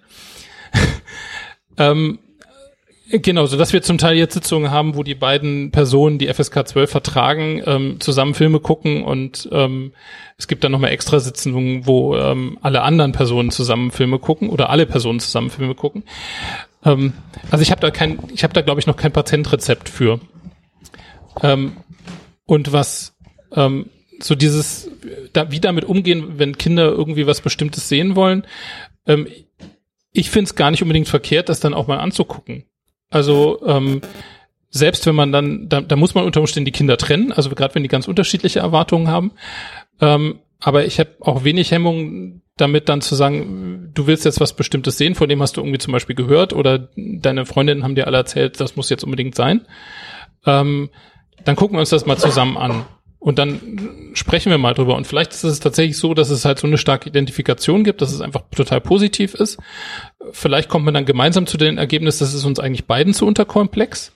[1.77, 2.19] ähm,
[3.11, 6.68] Genau, so dass wir zum Teil jetzt Sitzungen haben, wo die beiden Personen, die FSK
[6.68, 9.94] 12 vertragen, ähm, zusammen Filme gucken und ähm,
[10.38, 14.69] es gibt dann nochmal extra Sitzungen, wo ähm, alle anderen Personen zusammen Filme gucken oder
[14.69, 16.03] alle Personen zusammen Filme gucken.
[16.86, 17.14] Ähm,
[17.49, 20.19] also ich habe da kein, ich habe da glaube ich noch kein Patentrezept für.
[21.41, 21.77] Ähm,
[22.45, 23.15] und was
[23.56, 23.90] ähm,
[24.22, 24.91] so dieses,
[25.34, 28.45] da, wie damit umgehen, wenn Kinder irgendwie was Bestimmtes sehen wollen.
[29.07, 29.27] Ähm,
[30.11, 32.65] ich finde es gar nicht unbedingt verkehrt, das dann auch mal anzugucken.
[33.10, 34.02] Also ähm,
[34.69, 37.76] selbst wenn man dann, da, da muss man unter Umständen die Kinder trennen, also gerade
[37.76, 39.31] wenn die ganz unterschiedliche Erwartungen haben.
[39.99, 44.53] Ähm, aber ich habe auch wenig Hemmung damit dann zu sagen, du willst jetzt was
[44.53, 48.07] Bestimmtes sehen, von dem hast du irgendwie zum Beispiel gehört oder deine Freundinnen haben dir
[48.07, 49.65] alle erzählt, das muss jetzt unbedingt sein.
[50.45, 50.90] Ähm,
[51.45, 52.86] dann gucken wir uns das mal zusammen an.
[53.19, 53.59] Und dann
[54.13, 54.95] sprechen wir mal drüber.
[54.95, 58.13] Und vielleicht ist es tatsächlich so, dass es halt so eine starke Identifikation gibt, dass
[58.13, 59.57] es einfach total positiv ist.
[60.31, 64.13] Vielleicht kommt man dann gemeinsam zu dem Ergebnis, dass es uns eigentlich beiden zu unterkomplex.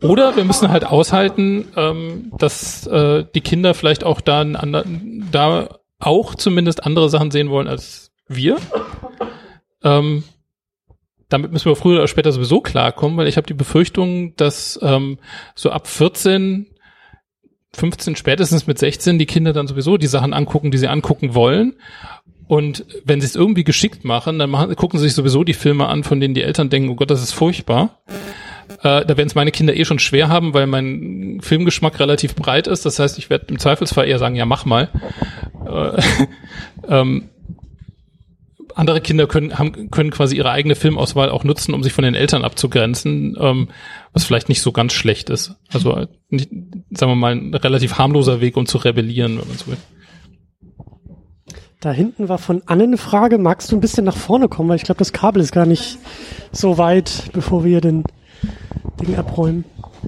[0.00, 5.78] Oder wir müssen halt aushalten, ähm, dass äh, die Kinder vielleicht auch da, anderen, da
[5.98, 8.58] auch zumindest andere Sachen sehen wollen als wir.
[9.82, 10.24] Ähm,
[11.28, 15.18] damit müssen wir früher oder später sowieso klarkommen, weil ich habe die Befürchtung, dass ähm,
[15.54, 16.66] so ab 14,
[17.74, 21.74] 15, spätestens mit 16 die Kinder dann sowieso die Sachen angucken, die sie angucken wollen.
[22.48, 25.88] Und wenn sie es irgendwie geschickt machen, dann machen, gucken sie sich sowieso die Filme
[25.88, 28.02] an, von denen die Eltern denken, oh Gott, das ist furchtbar.
[28.82, 32.66] Äh, da werden es meine Kinder eh schon schwer haben, weil mein Filmgeschmack relativ breit
[32.66, 32.84] ist.
[32.84, 34.90] Das heißt, ich werde im Zweifelsfall eher sagen, ja, mach mal.
[35.66, 36.02] Äh,
[36.88, 37.30] ähm,
[38.74, 42.14] andere Kinder können, haben, können quasi ihre eigene Filmauswahl auch nutzen, um sich von den
[42.14, 43.68] Eltern abzugrenzen, ähm,
[44.12, 45.56] was vielleicht nicht so ganz schlecht ist.
[45.72, 46.50] Also nicht,
[46.90, 49.76] sagen wir mal, ein relativ harmloser Weg, um zu rebellieren, wenn man so will.
[51.80, 53.38] Da hinten war von Anne eine Frage.
[53.38, 54.68] Magst du ein bisschen nach vorne kommen?
[54.68, 55.98] Weil ich glaube, das Kabel ist gar nicht
[56.52, 58.04] so weit, bevor wir den
[59.00, 59.64] Ding abräumen.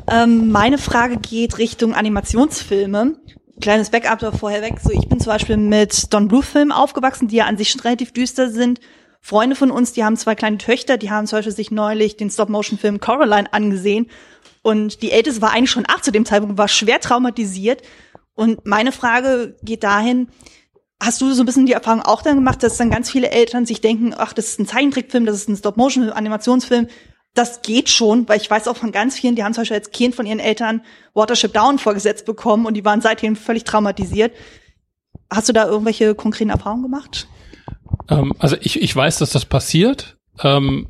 [0.06, 3.16] Ähm, meine Frage geht Richtung Animationsfilme.
[3.60, 4.80] Kleines Backup da vorher weg.
[4.82, 7.80] So, ich bin zum Beispiel mit Don Bluth Filmen aufgewachsen, die ja an sich schon
[7.82, 8.80] relativ düster sind.
[9.20, 12.30] Freunde von uns, die haben zwei kleine Töchter, die haben zum Beispiel sich neulich den
[12.30, 14.10] Stop-Motion-Film Coraline angesehen.
[14.62, 17.82] Und die Älteste war eigentlich schon acht zu dem Zeitpunkt, war schwer traumatisiert.
[18.34, 20.28] Und meine Frage geht dahin,
[21.00, 23.66] hast du so ein bisschen die Erfahrung auch dann gemacht, dass dann ganz viele Eltern
[23.66, 26.88] sich denken, ach, das ist ein Zeichentrickfilm, das ist ein Stop-Motion-Film, Animationsfilm,
[27.34, 29.90] das geht schon, weil ich weiß auch von ganz vielen, die haben zum Beispiel als
[29.90, 30.82] Kind von ihren Eltern
[31.14, 34.32] Watership Down vorgesetzt bekommen und die waren seitdem völlig traumatisiert.
[35.30, 37.26] Hast du da irgendwelche konkreten Erfahrungen gemacht?
[38.08, 40.16] Ähm, also ich, ich weiß, dass das passiert.
[40.42, 40.88] Ähm,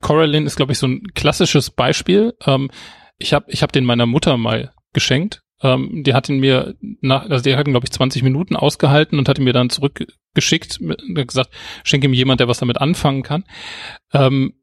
[0.00, 2.34] Coraline ist, glaube ich, so ein klassisches Beispiel.
[2.46, 2.70] Ähm,
[3.18, 5.42] ich habe ich hab den meiner Mutter mal geschenkt.
[5.62, 9.18] Ähm, die hat ihn mir nach, also die hat ihn, glaube ich, 20 Minuten ausgehalten
[9.18, 11.50] und hat ihn mir dann zurückgeschickt und gesagt,
[11.84, 13.44] schenke ihm jemand, der was damit anfangen kann.
[14.12, 14.54] Ähm,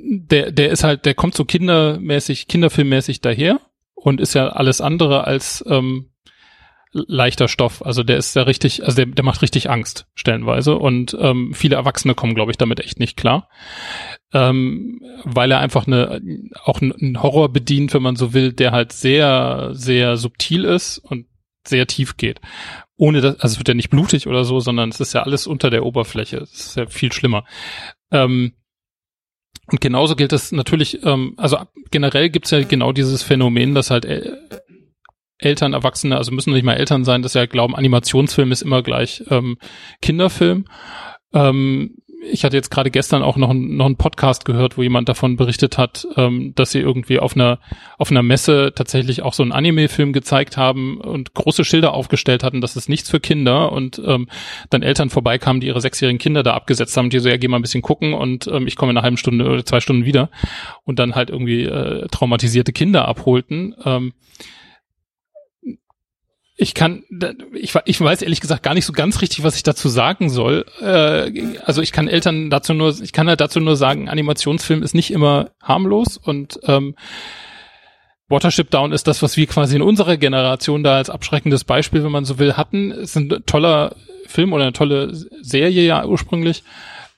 [0.00, 3.60] der, der ist halt, der kommt so kindermäßig, kinderfilmmäßig daher
[3.94, 6.10] und ist ja alles andere als ähm,
[6.92, 7.84] leichter Stoff.
[7.84, 11.76] Also der ist ja richtig, also der, der macht richtig Angst stellenweise und ähm, viele
[11.76, 13.48] Erwachsene kommen, glaube ich, damit echt nicht klar,
[14.32, 16.20] ähm, weil er einfach eine
[16.64, 21.26] auch einen Horror bedient, wenn man so will, der halt sehr sehr subtil ist und
[21.66, 22.40] sehr tief geht.
[22.96, 25.46] Ohne das, also es wird ja nicht blutig oder so, sondern es ist ja alles
[25.46, 26.38] unter der Oberfläche.
[26.38, 27.44] Es ist ja viel schlimmer.
[28.10, 28.54] Ähm,
[29.70, 31.58] und genauso gilt es natürlich, ähm, also
[31.90, 34.38] generell gibt's ja genau dieses Phänomen, dass halt El
[35.40, 39.22] Eltern, Erwachsene, also müssen nicht mal Eltern sein, dass ja glauben, Animationsfilm ist immer gleich
[39.30, 39.56] ähm,
[40.02, 40.64] Kinderfilm.
[41.32, 45.36] Ähm, ich hatte jetzt gerade gestern auch noch, noch einen Podcast gehört, wo jemand davon
[45.36, 47.58] berichtet hat, ähm, dass sie irgendwie auf einer,
[47.96, 52.60] auf einer Messe tatsächlich auch so einen Anime-Film gezeigt haben und große Schilder aufgestellt hatten,
[52.60, 54.28] das ist nichts für Kinder und ähm,
[54.70, 57.58] dann Eltern vorbeikamen, die ihre sechsjährigen Kinder da abgesetzt haben, die so, ja, geh mal
[57.58, 60.30] ein bisschen gucken und ähm, ich komme in einer halben Stunde oder zwei Stunden wieder
[60.84, 63.74] und dann halt irgendwie äh, traumatisierte Kinder abholten.
[63.84, 64.12] Ähm,
[66.60, 67.04] ich kann,
[67.54, 70.66] ich, ich weiß ehrlich gesagt gar nicht so ganz richtig, was ich dazu sagen soll.
[70.80, 74.92] Äh, also ich kann Eltern dazu nur, ich kann halt dazu nur sagen, Animationsfilm ist
[74.92, 76.96] nicht immer harmlos und ähm,
[78.28, 82.10] Watership Down ist das, was wir quasi in unserer Generation da als abschreckendes Beispiel, wenn
[82.10, 82.90] man so will, hatten.
[82.90, 83.94] Es ist ein toller
[84.26, 86.64] Film oder eine tolle Serie ja ursprünglich,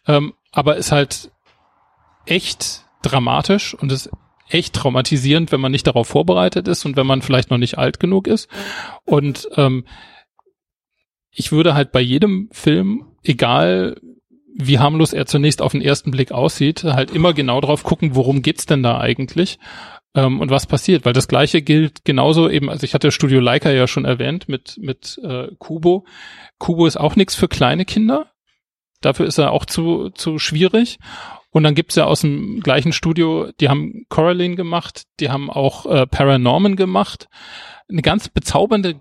[0.07, 1.31] ähm, aber ist halt
[2.27, 4.11] echt dramatisch und ist
[4.51, 8.01] echt traumatisierend, wenn man nicht darauf vorbereitet ist und wenn man vielleicht noch nicht alt
[8.01, 8.49] genug ist.
[9.05, 9.85] Und ähm,
[11.31, 14.01] ich würde halt bei jedem Film, egal
[14.55, 18.43] wie harmlos er zunächst auf den ersten Blick aussieht, halt immer genau drauf gucken, worum
[18.43, 19.59] geht's denn da eigentlich
[20.15, 21.05] ähm, und was passiert.
[21.05, 24.77] Weil das Gleiche gilt genauso eben, also ich hatte Studio Leica ja schon erwähnt mit
[24.79, 26.05] mit äh, Kubo.
[26.59, 28.33] Kubo ist auch nichts für kleine Kinder.
[29.01, 30.99] Dafür ist er auch zu zu schwierig.
[31.51, 35.87] Und dann gibt's ja aus dem gleichen Studio, die haben Coraline gemacht, die haben auch
[35.87, 37.29] äh, Paranorman gemacht.
[37.89, 39.01] Eine ganz bezaubernde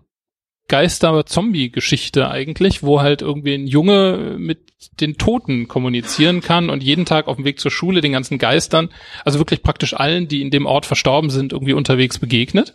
[0.70, 4.70] Geister-Zombie-Geschichte eigentlich, wo halt irgendwie ein Junge mit
[5.02, 8.90] den Toten kommunizieren kann und jeden Tag auf dem Weg zur Schule den ganzen Geistern,
[9.26, 12.74] also wirklich praktisch allen, die in dem Ort verstorben sind, irgendwie unterwegs begegnet.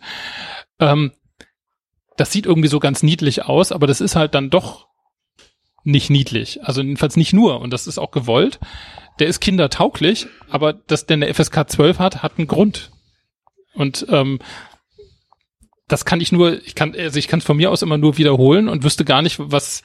[0.79, 1.13] Ähm,
[2.17, 4.87] das sieht irgendwie so ganz niedlich aus, aber das ist halt dann doch
[5.85, 6.63] nicht niedlich.
[6.63, 7.61] Also jedenfalls nicht nur.
[7.61, 8.59] Und das ist auch gewollt
[9.19, 12.91] der ist kindertauglich, aber dass der eine FSK 12 hat, hat einen Grund.
[13.73, 14.39] Und ähm,
[15.87, 18.17] das kann ich nur, ich kann, also ich kann es von mir aus immer nur
[18.17, 19.83] wiederholen und wüsste gar nicht, was,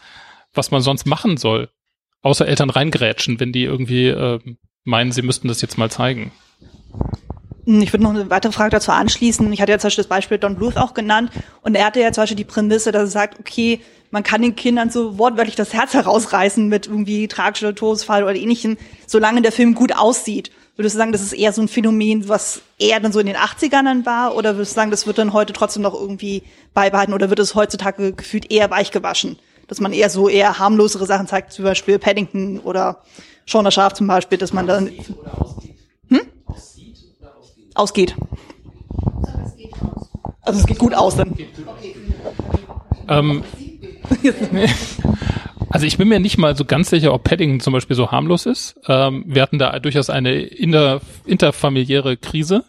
[0.52, 1.68] was man sonst machen soll.
[2.22, 4.40] Außer Eltern reingrätschen, wenn die irgendwie äh,
[4.84, 6.32] meinen, sie müssten das jetzt mal zeigen.
[7.78, 9.52] Ich würde noch eine weitere Frage dazu anschließen.
[9.52, 11.30] Ich hatte ja zum Beispiel das Beispiel Don Bluth auch genannt
[11.62, 13.80] und er hatte ja zum Beispiel die Prämisse, dass er sagt, okay,
[14.10, 18.76] man kann den Kindern so wortwörtlich das Herz herausreißen mit irgendwie tragischer Todesfall oder ähnlichem,
[19.06, 20.50] solange der Film gut aussieht.
[20.74, 23.36] Würdest du sagen, das ist eher so ein Phänomen, was eher dann so in den
[23.36, 24.34] 80ern dann war?
[24.34, 26.42] Oder würdest du sagen, das wird dann heute trotzdem noch irgendwie
[26.74, 27.12] beibehalten?
[27.12, 29.38] Oder wird es heutzutage gefühlt eher weichgewaschen?
[29.68, 33.02] Dass man eher so eher harmlosere Sachen zeigt, zum Beispiel Paddington oder
[33.46, 34.90] Shaun Schaf zum Beispiel, dass man dann...
[37.80, 38.14] Ausgeht.
[40.42, 41.34] Also es geht gut aus dann.
[43.08, 43.42] Ähm,
[45.70, 48.44] also ich bin mir nicht mal so ganz sicher, ob Paddington zum Beispiel so harmlos
[48.44, 48.78] ist.
[48.86, 52.64] Ähm, wir hatten da durchaus eine inter, interfamiliäre Krise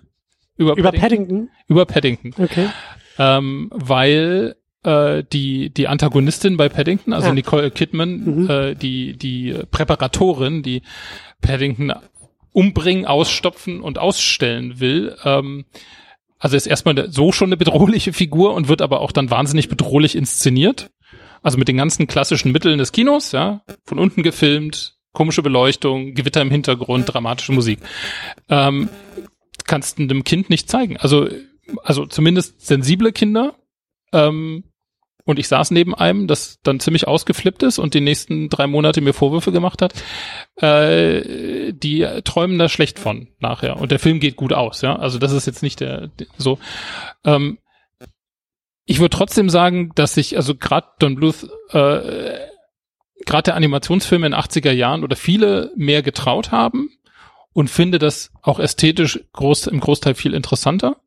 [0.56, 1.02] über, Über Paddington.
[1.02, 1.50] Paddington?
[1.68, 2.34] Über Paddington.
[2.38, 2.70] Okay.
[3.18, 7.34] Ähm, weil äh, die, die Antagonistin bei Paddington, also Ja.
[7.34, 10.84] Nicole Kidman, äh, die, die Präparatorin, die
[11.42, 11.92] Paddington
[12.54, 15.66] umbringen, ausstopfen und ausstellen will, ähm,
[16.42, 20.16] also ist erstmal so schon eine bedrohliche Figur und wird aber auch dann wahnsinnig bedrohlich
[20.16, 20.90] inszeniert.
[21.44, 26.42] Also mit den ganzen klassischen Mitteln des Kinos, ja, von unten gefilmt, komische Beleuchtung, Gewitter
[26.42, 27.80] im Hintergrund, dramatische Musik.
[28.50, 28.90] Ähm,
[29.66, 30.98] kannst du einem Kind nicht zeigen.
[30.98, 31.30] Also,
[31.84, 33.56] also zumindest sensible Kinder.
[34.12, 34.64] Ähm,
[35.24, 39.02] und ich saß neben einem, das dann ziemlich ausgeflippt ist und die nächsten drei Monate
[39.02, 39.94] mir Vorwürfe gemacht hat.
[40.62, 43.78] Äh, die träumen da schlecht von nachher.
[43.78, 44.96] Und der Film geht gut aus, ja.
[44.96, 46.60] Also das ist jetzt nicht der, der so.
[47.24, 47.60] Ähm,
[48.86, 52.40] ich würde trotzdem sagen, dass ich, also gerade Don Bluth, äh,
[53.26, 56.90] gerade der Animationsfilme in den 80er Jahren oder viele mehr getraut haben
[57.54, 60.98] und finde das auch ästhetisch groß, im Großteil viel interessanter.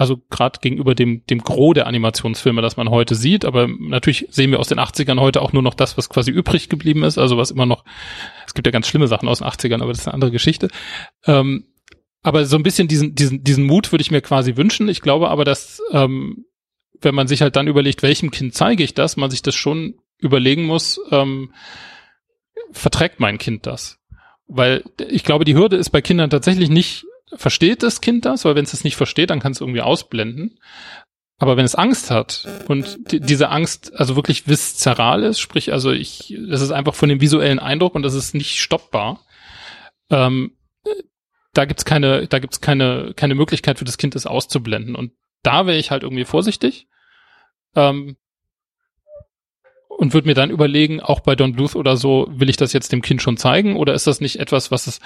[0.00, 3.44] Also gerade gegenüber dem, dem Gros der Animationsfilme, das man heute sieht.
[3.44, 6.70] Aber natürlich sehen wir aus den 80ern heute auch nur noch das, was quasi übrig
[6.70, 7.18] geblieben ist.
[7.18, 7.84] Also was immer noch,
[8.46, 10.68] es gibt ja ganz schlimme Sachen aus den 80ern, aber das ist eine andere Geschichte.
[11.26, 11.66] Ähm,
[12.22, 14.88] aber so ein bisschen diesen, diesen, diesen Mut würde ich mir quasi wünschen.
[14.88, 16.46] Ich glaube aber, dass, ähm,
[17.02, 19.96] wenn man sich halt dann überlegt, welchem Kind zeige ich das, man sich das schon
[20.16, 21.52] überlegen muss, ähm,
[22.72, 23.98] verträgt mein Kind das?
[24.46, 28.44] Weil ich glaube, die Hürde ist bei Kindern tatsächlich nicht, versteht das Kind das?
[28.44, 30.58] Weil wenn es das nicht versteht, dann kann es irgendwie ausblenden.
[31.38, 35.90] Aber wenn es Angst hat und die, diese Angst also wirklich viszeral ist, sprich also
[35.90, 39.24] ich, das ist einfach von dem visuellen Eindruck und das ist nicht stoppbar,
[40.10, 40.52] ähm,
[41.54, 44.94] da gibt's keine, da gibt's keine, keine Möglichkeit für das Kind, das auszublenden.
[44.94, 45.12] Und
[45.42, 46.88] da wäre ich halt irgendwie vorsichtig.
[47.74, 48.16] Ähm,
[49.88, 52.92] und würde mir dann überlegen, auch bei Don Bluth oder so, will ich das jetzt
[52.92, 55.00] dem Kind schon zeigen oder ist das nicht etwas, was es,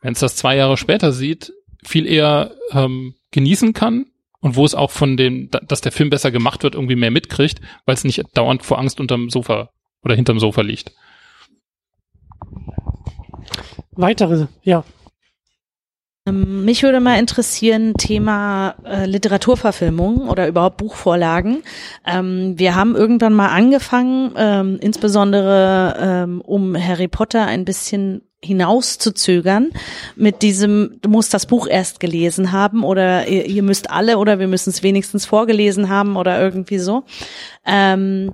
[0.00, 1.52] wenn es das zwei Jahre später sieht,
[1.86, 4.06] viel eher ähm, genießen kann
[4.40, 7.10] und wo es auch von dem, da- dass der Film besser gemacht wird, irgendwie mehr
[7.10, 9.70] mitkriegt, weil es nicht dauernd vor Angst unterm Sofa
[10.02, 10.92] oder hinterm Sofa liegt.
[13.92, 14.84] Weitere, ja.
[16.26, 21.62] Ähm, Mich würde mal interessieren, Thema äh, Literaturverfilmung oder überhaupt Buchvorlagen.
[22.04, 29.70] Ähm, wir haben irgendwann mal angefangen, ähm, insbesondere ähm, um Harry Potter ein bisschen hinauszuzögern
[30.14, 34.38] mit diesem, du musst das Buch erst gelesen haben oder ihr, ihr müsst alle oder
[34.38, 37.04] wir müssen es wenigstens vorgelesen haben oder irgendwie so.
[37.64, 38.32] Ähm,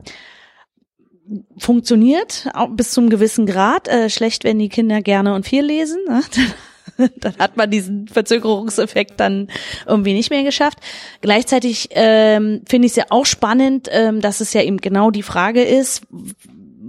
[1.58, 3.88] funktioniert auch bis zum gewissen Grad.
[3.88, 5.98] Äh, schlecht, wenn die Kinder gerne und viel lesen.
[6.08, 6.22] Ne?
[7.20, 9.48] dann hat man diesen Verzögerungseffekt dann
[9.86, 10.78] irgendwie nicht mehr geschafft.
[11.20, 15.22] Gleichzeitig ähm, finde ich es ja auch spannend, ähm, dass es ja eben genau die
[15.22, 16.02] Frage ist,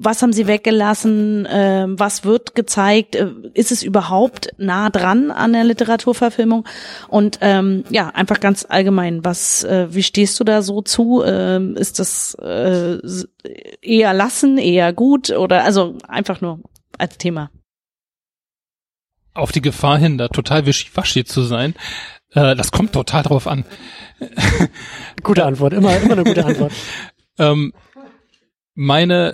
[0.04, 5.54] was haben sie weggelassen, ähm, was wird gezeigt, äh, ist es überhaupt nah dran an
[5.54, 6.66] der Literaturverfilmung
[7.08, 11.24] und ähm, ja, einfach ganz allgemein, was, äh, wie stehst du da so zu?
[11.26, 13.00] Ähm, ist das äh,
[13.82, 16.60] eher lassen, eher gut oder also einfach nur
[16.98, 17.50] als Thema?
[19.34, 21.74] Auf die Gefahr hin, da total wischiwaschi zu sein,
[22.34, 23.66] äh, das kommt total drauf an.
[25.24, 26.74] Gute Antwort, immer, immer eine gute Antwort.
[27.40, 27.74] Ähm,
[28.76, 29.34] meine,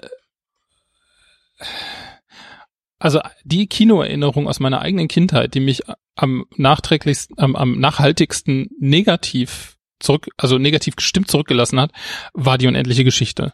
[3.00, 5.82] also die Kinoerinnerung aus meiner eigenen Kindheit, die mich
[6.16, 11.92] am nachträglichsten, am, am nachhaltigsten negativ zurück, also negativ gestimmt zurückgelassen hat,
[12.34, 13.54] war die unendliche Geschichte.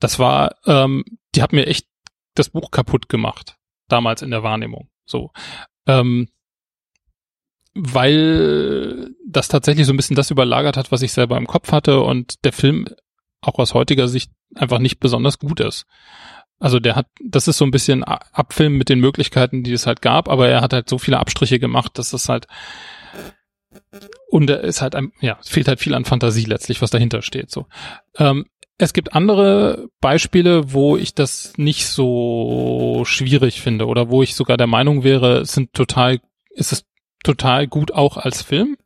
[0.00, 1.04] Das war, ähm,
[1.34, 1.86] die hat mir echt
[2.34, 3.56] das Buch kaputt gemacht,
[3.88, 4.88] damals in der Wahrnehmung.
[5.06, 5.32] So.
[5.86, 6.28] Ähm,
[7.74, 12.00] weil das tatsächlich so ein bisschen das überlagert hat, was ich selber im Kopf hatte
[12.00, 12.86] und der Film
[13.40, 15.86] auch aus heutiger Sicht einfach nicht besonders gut ist.
[16.60, 20.02] Also der hat, das ist so ein bisschen Abfilmen mit den Möglichkeiten, die es halt
[20.02, 22.46] gab, aber er hat halt so viele Abstriche gemacht, dass es halt
[24.28, 27.22] und er ist halt, ein, ja, es fehlt halt viel an Fantasie letztlich, was dahinter
[27.22, 27.50] steht.
[27.50, 27.66] So,
[28.16, 28.46] ähm,
[28.78, 34.56] es gibt andere Beispiele, wo ich das nicht so schwierig finde oder wo ich sogar
[34.56, 36.20] der Meinung wäre, es sind total,
[36.54, 36.86] es ist
[37.24, 38.76] total gut auch als Film.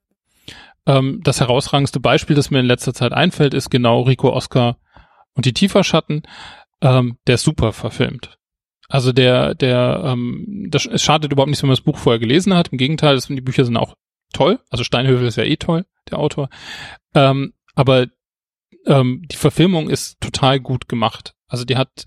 [0.87, 4.79] Ähm, das herausragendste Beispiel, das mir in letzter Zeit einfällt, ist genau Rico Oscar
[5.35, 6.23] und die Tieferschatten.
[6.83, 8.39] Ähm, der ist super verfilmt.
[8.89, 12.55] Also der, der, ähm, das, es schadet überhaupt nicht, wenn man das Buch vorher gelesen
[12.55, 12.69] hat.
[12.69, 13.95] Im Gegenteil, das, die Bücher sind auch
[14.35, 14.59] toll.
[14.69, 16.51] Also Steinhövel ist ja eh toll, der Autor.
[17.15, 18.09] Ähm, aber
[18.87, 21.35] ähm, die Verfilmung ist total gut gemacht.
[21.49, 22.05] Also die hat,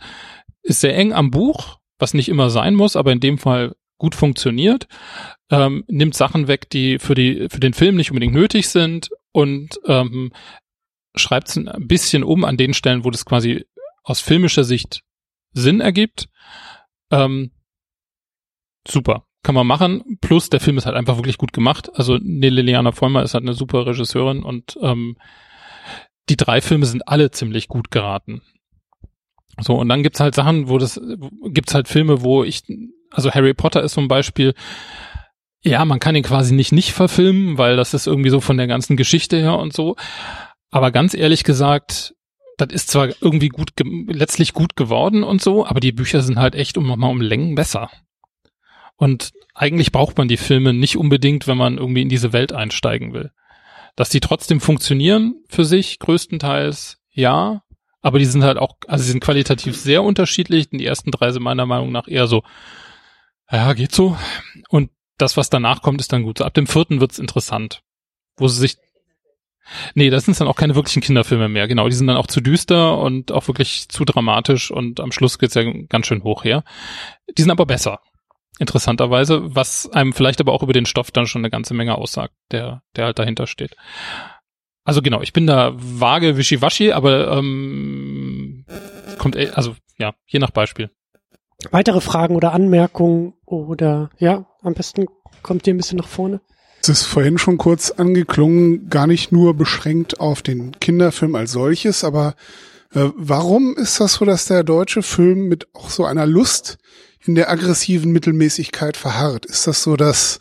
[0.61, 4.13] ist sehr eng am Buch, was nicht immer sein muss, aber in dem Fall gut
[4.13, 4.87] funktioniert,
[5.49, 9.79] ähm, nimmt Sachen weg, die für die für den Film nicht unbedingt nötig sind und
[9.85, 10.33] ähm,
[11.15, 13.65] schreibt es ein bisschen um an den Stellen, wo das quasi
[14.05, 15.01] aus filmischer Sicht
[15.51, 16.29] Sinn ergibt.
[17.11, 17.51] Ähm,
[18.87, 19.25] super.
[19.43, 20.17] Kann man machen.
[20.21, 21.89] Plus der Film ist halt einfach wirklich gut gemacht.
[21.93, 25.17] Also Liliana Vollmer ist halt eine super Regisseurin und ähm,
[26.29, 28.41] die drei Filme sind alle ziemlich gut geraten.
[29.59, 30.99] So, und dann gibt's halt Sachen, wo das,
[31.49, 32.63] gibt's halt Filme, wo ich,
[33.11, 34.53] also Harry Potter ist zum Beispiel,
[35.61, 38.67] ja, man kann ihn quasi nicht nicht verfilmen, weil das ist irgendwie so von der
[38.67, 39.95] ganzen Geschichte her und so.
[40.71, 42.14] Aber ganz ehrlich gesagt,
[42.57, 43.71] das ist zwar irgendwie gut,
[44.07, 47.55] letztlich gut geworden und so, aber die Bücher sind halt echt um nochmal um Längen
[47.55, 47.89] besser.
[48.97, 53.13] Und eigentlich braucht man die Filme nicht unbedingt, wenn man irgendwie in diese Welt einsteigen
[53.13, 53.31] will.
[53.95, 57.61] Dass die trotzdem funktionieren für sich, größtenteils, ja.
[58.01, 60.69] Aber die sind halt auch, also sie sind qualitativ sehr unterschiedlich.
[60.69, 62.43] Die ersten drei sind meiner Meinung nach eher so,
[63.51, 64.17] ja, geht so.
[64.69, 66.37] Und das, was danach kommt, ist dann gut.
[66.37, 67.81] So ab dem vierten wird's interessant.
[68.37, 68.77] Wo sie sich
[69.93, 71.67] Nee, das sind dann auch keine wirklichen Kinderfilme mehr.
[71.67, 75.39] Genau, die sind dann auch zu düster und auch wirklich zu dramatisch und am Schluss
[75.39, 76.63] geht's ja ganz schön hoch her.
[77.37, 77.99] Die sind aber besser,
[78.59, 82.33] interessanterweise, was einem vielleicht aber auch über den Stoff dann schon eine ganze Menge aussagt,
[82.51, 83.75] der, der halt dahinter steht.
[84.83, 88.65] Also genau, ich bin da vage wischiwaschi, aber ähm,
[89.17, 90.91] kommt, eh, also ja, je nach Beispiel.
[91.71, 95.07] Weitere Fragen oder Anmerkungen oder ja, am besten
[95.41, 96.41] kommt ihr ein bisschen nach vorne.
[96.87, 102.03] Es ist vorhin schon kurz angeklungen, gar nicht nur beschränkt auf den Kinderfilm als solches,
[102.03, 102.35] aber
[102.93, 106.77] äh, warum ist das so, dass der deutsche Film mit auch so einer Lust
[107.25, 109.47] in der aggressiven Mittelmäßigkeit verharrt?
[109.47, 110.37] Ist das so, dass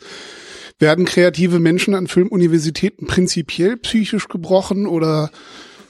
[0.77, 5.31] werden kreative Menschen an Filmuniversitäten prinzipiell psychisch gebrochen oder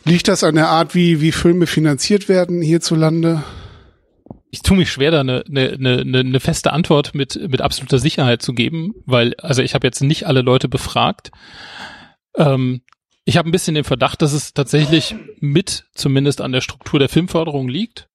[0.06, 3.44] liegt das an der Art, wie, wie Filme finanziert werden hierzulande?
[4.56, 8.42] Ich tue mich schwer, da eine, eine, eine, eine feste Antwort mit, mit absoluter Sicherheit
[8.42, 11.32] zu geben, weil, also ich habe jetzt nicht alle Leute befragt.
[12.38, 12.82] Ähm,
[13.26, 17.10] ich habe ein bisschen den Verdacht, dass es tatsächlich mit zumindest an der Struktur der
[17.10, 18.08] Filmförderung liegt.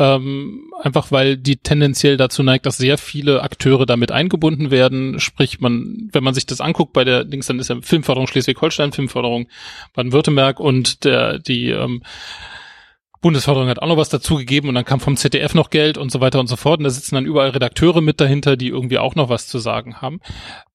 [0.00, 5.20] Ähm, einfach weil die tendenziell dazu neigt, dass sehr viele Akteure damit eingebunden werden.
[5.20, 8.90] Sprich, man, wenn man sich das anguckt bei der Dings, dann ist ja Filmförderung Schleswig-Holstein,
[8.90, 9.46] Filmförderung
[9.94, 12.02] Baden-Württemberg und der die ähm,
[13.22, 16.20] Bundesförderung hat auch noch was dazugegeben und dann kam vom ZDF noch Geld und so
[16.20, 16.78] weiter und so fort.
[16.78, 20.02] Und da sitzen dann überall Redakteure mit dahinter, die irgendwie auch noch was zu sagen
[20.02, 20.20] haben.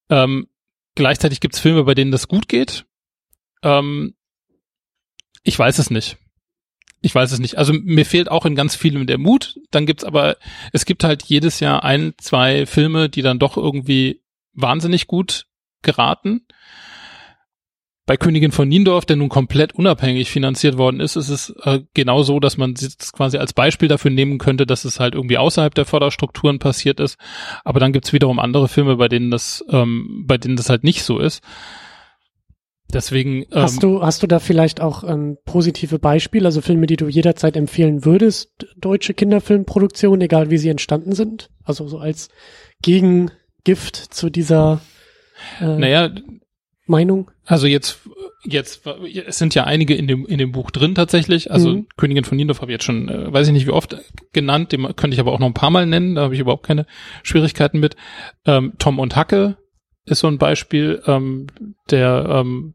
[0.10, 0.48] Ähm,
[0.96, 2.86] gleichzeitig gibt's Filme, bei denen das gut geht.
[3.62, 4.16] Ähm,
[5.44, 6.18] ich weiß es nicht.
[7.02, 7.58] Ich weiß es nicht.
[7.58, 9.60] Also mir fehlt auch in ganz vielem der Mut.
[9.70, 10.38] Dann gibt's aber,
[10.74, 15.46] es gibt halt jedes Jahr ein, zwei Filme, die dann doch irgendwie wahnsinnig gut
[15.84, 16.48] geraten.
[18.08, 22.24] Bei Königin von Niendorf, der nun komplett unabhängig finanziert worden ist, ist es äh, genau
[22.24, 25.76] so, dass man es quasi als Beispiel dafür nehmen könnte, dass es halt irgendwie außerhalb
[25.76, 27.20] der Förderstrukturen passiert ist.
[27.66, 31.04] Aber dann gibt's wiederum andere Filme, bei denen das, ähm, bei denen das halt nicht
[31.04, 31.44] so ist.
[32.94, 33.42] Deswegen.
[33.42, 37.10] Ähm, hast du hast du da vielleicht auch ähm, positive Beispiele, also Filme, die du
[37.10, 42.30] jederzeit empfehlen würdest, deutsche Kinderfilmproduktionen, egal wie sie entstanden sind, also so als
[42.82, 44.80] Gegengift zu dieser
[45.60, 46.10] äh, naja,
[46.88, 47.32] Meinung?
[47.46, 48.00] Also jetzt,
[48.44, 51.52] jetzt, es sind ja einige in dem, in dem Buch drin tatsächlich.
[51.52, 51.88] Also mhm.
[51.98, 53.98] Königin von Niendorf habe ich jetzt schon, äh, weiß ich nicht wie oft
[54.34, 56.66] genannt, den könnte ich aber auch noch ein paar Mal nennen, da habe ich überhaupt
[56.66, 56.86] keine
[57.24, 57.96] Schwierigkeiten mit.
[58.46, 59.58] Ähm, Tom und Hacke
[60.06, 61.48] ist so ein Beispiel, ähm,
[61.90, 62.74] der ähm,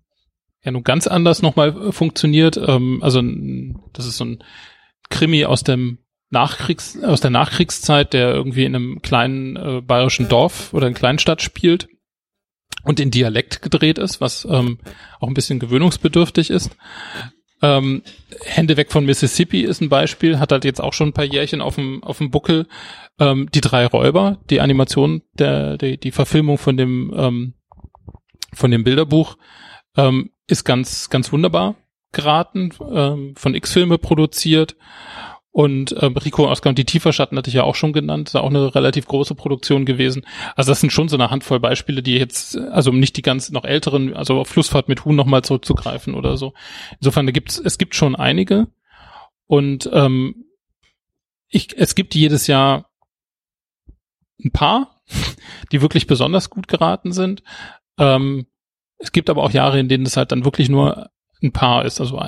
[0.63, 2.57] ja nun ganz anders nochmal funktioniert.
[2.57, 3.23] Ähm, also
[3.93, 4.45] das ist so ein
[5.11, 5.99] Krimi aus dem
[6.31, 11.43] Nachkriegs, aus der Nachkriegszeit, der irgendwie in einem kleinen äh, bayerischen Dorf oder in Kleinstadt
[11.43, 11.89] spielt
[12.85, 14.79] und in Dialekt gedreht ist, was ähm,
[15.21, 16.71] auch ein bisschen gewöhnungsbedürftig ist.
[17.63, 18.03] Ähm,
[18.45, 21.61] Hände weg von Mississippi ist ein Beispiel, hat halt jetzt auch schon ein paar Jährchen
[21.61, 22.67] auf dem, auf dem Buckel.
[23.21, 27.55] Ähm, die drei Räuber, die Animation, der, die, die Verfilmung von dem, ähm,
[28.53, 29.37] von dem Bilderbuch,
[29.97, 31.77] ähm, ist ganz, ganz wunderbar
[32.13, 34.77] geraten, ähm, von X-Filme produziert.
[35.53, 38.49] Und äh, Rico Oscar und die Tieferschatten hatte ich ja auch schon genannt, ist auch
[38.49, 40.25] eine relativ große Produktion gewesen.
[40.57, 43.51] Also das sind schon so eine Handvoll Beispiele, die jetzt, also um nicht die ganz
[43.51, 46.55] noch älteren, also auf Flussfahrt mit Huhn nochmal zurückzugreifen oder so.
[47.01, 48.69] Insofern da gibt's, es gibt schon einige.
[49.47, 50.47] Und ähm,
[51.49, 52.91] ich, es gibt jedes Jahr
[54.43, 55.03] ein paar,
[55.73, 57.43] die wirklich besonders gut geraten sind.
[57.99, 58.47] Ähm,
[58.97, 61.11] es gibt aber auch Jahre, in denen es halt dann wirklich nur
[61.43, 62.19] ein Paar ist, also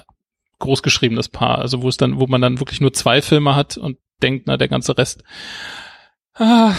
[0.59, 3.99] großgeschriebenes Paar, also wo es dann, wo man dann wirklich nur zwei Filme hat und
[4.23, 5.23] denkt, na, der ganze Rest.
[6.35, 6.75] Ah,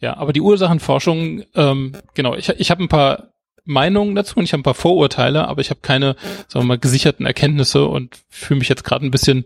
[0.00, 3.34] ja, aber die Ursachenforschung, ähm, genau, ich, ich habe ein paar
[3.64, 6.16] Meinungen dazu und ich habe ein paar Vorurteile, aber ich habe keine,
[6.48, 9.44] sagen wir mal, gesicherten Erkenntnisse und fühle mich jetzt gerade ein bisschen,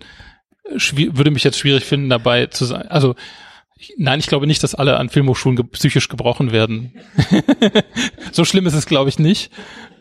[0.65, 2.89] würde mich jetzt schwierig finden, dabei zu sein.
[2.89, 3.15] Also
[3.97, 6.95] Nein, ich glaube nicht, dass alle an Filmhochschulen ge psychisch gebrochen werden.
[8.33, 9.51] so schlimm ist es, glaube ich, nicht.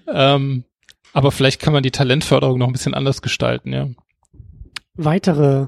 [0.07, 0.63] Ähm,
[1.13, 3.87] aber vielleicht kann man die Talentförderung noch ein bisschen anders gestalten, ja.
[4.95, 5.67] Weitere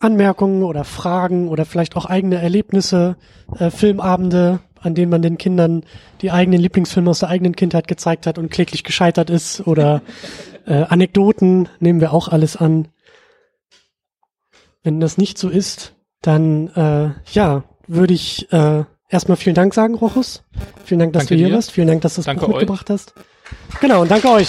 [0.00, 3.16] Anmerkungen oder Fragen oder vielleicht auch eigene Erlebnisse,
[3.58, 5.84] äh, Filmabende, an denen man den Kindern
[6.20, 10.02] die eigenen Lieblingsfilme aus der eigenen Kindheit gezeigt hat und kläglich gescheitert ist oder
[10.66, 12.88] äh, Anekdoten nehmen wir auch alles an.
[14.82, 19.94] Wenn das nicht so ist, dann äh, ja, würde ich äh, erstmal vielen Dank sagen,
[19.94, 20.42] Rochus.
[20.84, 21.54] Vielen Dank, dass Danke du hier dir.
[21.54, 21.70] warst.
[21.70, 22.60] Vielen Dank, dass du das Danke Buch euch.
[22.60, 23.14] mitgebracht hast.
[23.80, 24.48] Genau, und danke euch.